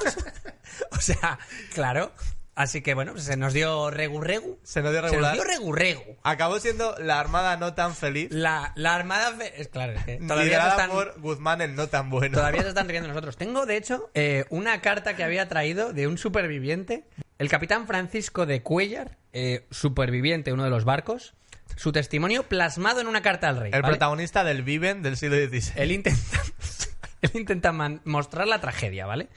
o 0.92 1.00
sea, 1.00 1.38
claro. 1.74 2.12
Así 2.60 2.82
que 2.82 2.96
bueno, 2.96 3.16
se 3.20 3.38
nos 3.38 3.54
dio 3.54 3.92
regu 3.92 4.20
regu. 4.20 4.58
Se 4.64 4.82
nos 4.82 4.92
dio 4.92 5.02
Se 5.02 5.06
nos 5.06 5.12
regular. 5.12 5.34
dio 5.36 5.44
regu 5.44 5.74
regu. 5.74 6.18
Acabó 6.24 6.60
siendo 6.60 6.96
la 6.98 7.20
armada 7.20 7.56
no 7.58 7.76
tan 7.76 7.94
feliz, 7.94 8.32
La, 8.32 8.72
la 8.76 8.96
armada... 8.96 9.38
Es 9.56 9.68
claro, 9.68 9.94
es 9.94 10.04
que 10.06 10.16
todavía 10.16 10.38
se, 10.38 10.46
liderada 10.46 10.70
están, 10.72 10.90
por 10.90 11.22
Guzmán 11.22 11.62
el 11.62 11.76
no 11.76 11.86
tan 11.88 12.10
bueno. 12.10 12.36
todavía 12.36 12.64
se 12.64 12.70
están 12.70 12.90
riendo 12.90 13.08
nosotros. 13.10 13.38
Tengo, 13.38 13.68
de 13.68 13.78
hecho, 13.78 14.10
eh, 14.16 14.46
una 14.50 14.82
carta 14.82 15.16
que 15.16 15.24
había 15.24 15.48
traído 15.48 15.94
de 15.94 16.08
un 16.08 16.18
superviviente. 16.18 17.04
El 17.38 17.48
capitán 17.48 17.86
Francisco 17.86 18.48
de 18.48 18.64
Cuellar, 18.64 19.20
eh, 19.34 19.68
superviviente, 19.70 20.52
uno 20.52 20.64
de 20.64 20.72
los 20.72 20.84
barcos. 20.84 21.36
Su 21.76 21.92
testimonio 21.92 22.42
plasmado 22.42 23.02
en 23.02 23.06
una 23.06 23.22
carta 23.22 23.50
al 23.50 23.58
rey. 23.60 23.72
El 23.72 23.84
¿vale? 23.84 23.92
protagonista 23.92 24.44
del 24.44 24.64
Viven 24.64 25.04
del 25.04 25.16
siglo 25.16 25.36
XVI. 25.38 25.74
Él 25.76 25.92
intenta, 25.92 26.42
él 27.22 27.32
intenta 27.36 27.72
man- 27.72 28.02
mostrar 28.04 28.48
la 28.48 28.60
tragedia, 28.62 29.06
¿vale? 29.06 29.28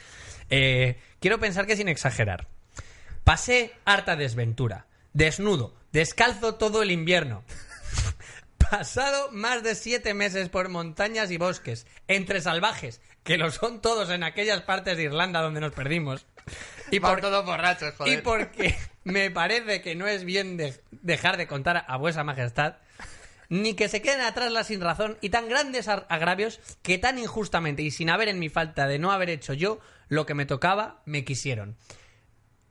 Eh, 0.48 0.96
quiero 1.20 1.38
pensar 1.38 1.66
que 1.66 1.76
sin 1.76 1.88
exagerar. 1.88 2.48
Pasé 3.30 3.72
harta 3.84 4.16
desventura, 4.16 4.86
desnudo, 5.12 5.72
descalzo 5.92 6.56
todo 6.56 6.82
el 6.82 6.90
invierno. 6.90 7.44
Pasado 8.58 9.30
más 9.30 9.62
de 9.62 9.76
siete 9.76 10.14
meses 10.14 10.48
por 10.48 10.68
montañas 10.68 11.30
y 11.30 11.36
bosques, 11.36 11.86
entre 12.08 12.40
salvajes, 12.40 13.00
que 13.22 13.38
lo 13.38 13.52
son 13.52 13.80
todos 13.80 14.10
en 14.10 14.24
aquellas 14.24 14.62
partes 14.62 14.96
de 14.96 15.04
Irlanda 15.04 15.42
donde 15.42 15.60
nos 15.60 15.70
perdimos. 15.72 16.26
Y 16.90 16.98
Van 16.98 17.12
por, 17.12 17.20
todos 17.20 17.46
borrachos, 17.46 17.94
joder. 17.98 18.18
y 18.18 18.20
porque 18.20 18.74
me 19.04 19.30
parece 19.30 19.80
que 19.80 19.94
no 19.94 20.08
es 20.08 20.24
bien 20.24 20.56
de- 20.56 20.82
dejar 20.90 21.36
de 21.36 21.46
contar 21.46 21.84
a 21.86 21.96
vuesa 21.98 22.24
majestad, 22.24 22.78
ni 23.48 23.74
que 23.74 23.88
se 23.88 24.02
queden 24.02 24.22
atrás 24.22 24.50
las 24.50 24.66
sin 24.66 24.80
razón 24.80 25.18
y 25.20 25.28
tan 25.30 25.48
grandes 25.48 25.86
agravios 25.86 26.58
que 26.82 26.98
tan 26.98 27.16
injustamente 27.16 27.82
y 27.82 27.92
sin 27.92 28.10
haber 28.10 28.26
en 28.26 28.40
mi 28.40 28.48
falta 28.48 28.88
de 28.88 28.98
no 28.98 29.12
haber 29.12 29.30
hecho 29.30 29.52
yo 29.52 29.78
lo 30.08 30.26
que 30.26 30.34
me 30.34 30.46
tocaba, 30.46 31.00
me 31.04 31.24
quisieron. 31.24 31.76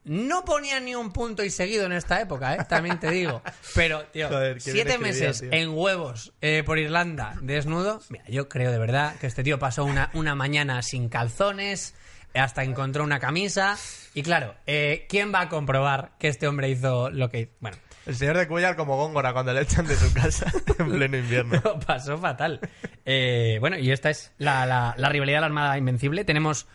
No 0.05 0.43
ponía 0.45 0.79
ni 0.79 0.95
un 0.95 1.12
punto 1.12 1.43
y 1.43 1.49
seguido 1.49 1.85
en 1.85 1.91
esta 1.91 2.21
época, 2.21 2.55
¿eh? 2.55 2.65
también 2.67 2.99
te 2.99 3.12
digo. 3.12 3.41
Pero, 3.75 4.03
tío, 4.05 4.29
Joder, 4.29 4.62
siete 4.62 4.97
meses 4.97 5.41
tío. 5.41 5.49
en 5.51 5.69
huevos 5.69 6.33
eh, 6.41 6.63
por 6.65 6.79
Irlanda 6.79 7.35
desnudo. 7.41 8.01
Mira, 8.09 8.23
yo 8.27 8.47
creo 8.49 8.71
de 8.71 8.79
verdad 8.79 9.15
que 9.19 9.27
este 9.27 9.43
tío 9.43 9.59
pasó 9.59 9.83
una, 9.85 10.09
una 10.13 10.35
mañana 10.35 10.81
sin 10.81 11.09
calzones, 11.09 11.93
hasta 12.33 12.63
encontró 12.63 13.03
una 13.03 13.19
camisa. 13.19 13.77
Y 14.13 14.23
claro, 14.23 14.55
eh, 14.65 15.05
¿quién 15.09 15.33
va 15.33 15.41
a 15.41 15.49
comprobar 15.49 16.12
que 16.17 16.27
este 16.29 16.47
hombre 16.47 16.69
hizo 16.69 17.09
lo 17.09 17.29
que 17.29 17.41
hizo? 17.41 17.51
Bueno, 17.59 17.77
El 18.05 18.15
señor 18.15 18.38
de 18.38 18.47
Cuellar 18.47 18.75
como 18.75 18.97
Góngora 18.97 19.33
cuando 19.33 19.53
le 19.53 19.62
echan 19.62 19.85
de 19.85 19.95
su 19.95 20.12
casa 20.13 20.51
en 20.79 20.89
pleno 20.91 21.17
invierno. 21.17 21.62
Pasó 21.85 22.17
fatal. 22.17 22.59
Eh, 23.05 23.57
bueno, 23.59 23.77
y 23.77 23.91
esta 23.91 24.09
es 24.09 24.31
la, 24.38 24.65
la- 24.65 24.95
la 24.97 25.09
rivalidad 25.09 25.38
de 25.38 25.41
la 25.41 25.47
Armada 25.47 25.77
Invencible. 25.77 26.23
Tenemos 26.25 26.67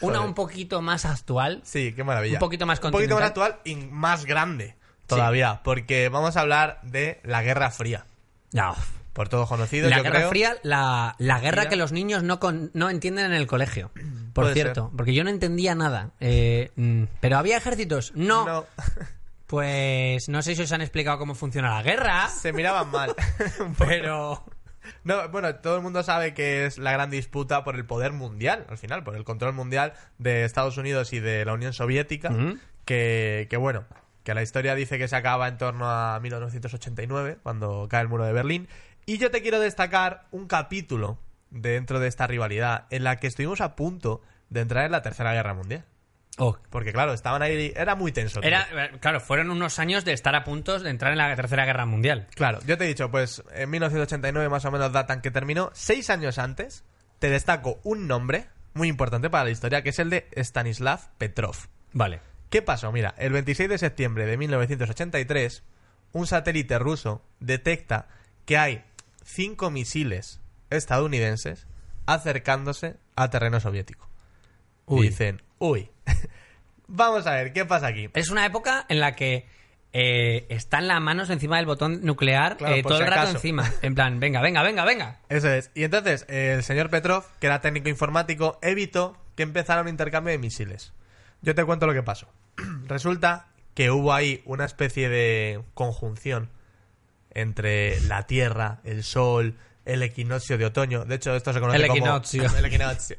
una 0.00 0.20
un 0.20 0.34
poquito 0.34 0.82
más 0.82 1.04
actual. 1.04 1.60
Sí, 1.64 1.92
qué 1.94 2.04
maravilla. 2.04 2.34
Un 2.34 2.40
poquito 2.40 2.66
más 2.66 2.80
Un 2.82 2.90
poquito 2.90 3.14
más 3.16 3.24
actual 3.24 3.58
y 3.64 3.76
más 3.76 4.24
grande 4.24 4.76
todavía, 5.06 5.60
porque 5.64 6.08
vamos 6.08 6.36
a 6.36 6.40
hablar 6.40 6.80
de 6.82 7.20
la 7.24 7.42
Guerra 7.42 7.70
Fría. 7.70 8.06
No. 8.52 8.74
Por 9.12 9.28
todo 9.28 9.46
conocido, 9.46 9.90
La 9.90 9.96
yo 9.98 10.02
Guerra 10.04 10.18
creo. 10.18 10.28
Fría, 10.30 10.56
la, 10.62 11.16
la 11.18 11.40
guerra 11.40 11.62
Fría. 11.62 11.70
que 11.70 11.76
los 11.76 11.90
niños 11.90 12.22
no, 12.22 12.38
con- 12.38 12.70
no 12.74 12.88
entienden 12.90 13.26
en 13.26 13.32
el 13.32 13.46
colegio. 13.48 13.90
Por 14.32 14.44
Puede 14.44 14.54
cierto, 14.54 14.92
porque 14.96 15.12
yo 15.12 15.24
no 15.24 15.30
entendía 15.30 15.74
nada. 15.74 16.10
Eh, 16.20 16.70
mm, 16.76 17.04
¿Pero 17.20 17.36
había 17.38 17.56
ejércitos? 17.56 18.12
No. 18.14 18.46
No, 18.46 18.66
Pues 19.46 20.28
no 20.28 20.42
sé 20.42 20.54
si 20.54 20.62
os 20.62 20.70
han 20.70 20.80
explicado 20.80 21.18
cómo 21.18 21.34
funciona 21.34 21.74
la 21.74 21.82
guerra, 21.82 22.28
se 22.28 22.52
miraban 22.52 22.88
mal. 22.92 23.14
Pero... 23.78 24.44
No, 25.04 25.28
bueno, 25.28 25.54
todo 25.56 25.76
el 25.76 25.82
mundo 25.82 26.02
sabe 26.02 26.34
que 26.34 26.66
es 26.66 26.78
la 26.78 26.92
gran 26.92 27.10
disputa 27.10 27.64
por 27.64 27.76
el 27.76 27.84
poder 27.84 28.12
mundial, 28.12 28.66
al 28.68 28.78
final, 28.78 29.04
por 29.04 29.16
el 29.16 29.24
control 29.24 29.52
mundial 29.52 29.94
de 30.18 30.44
Estados 30.44 30.76
Unidos 30.76 31.12
y 31.12 31.20
de 31.20 31.44
la 31.44 31.52
Unión 31.52 31.72
Soviética, 31.72 32.30
que, 32.84 33.46
que 33.50 33.56
bueno, 33.56 33.84
que 34.24 34.34
la 34.34 34.42
historia 34.42 34.74
dice 34.74 34.98
que 34.98 35.08
se 35.08 35.16
acaba 35.16 35.48
en 35.48 35.58
torno 35.58 35.90
a 35.90 36.18
1989, 36.20 37.38
cuando 37.42 37.88
cae 37.88 38.02
el 38.02 38.08
muro 38.08 38.24
de 38.24 38.32
Berlín. 38.32 38.68
Y 39.06 39.18
yo 39.18 39.30
te 39.30 39.42
quiero 39.42 39.60
destacar 39.60 40.26
un 40.30 40.46
capítulo 40.46 41.18
dentro 41.50 42.00
de 42.00 42.08
esta 42.08 42.26
rivalidad 42.26 42.86
en 42.90 43.04
la 43.04 43.16
que 43.16 43.26
estuvimos 43.26 43.60
a 43.60 43.76
punto 43.76 44.22
de 44.48 44.60
entrar 44.60 44.84
en 44.84 44.92
la 44.92 45.02
Tercera 45.02 45.32
Guerra 45.32 45.54
Mundial. 45.54 45.84
Oh, 46.38 46.56
Porque 46.70 46.92
claro, 46.92 47.12
estaban 47.12 47.42
ahí, 47.42 47.72
era 47.76 47.94
muy 47.94 48.12
tenso. 48.12 48.42
Era, 48.42 48.66
claro, 49.00 49.20
fueron 49.20 49.50
unos 49.50 49.78
años 49.78 50.04
de 50.04 50.12
estar 50.12 50.34
a 50.34 50.44
punto 50.44 50.78
de 50.78 50.88
entrar 50.88 51.12
en 51.12 51.18
la 51.18 51.34
Tercera 51.36 51.66
Guerra 51.66 51.86
Mundial. 51.86 52.28
Claro, 52.34 52.60
yo 52.66 52.78
te 52.78 52.84
he 52.84 52.88
dicho, 52.88 53.10
pues 53.10 53.42
en 53.52 53.68
1989 53.68 54.48
más 54.48 54.64
o 54.64 54.70
menos 54.70 54.92
datan 54.92 55.20
que 55.20 55.30
terminó. 55.30 55.70
Seis 55.74 56.08
años 56.08 56.38
antes, 56.38 56.84
te 57.18 57.28
destaco 57.28 57.80
un 57.82 58.06
nombre 58.06 58.46
muy 58.74 58.88
importante 58.88 59.28
para 59.28 59.44
la 59.44 59.50
historia, 59.50 59.82
que 59.82 59.90
es 59.90 59.98
el 59.98 60.10
de 60.10 60.28
Stanislav 60.36 61.10
Petrov. 61.18 61.56
Vale. 61.92 62.20
¿Qué 62.48 62.62
pasó? 62.62 62.90
Mira, 62.90 63.14
el 63.18 63.32
26 63.32 63.68
de 63.68 63.78
septiembre 63.78 64.26
de 64.26 64.36
1983, 64.36 65.62
un 66.12 66.26
satélite 66.26 66.78
ruso 66.78 67.22
detecta 67.38 68.08
que 68.44 68.58
hay 68.58 68.84
cinco 69.24 69.70
misiles 69.70 70.40
estadounidenses 70.70 71.66
acercándose 72.06 72.96
a 73.14 73.30
terreno 73.30 73.60
soviético. 73.60 74.08
Uy. 74.86 75.06
Y 75.06 75.10
dicen, 75.10 75.42
uy, 75.58 75.90
vamos 76.88 77.26
a 77.26 77.32
ver, 77.34 77.52
¿qué 77.52 77.64
pasa 77.64 77.88
aquí? 77.88 78.08
Es 78.14 78.30
una 78.30 78.46
época 78.46 78.86
en 78.88 79.00
la 79.00 79.14
que 79.14 79.46
eh, 79.92 80.46
están 80.48 80.86
las 80.86 81.00
manos 81.00 81.30
encima 81.30 81.56
del 81.56 81.66
botón 81.66 82.00
nuclear 82.04 82.56
Claro, 82.56 82.76
eh, 82.76 82.82
todo 82.82 82.98
si 82.98 83.02
el 83.02 83.08
rato 83.08 83.20
acaso. 83.22 83.36
encima. 83.36 83.70
En 83.82 83.94
plan, 83.94 84.20
venga, 84.20 84.40
venga, 84.40 84.62
venga, 84.62 84.84
venga. 84.84 85.18
Eso 85.28 85.50
es. 85.50 85.70
Y 85.74 85.84
entonces, 85.84 86.26
eh, 86.28 86.54
el 86.56 86.62
señor 86.62 86.90
Petrov, 86.90 87.24
que 87.40 87.46
era 87.46 87.60
técnico 87.60 87.88
informático, 87.88 88.58
evitó 88.62 89.16
que 89.36 89.42
empezara 89.42 89.82
un 89.82 89.88
intercambio 89.88 90.30
de 90.32 90.38
misiles. 90.38 90.92
Yo 91.42 91.54
te 91.54 91.64
cuento 91.64 91.86
lo 91.86 91.94
que 91.94 92.02
pasó. 92.02 92.28
Resulta 92.86 93.48
que 93.74 93.90
hubo 93.90 94.12
ahí 94.12 94.42
una 94.44 94.64
especie 94.64 95.08
de 95.08 95.60
conjunción 95.74 96.50
entre 97.32 98.00
la 98.02 98.26
Tierra, 98.26 98.80
el 98.84 99.02
Sol, 99.04 99.56
el 99.84 100.02
equinoccio 100.02 100.58
de 100.58 100.66
otoño. 100.66 101.04
De 101.04 101.14
hecho, 101.16 101.34
esto 101.34 101.52
se 101.52 101.60
conoce 101.60 101.78
El 101.78 101.86
como... 101.88 101.96
equinoccio. 101.98 102.44
el 102.58 102.64
equinoccio. 102.64 103.16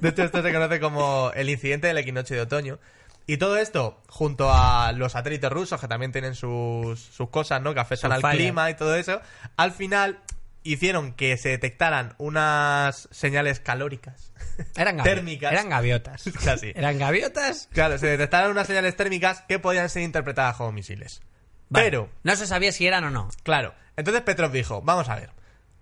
De 0.00 0.08
hecho, 0.10 0.22
esto 0.24 0.42
se 0.42 0.52
conoce 0.52 0.80
como 0.80 1.32
el 1.34 1.48
incidente 1.50 1.86
del 1.88 1.98
equinoccio 1.98 2.36
de 2.36 2.42
otoño. 2.42 2.78
Y 3.26 3.36
todo 3.36 3.56
esto, 3.56 4.02
junto 4.08 4.50
a 4.52 4.92
los 4.92 5.12
satélites 5.12 5.50
rusos, 5.50 5.80
que 5.80 5.86
también 5.88 6.10
tienen 6.12 6.34
sus, 6.34 6.98
sus 7.00 7.28
cosas, 7.30 7.62
¿no? 7.62 7.72
Que 7.72 7.80
afectan 7.80 8.10
al 8.12 8.20
clima 8.22 8.68
y 8.70 8.74
todo 8.74 8.96
eso, 8.96 9.20
al 9.56 9.70
final 9.72 10.18
hicieron 10.64 11.12
que 11.12 11.36
se 11.38 11.48
detectaran 11.50 12.14
unas 12.18 13.08
señales 13.12 13.60
calóricas. 13.60 14.32
Eran 14.76 14.98
gavi- 14.98 15.04
Térmicas. 15.04 15.52
Eran 15.52 15.68
gaviotas. 15.68 16.24
Casi. 16.44 16.72
Eran 16.74 16.98
gaviotas. 16.98 17.68
Claro, 17.72 17.96
se 17.98 18.06
detectaron 18.08 18.50
unas 18.50 18.66
señales 18.66 18.96
térmicas 18.96 19.42
que 19.48 19.58
podían 19.58 19.88
ser 19.88 20.02
interpretadas 20.02 20.56
como 20.56 20.72
misiles. 20.72 21.20
Vale. 21.68 21.84
Pero, 21.86 22.10
No 22.24 22.36
se 22.36 22.46
sabía 22.46 22.70
si 22.72 22.86
eran 22.86 23.04
o 23.04 23.10
no. 23.10 23.28
claro, 23.44 23.72
entonces 23.96 24.22
Petrov 24.22 24.50
dijo, 24.52 24.82
vamos 24.82 25.08
a 25.08 25.14
ver, 25.16 25.30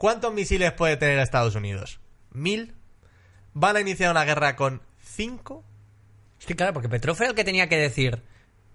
¿cuántos 0.00 0.32
misiles 0.32 0.72
puede 0.72 0.96
tener 0.96 1.18
Estados 1.18 1.54
Unidos? 1.54 2.00
¿Mil? 2.32 2.74
¿Van 3.52 3.76
a 3.76 3.80
iniciar 3.80 4.10
una 4.10 4.24
guerra 4.24 4.56
con 4.56 4.80
cinco? 4.98 5.62
Sí, 6.38 6.54
claro, 6.54 6.72
porque 6.72 6.88
Petrov 6.88 7.16
era 7.20 7.28
el 7.28 7.34
que 7.36 7.44
tenía 7.44 7.68
que 7.68 7.76
decir: 7.76 8.22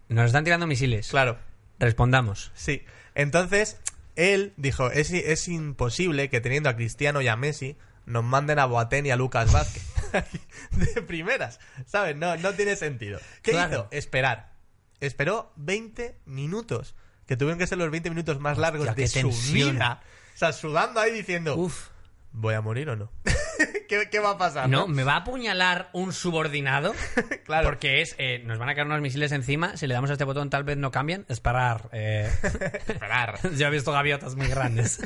Nos 0.08 0.28
están 0.28 0.44
tirando 0.44 0.68
misiles. 0.68 1.10
Claro, 1.10 1.40
Respondamos. 1.80 2.52
sí. 2.54 2.84
Entonces, 3.16 3.80
él 4.16 4.54
dijo, 4.58 4.92
es, 4.92 5.12
es 5.12 5.48
imposible 5.48 6.30
que 6.30 6.42
teniendo 6.42 6.70
a 6.70 6.76
Cristiano 6.76 7.22
y 7.22 7.28
a 7.28 7.36
Messi 7.36 7.76
nos 8.06 8.24
manden 8.24 8.60
a 8.60 8.66
Boateng 8.66 9.06
y 9.08 9.12
a 9.12 9.16
Lucas 9.16 9.52
Vázquez. 9.52 9.84
de 10.72 11.02
primeras, 11.02 11.60
¿sabes? 11.88 12.16
No, 12.16 12.38
no 12.38 12.54
tiene 12.54 12.76
sentido. 12.76 13.20
¿Qué 13.42 13.52
Claro. 13.52 13.72
hizo? 13.74 13.88
Esperar. 13.92 14.52
Esperó 15.00 15.52
20 15.56 16.20
minutos, 16.26 16.94
que 17.26 17.36
tuvieron 17.38 17.58
que 17.58 17.68
ser 17.68 17.78
los 17.78 17.90
20 17.90 18.10
minutos 18.12 18.40
más 18.40 18.58
largos 18.58 18.88
Hostia, 18.88 19.06
de 19.06 19.32
su 19.34 19.54
vida. 19.54 20.02
O 20.36 20.38
sea, 20.38 20.52
sudando 20.52 21.00
ahí 21.00 21.14
diciendo, 21.14 21.56
Uf. 21.56 21.88
¿voy 22.34 22.56
a 22.56 22.62
morir 22.62 22.90
o 22.90 22.98
no? 22.98 23.10
¿Qué, 23.90 24.10
qué 24.10 24.20
va 24.20 24.32
a 24.32 24.38
pasar? 24.38 24.70
No, 24.70 24.88
me 24.88 25.04
va 25.04 25.14
a 25.14 25.18
apuñalar 25.18 25.90
un 25.94 26.14
subordinado. 26.14 26.94
Claro. 27.46 27.68
Porque 27.70 28.02
es. 28.02 28.16
eh, 28.18 28.42
nos 28.44 28.58
van 28.58 28.70
a 28.70 28.74
caer 28.76 28.88
unos 28.88 29.02
misiles 29.02 29.32
encima. 29.32 29.78
Si 29.78 29.86
le 29.86 29.94
damos 29.94 30.10
a 30.10 30.14
este 30.14 30.24
botón, 30.24 30.50
tal 30.50 30.64
vez 30.64 30.78
no 30.78 30.90
cambian. 30.90 31.26
Esperar. 31.30 31.90
eh. 31.92 32.28
Esperar. 32.88 33.38
Yo 33.56 33.68
he 33.68 33.70
visto 33.70 33.92
gaviotas 33.92 34.36
muy 34.36 34.48
grandes. 34.48 35.00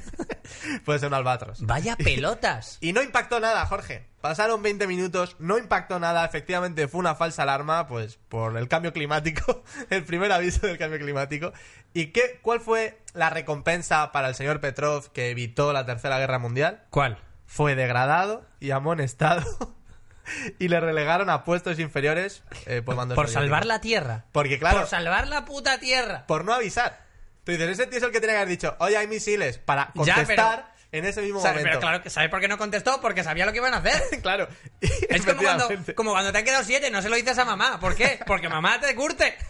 Puede 0.85 0.99
ser 0.99 1.09
un 1.09 1.15
albatros. 1.15 1.65
Vaya 1.65 1.97
pelotas. 1.97 2.77
Y 2.79 2.93
no 2.93 3.03
impactó 3.03 3.41
nada, 3.41 3.65
Jorge. 3.65 4.07
Pasaron 4.21 4.62
20 4.63 4.88
minutos, 4.88 5.35
no 5.39 5.57
impactó 5.57 5.99
nada. 5.99 6.23
Efectivamente, 6.25 6.88
fue 6.88 6.99
una 6.99 7.15
falsa 7.15 7.43
alarma, 7.43 7.88
pues, 7.88 8.19
por 8.29 8.57
el 8.57 8.67
cambio 8.69 8.93
climático. 8.93 9.63
el 9.89 10.05
primer 10.05 10.31
aviso 10.31 10.65
del 10.65 10.77
cambio 10.77 10.99
climático. 10.99 11.51
¿Y 11.93 12.07
qué, 12.07 12.39
cuál 12.41 12.62
fue 12.62 13.01
la 13.13 13.29
recompensa 13.29 14.13
para 14.13 14.29
el 14.29 14.35
señor 14.35 14.62
Petrov 14.62 15.12
que 15.12 15.29
evitó 15.31 15.73
la 15.73 15.85
Tercera 15.85 16.19
Guerra 16.19 16.39
Mundial? 16.39 16.83
¿Cuál? 16.89 17.17
Fue 17.51 17.73
degradado 17.73 18.45
y 18.59 18.69
amonestado. 18.71 19.43
y 20.59 20.67
le 20.67 20.79
relegaron 20.79 21.31
a 21.31 21.43
puestos 21.43 21.79
inferiores 21.79 22.43
eh, 22.67 22.83
por 22.85 22.95
mando 22.95 23.15
Por 23.15 23.25
soviético. 23.25 23.43
salvar 23.45 23.65
la 23.65 23.81
tierra. 23.81 24.25
Porque, 24.31 24.59
claro, 24.59 24.77
Por 24.81 24.88
salvar 24.88 25.27
la 25.27 25.45
puta 25.45 25.79
tierra. 25.79 26.25
por 26.27 26.45
no 26.45 26.53
avisar. 26.53 27.01
Tú 27.43 27.51
dices, 27.51 27.69
ese 27.69 27.88
tío 27.88 27.97
es 27.97 28.03
el 28.03 28.12
que 28.12 28.19
tiene 28.19 28.33
que 28.33 28.38
haber 28.38 28.49
dicho, 28.49 28.75
oye, 28.79 28.95
hay 28.97 29.07
misiles, 29.07 29.57
para 29.57 29.91
Ya, 30.05 30.13
contestar 30.15 30.71
en 30.91 31.06
ese 31.06 31.21
mismo 31.21 31.39
momento. 31.39 31.62
Pero 31.63 31.80
claro, 31.80 32.04
¿sabes 32.10 32.30
por 32.30 32.39
qué 32.39 32.47
no 32.47 32.58
contestó? 32.58 32.99
Porque 33.02 33.23
sabía 33.23 33.45
lo 33.45 33.52
que 33.52 33.58
iban 33.60 33.73
a 33.73 33.78
hacer. 33.78 34.02
claro. 34.21 34.47
Es 34.82 35.23
como 35.25 35.41
cuando, 35.41 35.69
como 35.95 36.12
cuando 36.12 36.32
te 36.32 36.38
han 36.39 36.45
quedado 36.45 36.63
siete, 36.63 36.89
no 36.91 37.02
se 37.02 37.10
lo 37.10 37.15
dices 37.15 37.38
a 37.38 37.45
mamá. 37.45 37.80
¿Por 37.80 37.95
qué? 37.95 38.19
Porque 38.25 38.49
mamá 38.49 38.80
te 38.80 38.93
curte. 38.95 39.36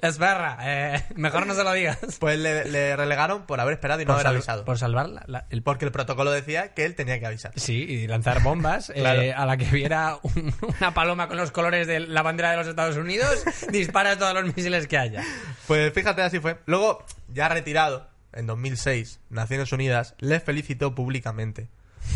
Es 0.00 0.18
perra. 0.18 0.58
eh, 0.62 1.04
mejor 1.16 1.46
no 1.46 1.54
se 1.54 1.64
lo 1.64 1.72
digas. 1.72 1.98
Pues 2.20 2.38
le, 2.38 2.64
le 2.66 2.94
relegaron 2.96 3.44
por 3.46 3.58
haber 3.60 3.74
esperado 3.74 4.00
y 4.00 4.04
no 4.04 4.12
haber 4.14 4.28
avisado. 4.28 4.64
por 4.64 4.78
salvar 4.78 5.08
la- 5.08 5.24
la- 5.26 5.46
el 5.50 5.62
Porque 5.62 5.84
el 5.84 5.90
protocolo 5.90 6.30
decía 6.30 6.74
que 6.74 6.84
él 6.84 6.94
tenía 6.94 7.18
que 7.18 7.26
avisar. 7.26 7.52
Sí, 7.56 7.82
y 7.82 8.06
lanzar 8.06 8.40
bombas 8.42 8.90
eh, 8.94 9.32
a 9.32 9.46
la 9.46 9.56
que 9.56 9.64
viera 9.64 10.18
un- 10.22 10.54
una 10.78 10.94
paloma 10.94 11.26
con 11.26 11.36
los 11.38 11.50
colores 11.50 11.86
de 11.88 12.00
la 12.00 12.22
bandera 12.22 12.52
de 12.52 12.56
los 12.58 12.66
Estados 12.68 12.96
Unidos, 12.96 13.42
dispara 13.70 14.16
todos 14.18 14.34
los 14.34 14.44
misiles 14.54 14.86
que 14.86 14.98
haya. 14.98 15.22
Pues 15.66 15.92
fíjate, 15.92 16.22
así 16.22 16.38
fue. 16.38 16.58
Luego, 16.66 17.04
ya 17.28 17.48
retirado, 17.48 18.08
en 18.36 18.46
2006, 18.46 19.20
Naciones 19.30 19.72
Unidas 19.72 20.14
le 20.18 20.40
felicitó 20.40 20.94
públicamente 20.94 21.68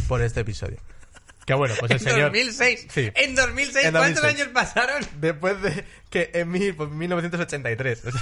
por 0.09 0.23
este 0.23 0.41
episodio. 0.41 0.79
Que 1.47 1.55
bueno, 1.55 1.75
pues 1.81 1.91
el 1.93 1.97
En 1.97 2.03
señor... 2.05 2.23
2006. 2.33 2.87
Sí. 2.91 3.11
En 3.15 3.35
2006, 3.35 3.87
En 3.87 3.93
¿cuántos 3.93 4.23
2006. 4.23 4.35
años 4.35 4.49
pasaron? 4.53 5.03
Después 5.19 5.63
de 5.63 5.85
que 6.11 6.31
en 6.35 6.51
mil- 6.51 6.75
pues, 6.77 6.91
1983. 6.91 8.05
o 8.05 8.11
sea, 8.11 8.21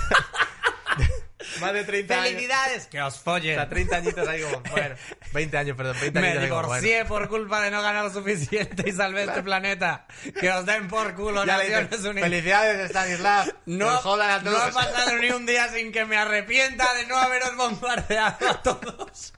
más 1.61 1.73
de 1.73 1.85
30 1.85 2.15
años. 2.15 2.27
¡Felicidades! 2.29 2.87
Que 2.87 3.01
os 3.03 3.15
O 3.17 3.21
follen. 3.21 3.55
sea, 3.55 3.69
30 3.69 3.97
añitos 3.97 4.29
ahí 4.29 4.43
como... 4.43 4.61
Bueno, 4.71 4.95
20 5.33 5.59
años, 5.59 5.77
perdón. 5.77 5.97
20 6.01 6.21
Me 6.21 6.29
años 6.29 6.43
ahí 6.43 6.49
como, 6.49 6.63
divorcié 6.63 7.05
por 7.05 7.29
culpa 7.29 7.61
de 7.63 7.71
no 7.71 7.83
ganar 7.83 8.05
lo 8.05 8.13
suficiente 8.13 8.85
y 8.89 8.93
salvé 8.93 9.25
este 9.25 9.43
planeta. 9.43 10.07
Que 10.41 10.51
os 10.51 10.65
den 10.67 10.89
por 10.89 11.15
culo 11.15 11.45
bueno. 11.45 11.47
Ya 11.47 11.59
Naciones 11.59 12.05
Unidas. 12.05 12.29
Felicidades, 12.31 12.91
Stanislav. 12.91 13.55
No, 13.67 13.91
Nos 13.93 14.03
jodan 14.03 14.31
a 14.31 14.39
no 14.39 14.51
todos. 14.51 14.63
ha 14.63 14.71
pasado 14.73 15.17
ni 15.19 15.31
un 15.31 15.47
día 15.47 15.69
sin 15.69 15.93
que 15.93 16.05
me 16.05 16.17
arrepienta 16.17 16.93
de 16.95 17.07
no 17.07 17.17
haberos 17.19 17.57
bombardeado 17.57 18.49
a 18.51 18.63
todos. 18.63 19.33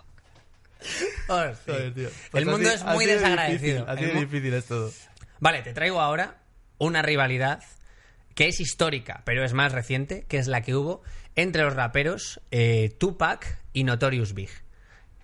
Joder, 1.27 1.57
tío. 1.95 2.09
Pues 2.31 2.43
El 2.43 2.47
mundo 2.51 2.69
así- 2.69 2.77
es 2.79 2.85
muy 2.85 2.97
así 2.97 3.07
de 3.07 3.15
desagradecido. 3.15 3.85
difícil, 3.87 4.07
así 4.07 4.15
mu- 4.15 4.21
difícil 4.21 4.55
es 4.55 4.65
todo. 4.67 4.93
Vale, 5.41 5.63
te 5.63 5.73
traigo 5.73 6.01
ahora 6.01 6.37
una 6.79 7.03
rivalidad 7.03 7.63
que 8.35 8.47
es 8.49 8.61
histórica, 8.61 9.23
pero 9.25 9.45
es 9.45 9.53
más 9.53 9.73
reciente, 9.73 10.25
que 10.29 10.39
es 10.39 10.47
la 10.47 10.63
que 10.63 10.75
hubo 10.77 11.03
entre 11.39 11.63
los 11.63 11.75
raperos 11.75 12.41
eh, 12.51 12.97
Tupac 12.99 13.59
y 13.73 13.85
Notorious 13.85 14.35
Big. 14.35 14.51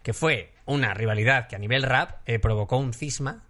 Que 0.05 0.12
fue 0.12 0.53
una 0.65 0.95
rivalidad 0.95 1.49
que 1.49 1.57
a 1.57 1.59
nivel 1.59 1.83
rap 1.83 2.21
eh, 2.27 2.39
provocó 2.39 2.77
un 2.77 2.95
cisma 2.95 3.43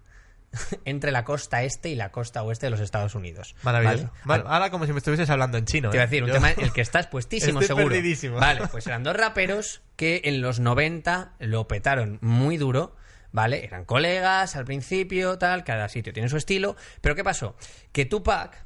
entre 0.85 1.11
la 1.11 1.23
costa 1.23 1.61
este 1.63 1.89
y 1.89 1.95
la 1.95 2.11
costa 2.11 2.41
oeste 2.41 2.65
de 2.65 2.71
los 2.71 2.79
Estados 2.79 3.13
Unidos. 3.13 3.55
Maravilloso. 3.61 4.11
ahora 4.25 4.71
como 4.71 4.87
si 4.87 4.93
me 4.93 4.97
estuvieses 4.97 5.29
hablando 5.29 5.59
en 5.59 5.65
chino. 5.65 5.91
Te 5.91 5.97
iba 5.97 6.01
a 6.03 6.05
¿eh? 6.05 6.09
decir, 6.09 6.23
un 6.23 6.29
Yo- 6.29 6.33
tema 6.33 6.51
en 6.51 6.59
el 6.61 6.73
que 6.73 6.81
estás 6.81 7.05
puestísimo, 7.11 7.59
Estoy 7.59 7.75
seguro. 7.77 7.93
perdidísimo. 7.93 8.37
Vale, 8.37 8.67
pues 8.71 8.87
eran 8.87 9.03
dos 9.03 9.15
raperos 9.15 9.83
que 9.95 10.21
en 10.25 10.41
los 10.41 10.59
90 10.59 11.33
lo 11.39 11.67
petaron 11.67 12.17
muy 12.21 12.57
duro, 12.57 12.95
¿vale? 13.31 13.63
Eran 13.63 13.85
colegas 13.85 14.55
al 14.55 14.65
principio, 14.65 15.37
tal, 15.37 15.63
cada 15.63 15.87
sitio 15.87 16.13
tiene 16.13 16.29
su 16.29 16.37
estilo. 16.37 16.75
Pero 17.01 17.13
¿qué 17.13 17.23
pasó? 17.23 17.55
Que 17.91 18.05
Tupac, 18.05 18.65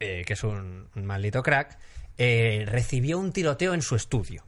eh, 0.00 0.22
que 0.26 0.32
es 0.32 0.42
un 0.42 0.88
maldito 0.94 1.42
crack, 1.42 1.76
eh, 2.18 2.64
recibió 2.66 3.18
un 3.18 3.32
tiroteo 3.32 3.74
en 3.74 3.82
su 3.82 3.96
estudio, 3.96 4.44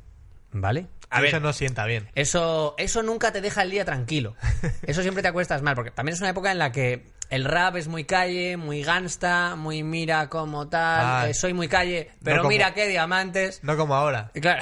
¿vale? 0.53 0.87
A 1.11 1.23
Eso 1.23 1.33
ver, 1.37 1.43
no 1.43 1.53
sienta 1.55 1.87
bien. 1.87 2.09
eso, 2.15 2.75
eso 2.77 3.03
nunca 3.03 3.33
te 3.33 3.41
deja 3.41 3.63
el 3.63 3.71
día 3.71 3.85
tranquilo. 3.87 4.35
Eso 4.83 5.01
siempre 5.01 5.23
te 5.23 5.29
acuestas 5.29 5.63
mal, 5.63 5.75
porque 5.75 5.91
también 5.91 6.13
es 6.15 6.21
una 6.21 6.29
época 6.31 6.53
en 6.53 6.59
la 6.59 6.71
que 6.71 7.07
el 7.31 7.47
rap 7.47 7.77
es 7.77 7.89
muy 7.89 8.05
calle, 8.05 8.59
muy 8.59 8.83
gangsta, 8.83 9.57
muy 9.57 9.83
mira 9.83 10.29
como 10.29 10.69
tal, 10.69 11.07
Ah, 11.07 11.29
eh, 11.31 11.33
soy 11.35 11.55
muy 11.55 11.67
calle, 11.67 12.11
pero 12.23 12.39
como- 12.39 12.51
mira 12.51 12.75
qué 12.75 12.89
diamantes. 12.89 13.61
No 13.65 13.77
como 13.79 13.95
ahora. 13.95 14.31
Y 14.35 14.41
Claro. 14.43 14.61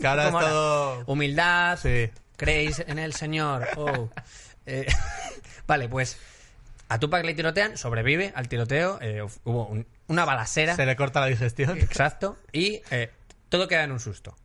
Que 0.00 0.06
ahora 0.08 0.24
es 0.26 0.30
todo... 0.32 1.04
Humildad, 1.06 1.78
Sí. 1.78 2.10
creéis 2.36 2.82
en 2.86 2.98
el 2.98 3.14
Señor. 3.14 3.68
Oh. 3.76 4.10
Eh, 4.66 4.86
vale, 5.68 5.88
pues 5.88 6.18
a 6.88 6.98
Tupac 6.98 7.24
le 7.24 7.34
tirotean, 7.34 7.76
sobrevive 7.76 8.32
al 8.34 8.48
tiroteo, 8.48 8.98
eh, 9.00 9.22
hubo 9.44 9.66
un- 9.66 9.86
una 10.10 10.24
balacera. 10.24 10.76
Se 10.76 10.84
le 10.86 10.96
corta 10.96 11.20
la 11.20 11.26
digestión. 11.26 11.78
Exacto. 11.78 12.36
Y 12.52 12.82
eh, 12.90 13.10
todo 13.48 13.66
queda 13.68 13.84
en 13.84 13.92
un 13.92 14.00
susto. 14.00 14.36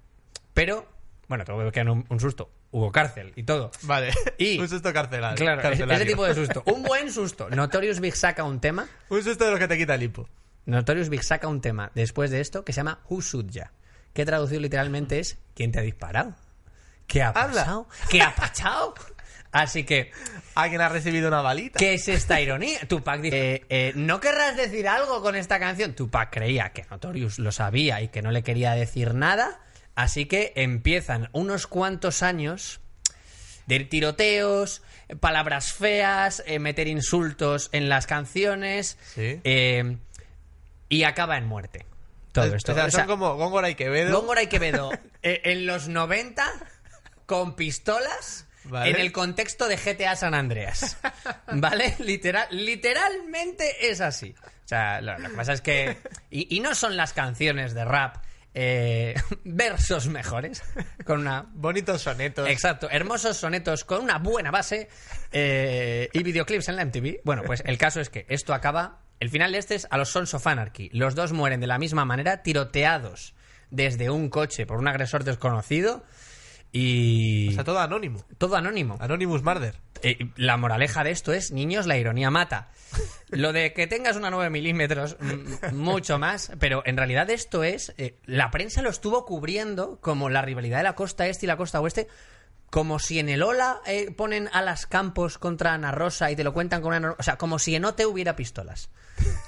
Pero, 0.54 0.88
bueno, 1.28 1.44
todo 1.44 1.72
queda 1.72 1.82
en 1.82 1.90
un, 1.90 2.06
un 2.10 2.20
susto. 2.20 2.52
Hubo 2.72 2.92
cárcel 2.92 3.34
y 3.36 3.44
todo. 3.44 3.72
Vale. 3.84 4.14
Y- 4.38 4.60
un 4.62 4.68
susto 4.70 4.92
carcelar. 4.94 5.36
Claro, 5.36 5.62
ese- 5.62 5.70
carcelario. 5.70 5.96
ese 6.04 6.06
tipo 6.06 6.26
de 6.26 6.34
susto. 6.36 6.64
Un 6.68 6.84
buen 6.84 7.12
susto. 7.12 7.50
Notorious 7.50 8.00
Big 8.00 8.16
saca 8.16 8.44
un 8.44 8.60
tema. 8.60 8.88
Un 9.10 9.24
susto 9.24 9.46
de 9.46 9.52
lo 9.52 9.60
que 9.60 9.68
te 9.68 9.78
quita 9.78 9.96
el 9.96 10.04
hipo. 10.04 10.28
Notorious 10.66 11.10
Big 11.10 11.24
saca 11.24 11.48
un 11.48 11.62
tema 11.62 11.92
después 11.96 12.32
de 12.32 12.42
esto 12.42 12.64
que 12.66 12.74
se 12.74 12.78
llama 12.78 13.00
Who 13.10 13.22
Shoot 13.22 13.50
Ya. 13.50 13.72
Que 14.14 14.26
traducido 14.26 14.62
literalmente 14.62 15.20
es 15.20 15.38
¿Quién 15.56 15.72
te 15.72 15.80
ha 15.80 15.82
disparado? 15.82 16.36
¿Qué 17.08 17.22
ha 17.22 17.34
pasado? 17.34 17.88
¿Qué 18.10 18.22
ha 18.22 18.34
pasado? 18.34 18.94
Así 19.56 19.84
que, 19.86 20.12
Alguien 20.54 20.80
ha 20.82 20.88
recibido 20.90 21.28
una 21.28 21.42
balita. 21.42 21.80
¿qué 21.80 21.96
es 21.96 22.08
esta 22.08 22.40
ironía? 22.40 22.80
Tupac 22.88 23.20
dice, 23.20 23.56
eh, 23.56 23.66
eh, 23.70 23.92
¿no 23.96 24.20
querrás 24.22 24.56
decir 24.56 24.88
algo 24.88 25.22
con 25.22 25.36
esta 25.36 25.60
canción? 25.60 25.94
Tupac 25.94 26.30
creía 26.32 26.70
que 26.70 26.86
Notorious 26.90 27.40
lo 27.40 27.52
sabía 27.52 28.02
y 28.02 28.08
que 28.08 28.22
no 28.22 28.32
le 28.32 28.42
quería 28.44 28.72
decir 28.72 29.14
nada. 29.14 29.60
Así 29.96 30.26
que 30.28 30.54
empiezan 30.56 31.30
unos 31.34 31.68
cuantos 31.68 32.24
años 32.24 32.80
de 33.66 33.80
tiroteos, 33.82 34.82
palabras 35.20 35.74
feas, 35.74 36.42
eh, 36.46 36.60
meter 36.60 36.88
insultos 36.88 37.70
en 37.74 37.90
las 37.90 38.08
canciones 38.08 38.98
Sí. 39.14 39.42
eh, 39.44 39.98
y 40.88 41.04
acaba 41.04 41.38
en 41.38 41.48
muerte. 41.48 41.86
Todo 42.32 42.54
esto. 42.56 42.72
O 42.72 42.76
sea, 42.76 42.86
O 42.86 42.92
son 42.92 42.98
sea, 43.00 43.06
como 43.08 43.36
Góngora 43.36 43.70
y 43.70 43.76
Quevedo. 43.76 44.18
Góngora 44.20 44.44
y 44.44 44.48
Quevedo 44.48 44.92
en 45.22 45.66
los 45.66 45.88
90 45.90 46.46
con 47.26 47.56
pistolas 47.58 48.45
Vale. 48.66 48.92
en 48.92 49.00
el 49.00 49.12
contexto 49.12 49.68
de 49.68 49.78
GTA 49.78 50.16
San 50.16 50.34
Andreas. 50.34 50.98
¿Vale? 51.52 51.96
Literal, 52.00 52.48
literalmente 52.52 53.90
es 53.90 54.02
así. 54.02 54.36
O 54.44 54.68
sea, 54.68 55.02
lo, 55.02 55.18
lo 55.20 55.30
que 55.30 55.36
pasa 55.36 55.54
es 55.54 55.62
que... 55.62 55.98
Y, 56.30 56.56
y 56.56 56.60
no 56.60 56.74
son 56.76 56.98
las 56.98 57.14
canciones 57.14 57.74
de 57.74 57.86
rap 57.86 58.18
eh, 58.58 59.14
versos 59.44 60.08
mejores, 60.08 60.64
con 61.04 61.20
una 61.20 61.46
Bonitos 61.54 62.02
sonetos. 62.02 62.50
Exacto, 62.50 62.88
hermosos 62.90 63.36
sonetos 63.36 63.84
con 63.84 64.02
una 64.02 64.18
buena 64.18 64.50
base 64.50 64.88
eh, 65.32 66.10
y 66.14 66.24
videoclips 66.24 66.70
en 66.70 66.78
la 66.78 66.86
MTV. 66.86 67.20
Bueno, 67.26 67.44
pues 67.44 67.62
el 67.66 67.78
caso 67.78 68.00
es 68.00 68.10
que 68.10 68.26
esto 68.30 68.54
acaba. 68.54 69.02
El 69.20 69.30
final 69.30 69.52
de 69.52 69.58
este 69.58 69.76
es 69.76 69.88
a 69.92 69.98
los 69.98 70.10
Sons 70.10 70.34
of 70.34 70.48
Anarchy. 70.48 70.90
Los 70.94 71.16
dos 71.16 71.34
mueren 71.34 71.60
de 71.60 71.68
la 71.68 71.78
misma 71.78 72.06
manera, 72.06 72.44
tiroteados 72.44 73.36
desde 73.72 74.10
un 74.10 74.30
coche 74.30 74.66
por 74.66 74.78
un 74.78 74.88
agresor 74.88 75.26
desconocido 75.26 76.06
y. 76.76 77.48
O 77.50 77.52
sea, 77.54 77.64
todo 77.64 77.80
anónimo. 77.80 78.26
todo 78.38 78.58
anónimo. 78.58 78.98
Anonymous 79.00 79.44
Murder. 79.44 79.76
Eh, 80.02 80.30
la 80.36 80.58
moraleja 80.58 81.06
de 81.06 81.12
esto 81.12 81.32
es, 81.32 81.52
niños, 81.52 81.88
la 81.88 81.98
ironía 81.98 82.30
mata. 82.30 82.70
Lo 83.30 83.54
de 83.54 83.74
que 83.74 83.88
tengas 83.88 84.18
una 84.18 84.30
9 84.30 84.50
milímetros, 84.50 85.16
mucho 85.72 86.20
más, 86.20 86.52
pero 86.60 86.84
en 86.86 86.98
realidad 86.98 87.30
esto 87.30 87.64
es, 87.64 87.94
eh, 87.98 88.20
la 88.26 88.52
prensa 88.52 88.82
lo 88.82 88.90
estuvo 88.90 89.26
cubriendo 89.26 90.00
como 90.02 90.30
la 90.30 90.42
rivalidad 90.42 90.78
de 90.78 90.84
la 90.84 90.96
costa 90.96 91.28
este 91.28 91.46
y 91.46 91.48
la 91.48 91.56
costa 91.58 91.80
oeste, 91.80 92.08
como 92.70 93.00
si 93.00 93.20
en 93.20 93.30
el 93.30 93.42
Ola 93.42 93.80
eh, 93.86 94.12
ponen 94.12 94.50
a 94.52 94.62
las 94.62 94.86
Campos 94.86 95.38
contra 95.38 95.74
Ana 95.74 95.92
Rosa 95.92 96.30
y 96.30 96.36
te 96.36 96.44
lo 96.44 96.54
cuentan 96.54 96.82
con 96.82 96.94
una... 96.94 97.16
O 97.18 97.24
sea, 97.24 97.38
como 97.38 97.58
si 97.58 97.74
en 97.76 97.86
OT 97.86 98.02
hubiera 98.06 98.36
pistolas. 98.36 98.90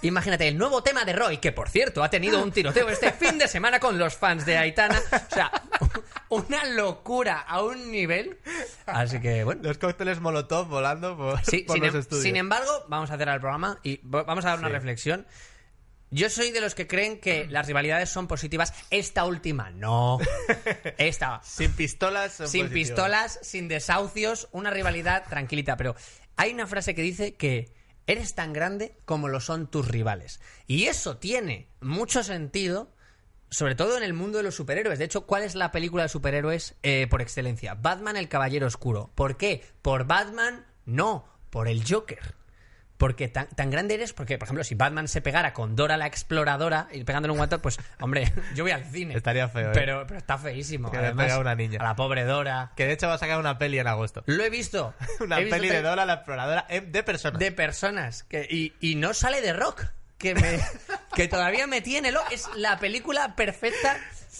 Imagínate, 0.01 0.47
el 0.47 0.57
nuevo 0.57 0.83
tema 0.83 1.03
de 1.05 1.13
Roy, 1.13 1.37
que 1.37 1.51
por 1.51 1.69
cierto 1.69 2.03
ha 2.03 2.09
tenido 2.09 2.41
un 2.43 2.51
tiroteo 2.51 2.87
este 2.89 3.11
fin 3.11 3.37
de 3.37 3.47
semana 3.47 3.79
con 3.79 3.97
los 3.97 4.15
fans 4.15 4.45
de 4.45 4.57
Aitana. 4.57 5.01
O 5.11 5.33
sea, 5.33 5.51
una 6.29 6.65
locura 6.65 7.39
a 7.41 7.61
un 7.63 7.91
nivel. 7.91 8.37
Así 8.85 9.19
que, 9.19 9.43
bueno. 9.43 9.61
Los 9.63 9.77
cócteles 9.77 10.19
Molotov 10.19 10.67
volando 10.67 11.17
por, 11.17 11.43
Sí, 11.43 11.59
por 11.59 11.75
sin, 11.75 11.85
los 11.85 11.93
em- 11.95 11.99
estudios. 12.01 12.23
sin 12.23 12.35
embargo, 12.35 12.85
vamos 12.87 13.09
a 13.11 13.15
hacer 13.15 13.27
el 13.29 13.39
programa 13.39 13.79
y 13.83 13.99
vamos 14.03 14.45
a 14.45 14.49
dar 14.49 14.59
una 14.59 14.67
Sí. 14.67 14.73
reflexión. 14.73 15.27
Yo 16.09 16.29
soy 16.29 16.51
de 16.51 16.61
los 16.61 16.73
que 16.73 16.87
creen 16.87 17.19
que 17.19 17.47
las 17.49 17.67
rivalidades 17.67 18.09
son 18.09 18.27
positivas. 18.27 18.73
Esta 18.91 19.25
última, 19.25 19.71
no. 19.71 20.19
Esta, 20.97 21.41
Sin 21.43 21.73
pistolas. 21.73 22.33
son 22.33 22.47
sin 22.47 22.69
pistolas, 22.69 23.39
sin 23.41 23.67
desahucios, 23.67 24.47
una 24.53 24.69
rivalidad 24.69 25.25
tranquilita. 25.27 25.75
Pero 25.75 25.95
hay 26.37 26.53
una 26.53 26.65
frase 26.65 26.95
que 26.95 27.01
dice 27.01 27.35
que 27.35 27.75
eres 28.07 28.33
tan 28.33 28.53
grande 28.53 28.97
como 29.05 29.27
lo 29.27 29.39
son 29.39 29.67
tus 29.67 29.87
rivales. 29.87 30.39
Y 30.65 30.85
eso 30.85 31.17
tiene 31.17 31.69
mucho 31.81 32.23
sentido, 32.23 32.91
sobre 33.49 33.75
todo 33.75 33.97
en 33.97 34.03
el 34.03 34.13
mundo 34.13 34.39
de 34.39 34.43
los 34.45 34.55
superhéroes. 34.55 34.97
De 34.97 35.05
hecho, 35.05 35.27
¿cuál 35.27 35.43
es 35.43 35.55
la 35.55 35.71
película 35.71 36.03
de 36.03 36.09
superhéroes 36.09 36.75
eh, 36.83 37.07
por 37.09 37.21
excelencia? 37.21 37.75
Batman 37.75 38.17
el 38.17 38.29
Caballero 38.29 38.67
Oscuro. 38.67 39.11
¿Por 39.13 39.37
qué? 39.37 39.63
¿Por 39.81 40.05
Batman? 40.07 40.65
No, 40.85 41.27
por 41.49 41.67
el 41.67 41.83
Joker. 41.87 42.35
Porque 42.97 43.27
tan, 43.27 43.47
tan 43.49 43.69
grande 43.69 43.93
eres, 43.93 44.11
porque, 44.13 44.39
por 44.39 44.47
ejemplo, 44.47 44.63
si 44.63 44.73
Batman 44.73 45.07
se 45.07 45.21
pegara 45.21 45.53
con 45.53 45.75
Dora 45.75 45.97
la 45.97 46.07
exploradora 46.07 46.87
y 46.91 47.03
pegándole 47.03 47.31
un 47.31 47.37
guantón, 47.37 47.61
pues, 47.61 47.79
hombre, 47.99 48.31
yo 48.55 48.63
voy 48.63 48.71
al 48.71 48.85
cine. 48.85 49.15
Estaría 49.15 49.47
feo, 49.49 49.69
¿eh? 49.69 49.71
Pero, 49.73 50.05
pero 50.07 50.17
está 50.17 50.37
feísimo. 50.39 50.89
Que 50.89 50.97
le 50.97 51.03
Además, 51.07 51.25
pega 51.27 51.35
a 51.35 51.39
una 51.39 51.53
niña. 51.55 51.79
A 51.79 51.83
la 51.83 51.95
pobre 51.95 52.23
Dora. 52.23 52.71
Que 52.75 52.87
de 52.87 52.93
hecho 52.93 53.07
va 53.07 53.13
a 53.13 53.17
sacar 53.19 53.39
una 53.39 53.59
peli 53.59 53.77
en 53.77 53.85
agosto. 53.87 54.23
Lo 54.25 54.43
he 54.43 54.49
visto. 54.49 54.95
Una 55.19 55.37
He 55.37 55.43
visto 55.43 55.55
peli 55.57 55.69
pe- 55.69 55.75
de 55.75 55.81
Dora 55.83 56.05
la 56.07 56.13
exploradora 56.15 56.65
em, 56.69 56.91
de 56.91 57.03
personas. 57.03 57.39
de 57.39 57.51
personas. 57.51 58.23
Que, 58.23 58.47
y, 58.49 58.73
y 58.79 58.95
no 58.95 59.13
sale 59.13 59.41
de 59.41 59.53
rock. 59.53 59.83
Que, 60.17 60.33
me, 60.33 60.59
que 61.15 61.27
todavía 61.27 61.67
me 61.67 61.81
tiene 61.81 62.11
lo 62.11 62.21
Es 62.31 62.49
la 62.55 62.79
película 62.79 63.35
perfecta 63.35 63.95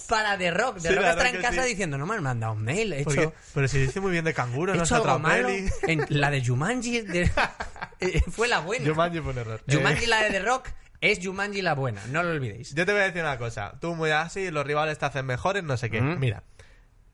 para 0.07 0.37
The 0.37 0.51
Rock. 0.51 0.75
The 0.81 0.89
Sí, 0.89 0.95
Rock 0.95 1.05
está 1.05 1.29
en 1.29 1.41
casa 1.41 1.63
sí. 1.63 1.69
diciendo, 1.69 1.97
no 1.97 2.05
me 2.05 2.15
han 2.15 2.23
mandado 2.23 2.53
un 2.53 2.63
mail. 2.63 2.93
He 2.93 3.03
Porque- 3.03 3.21
hecho, 3.21 3.33
pero 3.53 3.67
si 3.67 3.79
dice 3.79 3.99
muy 3.99 4.11
bien 4.11 4.25
de 4.25 4.33
canguro, 4.33 4.73
he 4.73 4.77
no 4.77 4.83
hecho 4.83 4.95
es 4.95 5.01
algo 5.01 5.13
otra 5.13 5.17
malo. 5.17 5.47
peli. 5.47 5.69
En 5.83 6.05
la 6.09 6.31
de 6.31 6.45
Jumanji 6.45 7.01
de- 7.01 7.31
eh, 7.99 8.21
fue 8.31 8.47
la 8.47 8.59
buena. 8.59 8.87
Jumanji 8.89 9.19
fue 9.19 9.31
un 9.31 9.37
error. 9.39 9.61
Jumanji 9.69 10.05
Eh, 10.05 10.07
la 10.07 10.23
de 10.23 10.29
The 10.31 10.39
Rock 10.39 10.69
es 11.01 11.19
Jumanji 11.23 11.61
la 11.61 11.73
buena. 11.75 12.01
No 12.07 12.23
lo 12.23 12.31
olvidéis. 12.31 12.73
Yo 12.73 12.85
te 12.85 12.91
voy 12.91 13.01
a 13.01 13.05
decir 13.05 13.21
una 13.21 13.37
cosa. 13.37 13.73
Tú 13.79 13.95
muy 13.95 14.11
así, 14.11 14.49
los 14.51 14.65
rivales 14.65 14.97
te 14.97 15.05
hacen 15.05 15.25
mejores, 15.25 15.63
no 15.63 15.77
sé 15.77 15.89
qué. 15.89 16.01
Mm. 16.01 16.19
Mira, 16.19 16.43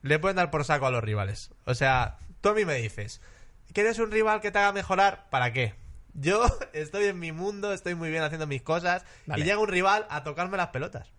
le 0.01 0.19
pueden 0.19 0.35
dar 0.37 0.51
por 0.51 0.63
saco 0.65 0.85
a 0.85 0.91
los 0.91 1.03
rivales. 1.03 1.51
O 1.65 1.75
sea, 1.75 2.17
tú 2.41 2.49
a 2.49 2.53
mí 2.53 2.65
me 2.65 2.75
dices, 2.75 3.21
¿quieres 3.73 3.99
un 3.99 4.11
rival 4.11 4.41
que 4.41 4.51
te 4.51 4.59
haga 4.59 4.71
mejorar? 4.73 5.27
¿Para 5.29 5.51
qué? 5.53 5.73
Yo 6.13 6.43
estoy 6.73 7.05
en 7.05 7.19
mi 7.19 7.31
mundo, 7.31 7.73
estoy 7.73 7.95
muy 7.95 8.09
bien 8.11 8.21
haciendo 8.23 8.45
mis 8.47 8.61
cosas 8.61 9.03
Vale. 9.25 9.41
y 9.41 9.45
llega 9.45 9.57
un 9.59 9.67
rival 9.67 10.05
a 10.09 10.23
tocarme 10.23 10.57
las 10.57 10.67
pelotas. 10.67 11.11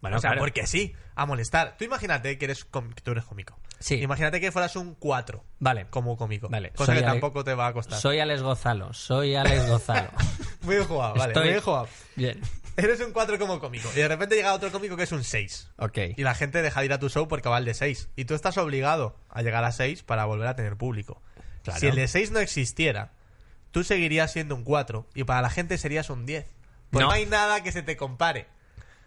Bueno, 0.00 0.18
o 0.18 0.20
sea, 0.20 0.30
claro. 0.30 0.40
porque 0.40 0.66
sí, 0.66 0.94
a 1.14 1.26
molestar. 1.26 1.76
Tú 1.78 1.84
imagínate 1.84 2.38
que 2.38 2.44
eres 2.44 2.64
com- 2.64 2.90
que 2.92 3.00
tú 3.00 3.12
eres 3.12 3.24
cómico. 3.24 3.58
Sí. 3.78 3.96
Imagínate 3.96 4.40
que 4.40 4.52
fueras 4.52 4.74
un 4.76 4.94
4 4.94 5.44
Vale. 5.58 5.86
como 5.90 6.16
cómico. 6.16 6.48
Vale, 6.48 6.70
Cosa 6.70 6.86
soy 6.92 6.94
que 7.00 7.04
Ale- 7.04 7.12
tampoco 7.20 7.44
te 7.44 7.54
va 7.54 7.66
a 7.66 7.72
costar. 7.72 7.98
Soy 7.98 8.20
Alex 8.20 8.42
Gozalo. 8.42 8.92
Soy 8.94 9.34
Alex 9.34 9.68
Gozalo. 9.68 10.10
Muy 10.62 10.76
bien 10.76 10.86
jugado, 10.88 11.14
vale. 11.14 11.32
Estoy- 11.32 11.42
Muy 11.44 11.50
bien 11.52 11.60
jugado. 11.62 11.88
Bien. 12.16 12.40
Eres 12.78 13.00
un 13.00 13.12
4 13.12 13.38
como 13.38 13.58
cómico. 13.58 13.88
Y 13.94 13.98
de 14.00 14.08
repente 14.08 14.34
llega 14.36 14.52
otro 14.52 14.70
cómico 14.70 14.96
que 14.96 15.04
es 15.04 15.12
un 15.12 15.24
6. 15.24 15.70
Ok. 15.78 15.98
Y 16.16 16.22
la 16.22 16.34
gente 16.34 16.60
deja 16.62 16.80
de 16.80 16.86
ir 16.86 16.92
a 16.92 16.98
tu 16.98 17.08
show 17.08 17.26
porque 17.26 17.48
va 17.48 17.56
el 17.58 17.64
de 17.64 17.72
6. 17.74 18.10
Y 18.16 18.26
tú 18.26 18.34
estás 18.34 18.58
obligado 18.58 19.16
a 19.30 19.40
llegar 19.42 19.64
a 19.64 19.72
6 19.72 20.02
para 20.02 20.24
volver 20.26 20.46
a 20.46 20.56
tener 20.56 20.76
público. 20.76 21.22
Claro. 21.62 21.80
Si 21.80 21.86
el 21.86 21.96
de 21.96 22.06
6 22.06 22.30
no 22.32 22.38
existiera, 22.38 23.12
tú 23.70 23.82
seguirías 23.82 24.30
siendo 24.32 24.54
un 24.54 24.62
4 24.64 25.06
y 25.14 25.24
para 25.24 25.40
la 25.42 25.48
gente 25.50 25.78
serías 25.78 26.10
un 26.10 26.26
10. 26.26 26.46
Pues 26.90 27.00
no. 27.02 27.08
No. 27.08 27.12
hay 27.14 27.24
nada 27.26 27.62
que 27.62 27.72
se 27.72 27.82
te 27.82 27.96
compare. 27.96 28.46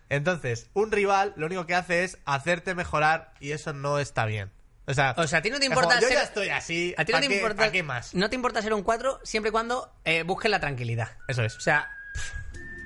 Entonces, 0.09 0.69
un 0.73 0.91
rival 0.91 1.33
lo 1.37 1.45
único 1.45 1.65
que 1.65 1.75
hace 1.75 2.03
es 2.03 2.17
hacerte 2.25 2.75
mejorar 2.75 3.33
y 3.39 3.51
eso 3.51 3.73
no 3.73 3.99
está 3.99 4.25
bien. 4.25 4.51
O 4.87 4.93
sea, 4.95 5.13
O 5.17 5.27
sea, 5.27 5.39
a 5.39 5.41
ti 5.43 5.51
no 5.51 5.59
te 5.59 5.67
como, 5.67 5.79
importa 5.81 5.99
yo 6.01 6.07
ser- 6.07 6.17
ya 6.17 6.23
estoy 6.23 6.49
así. 6.49 6.95
A 6.97 7.05
ti 7.05 7.11
no 7.11 7.17
¿pa' 7.17 7.21
te 7.21 7.27
qué- 7.27 7.35
importa. 7.35 7.71
qué 7.71 7.83
más? 7.83 8.15
No 8.15 8.27
te 8.29 8.35
importa 8.35 8.61
ser 8.63 8.73
un 8.73 8.81
4 8.81 9.19
siempre 9.23 9.49
y 9.49 9.51
cuando 9.51 9.93
eh, 10.03 10.23
busques 10.23 10.49
la 10.49 10.59
tranquilidad. 10.59 11.09
Eso 11.27 11.43
es. 11.43 11.55
O 11.57 11.59
sea, 11.61 11.89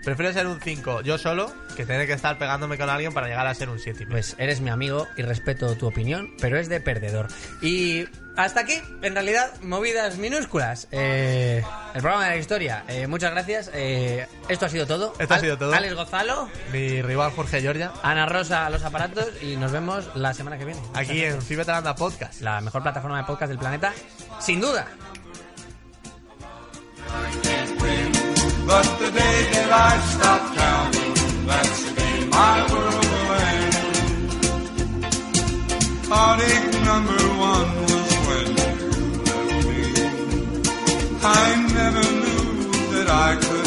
Prefiero 0.03 0.33
ser 0.33 0.47
un 0.47 0.59
5 0.59 1.01
yo 1.01 1.17
solo 1.17 1.51
que 1.75 1.85
tener 1.85 2.05
que 2.07 2.13
estar 2.13 2.37
pegándome 2.37 2.77
con 2.77 2.89
alguien 2.89 3.13
para 3.13 3.27
llegar 3.27 3.47
a 3.47 3.53
ser 3.55 3.69
un 3.69 3.79
7 3.79 4.05
Pues 4.09 4.35
eres 4.37 4.59
mi 4.61 4.69
amigo 4.69 5.07
y 5.17 5.21
respeto 5.21 5.75
tu 5.75 5.87
opinión, 5.87 6.33
pero 6.41 6.59
es 6.59 6.69
de 6.69 6.81
perdedor. 6.81 7.27
Y 7.61 8.05
hasta 8.35 8.61
aquí, 8.61 8.81
en 9.01 9.13
realidad, 9.13 9.51
movidas 9.61 10.17
minúsculas. 10.17 10.87
Eh, 10.91 11.63
el 11.93 12.01
programa 12.01 12.25
de 12.25 12.29
la 12.31 12.37
historia. 12.37 12.83
Eh, 12.87 13.05
muchas 13.07 13.31
gracias. 13.31 13.69
Eh, 13.73 14.27
esto 14.49 14.65
ha 14.65 14.69
sido 14.69 14.87
todo. 14.87 15.13
Esto 15.19 15.33
ha 15.35 15.39
sido 15.39 15.57
todo. 15.57 15.73
Alex 15.73 15.93
Gozalo, 15.93 16.49
Mi 16.71 17.01
rival 17.01 17.31
Jorge 17.31 17.61
Giorgia, 17.61 17.91
Ana 18.01 18.25
Rosa 18.25 18.65
a 18.65 18.69
los 18.69 18.83
aparatos 18.83 19.29
y 19.41 19.55
nos 19.55 19.71
vemos 19.71 20.09
la 20.15 20.33
semana 20.33 20.57
que 20.57 20.65
viene. 20.65 20.81
aquí 20.95 21.23
en 21.23 21.41
Fibetalanda 21.41 21.95
Podcast. 21.95 22.41
La 22.41 22.59
mejor 22.61 22.81
plataforma 22.81 23.19
de 23.19 23.23
podcast 23.25 23.49
del 23.49 23.59
planeta, 23.59 23.93
sin 24.39 24.59
duda. 24.59 24.87
But 28.65 28.85
the 28.99 29.09
day 29.11 29.37
that 29.53 29.71
I 29.71 29.99
stop 30.13 30.41
counting, 30.55 31.13
that's 31.47 31.83
the 31.83 31.91
day 31.99 32.17
my 32.29 32.55
world 32.71 33.05
will 33.11 33.31
end. 33.51 33.73
Heartache 36.11 36.73
number 36.89 37.21
one 37.51 37.69
was 37.87 38.11
when 38.27 38.47
you 38.47 39.01
left 39.29 39.57
me. 39.67 39.83
I 41.23 41.45
never 41.79 42.05
knew 42.21 42.47
that 42.93 43.07
I 43.09 43.29
could 43.45 43.62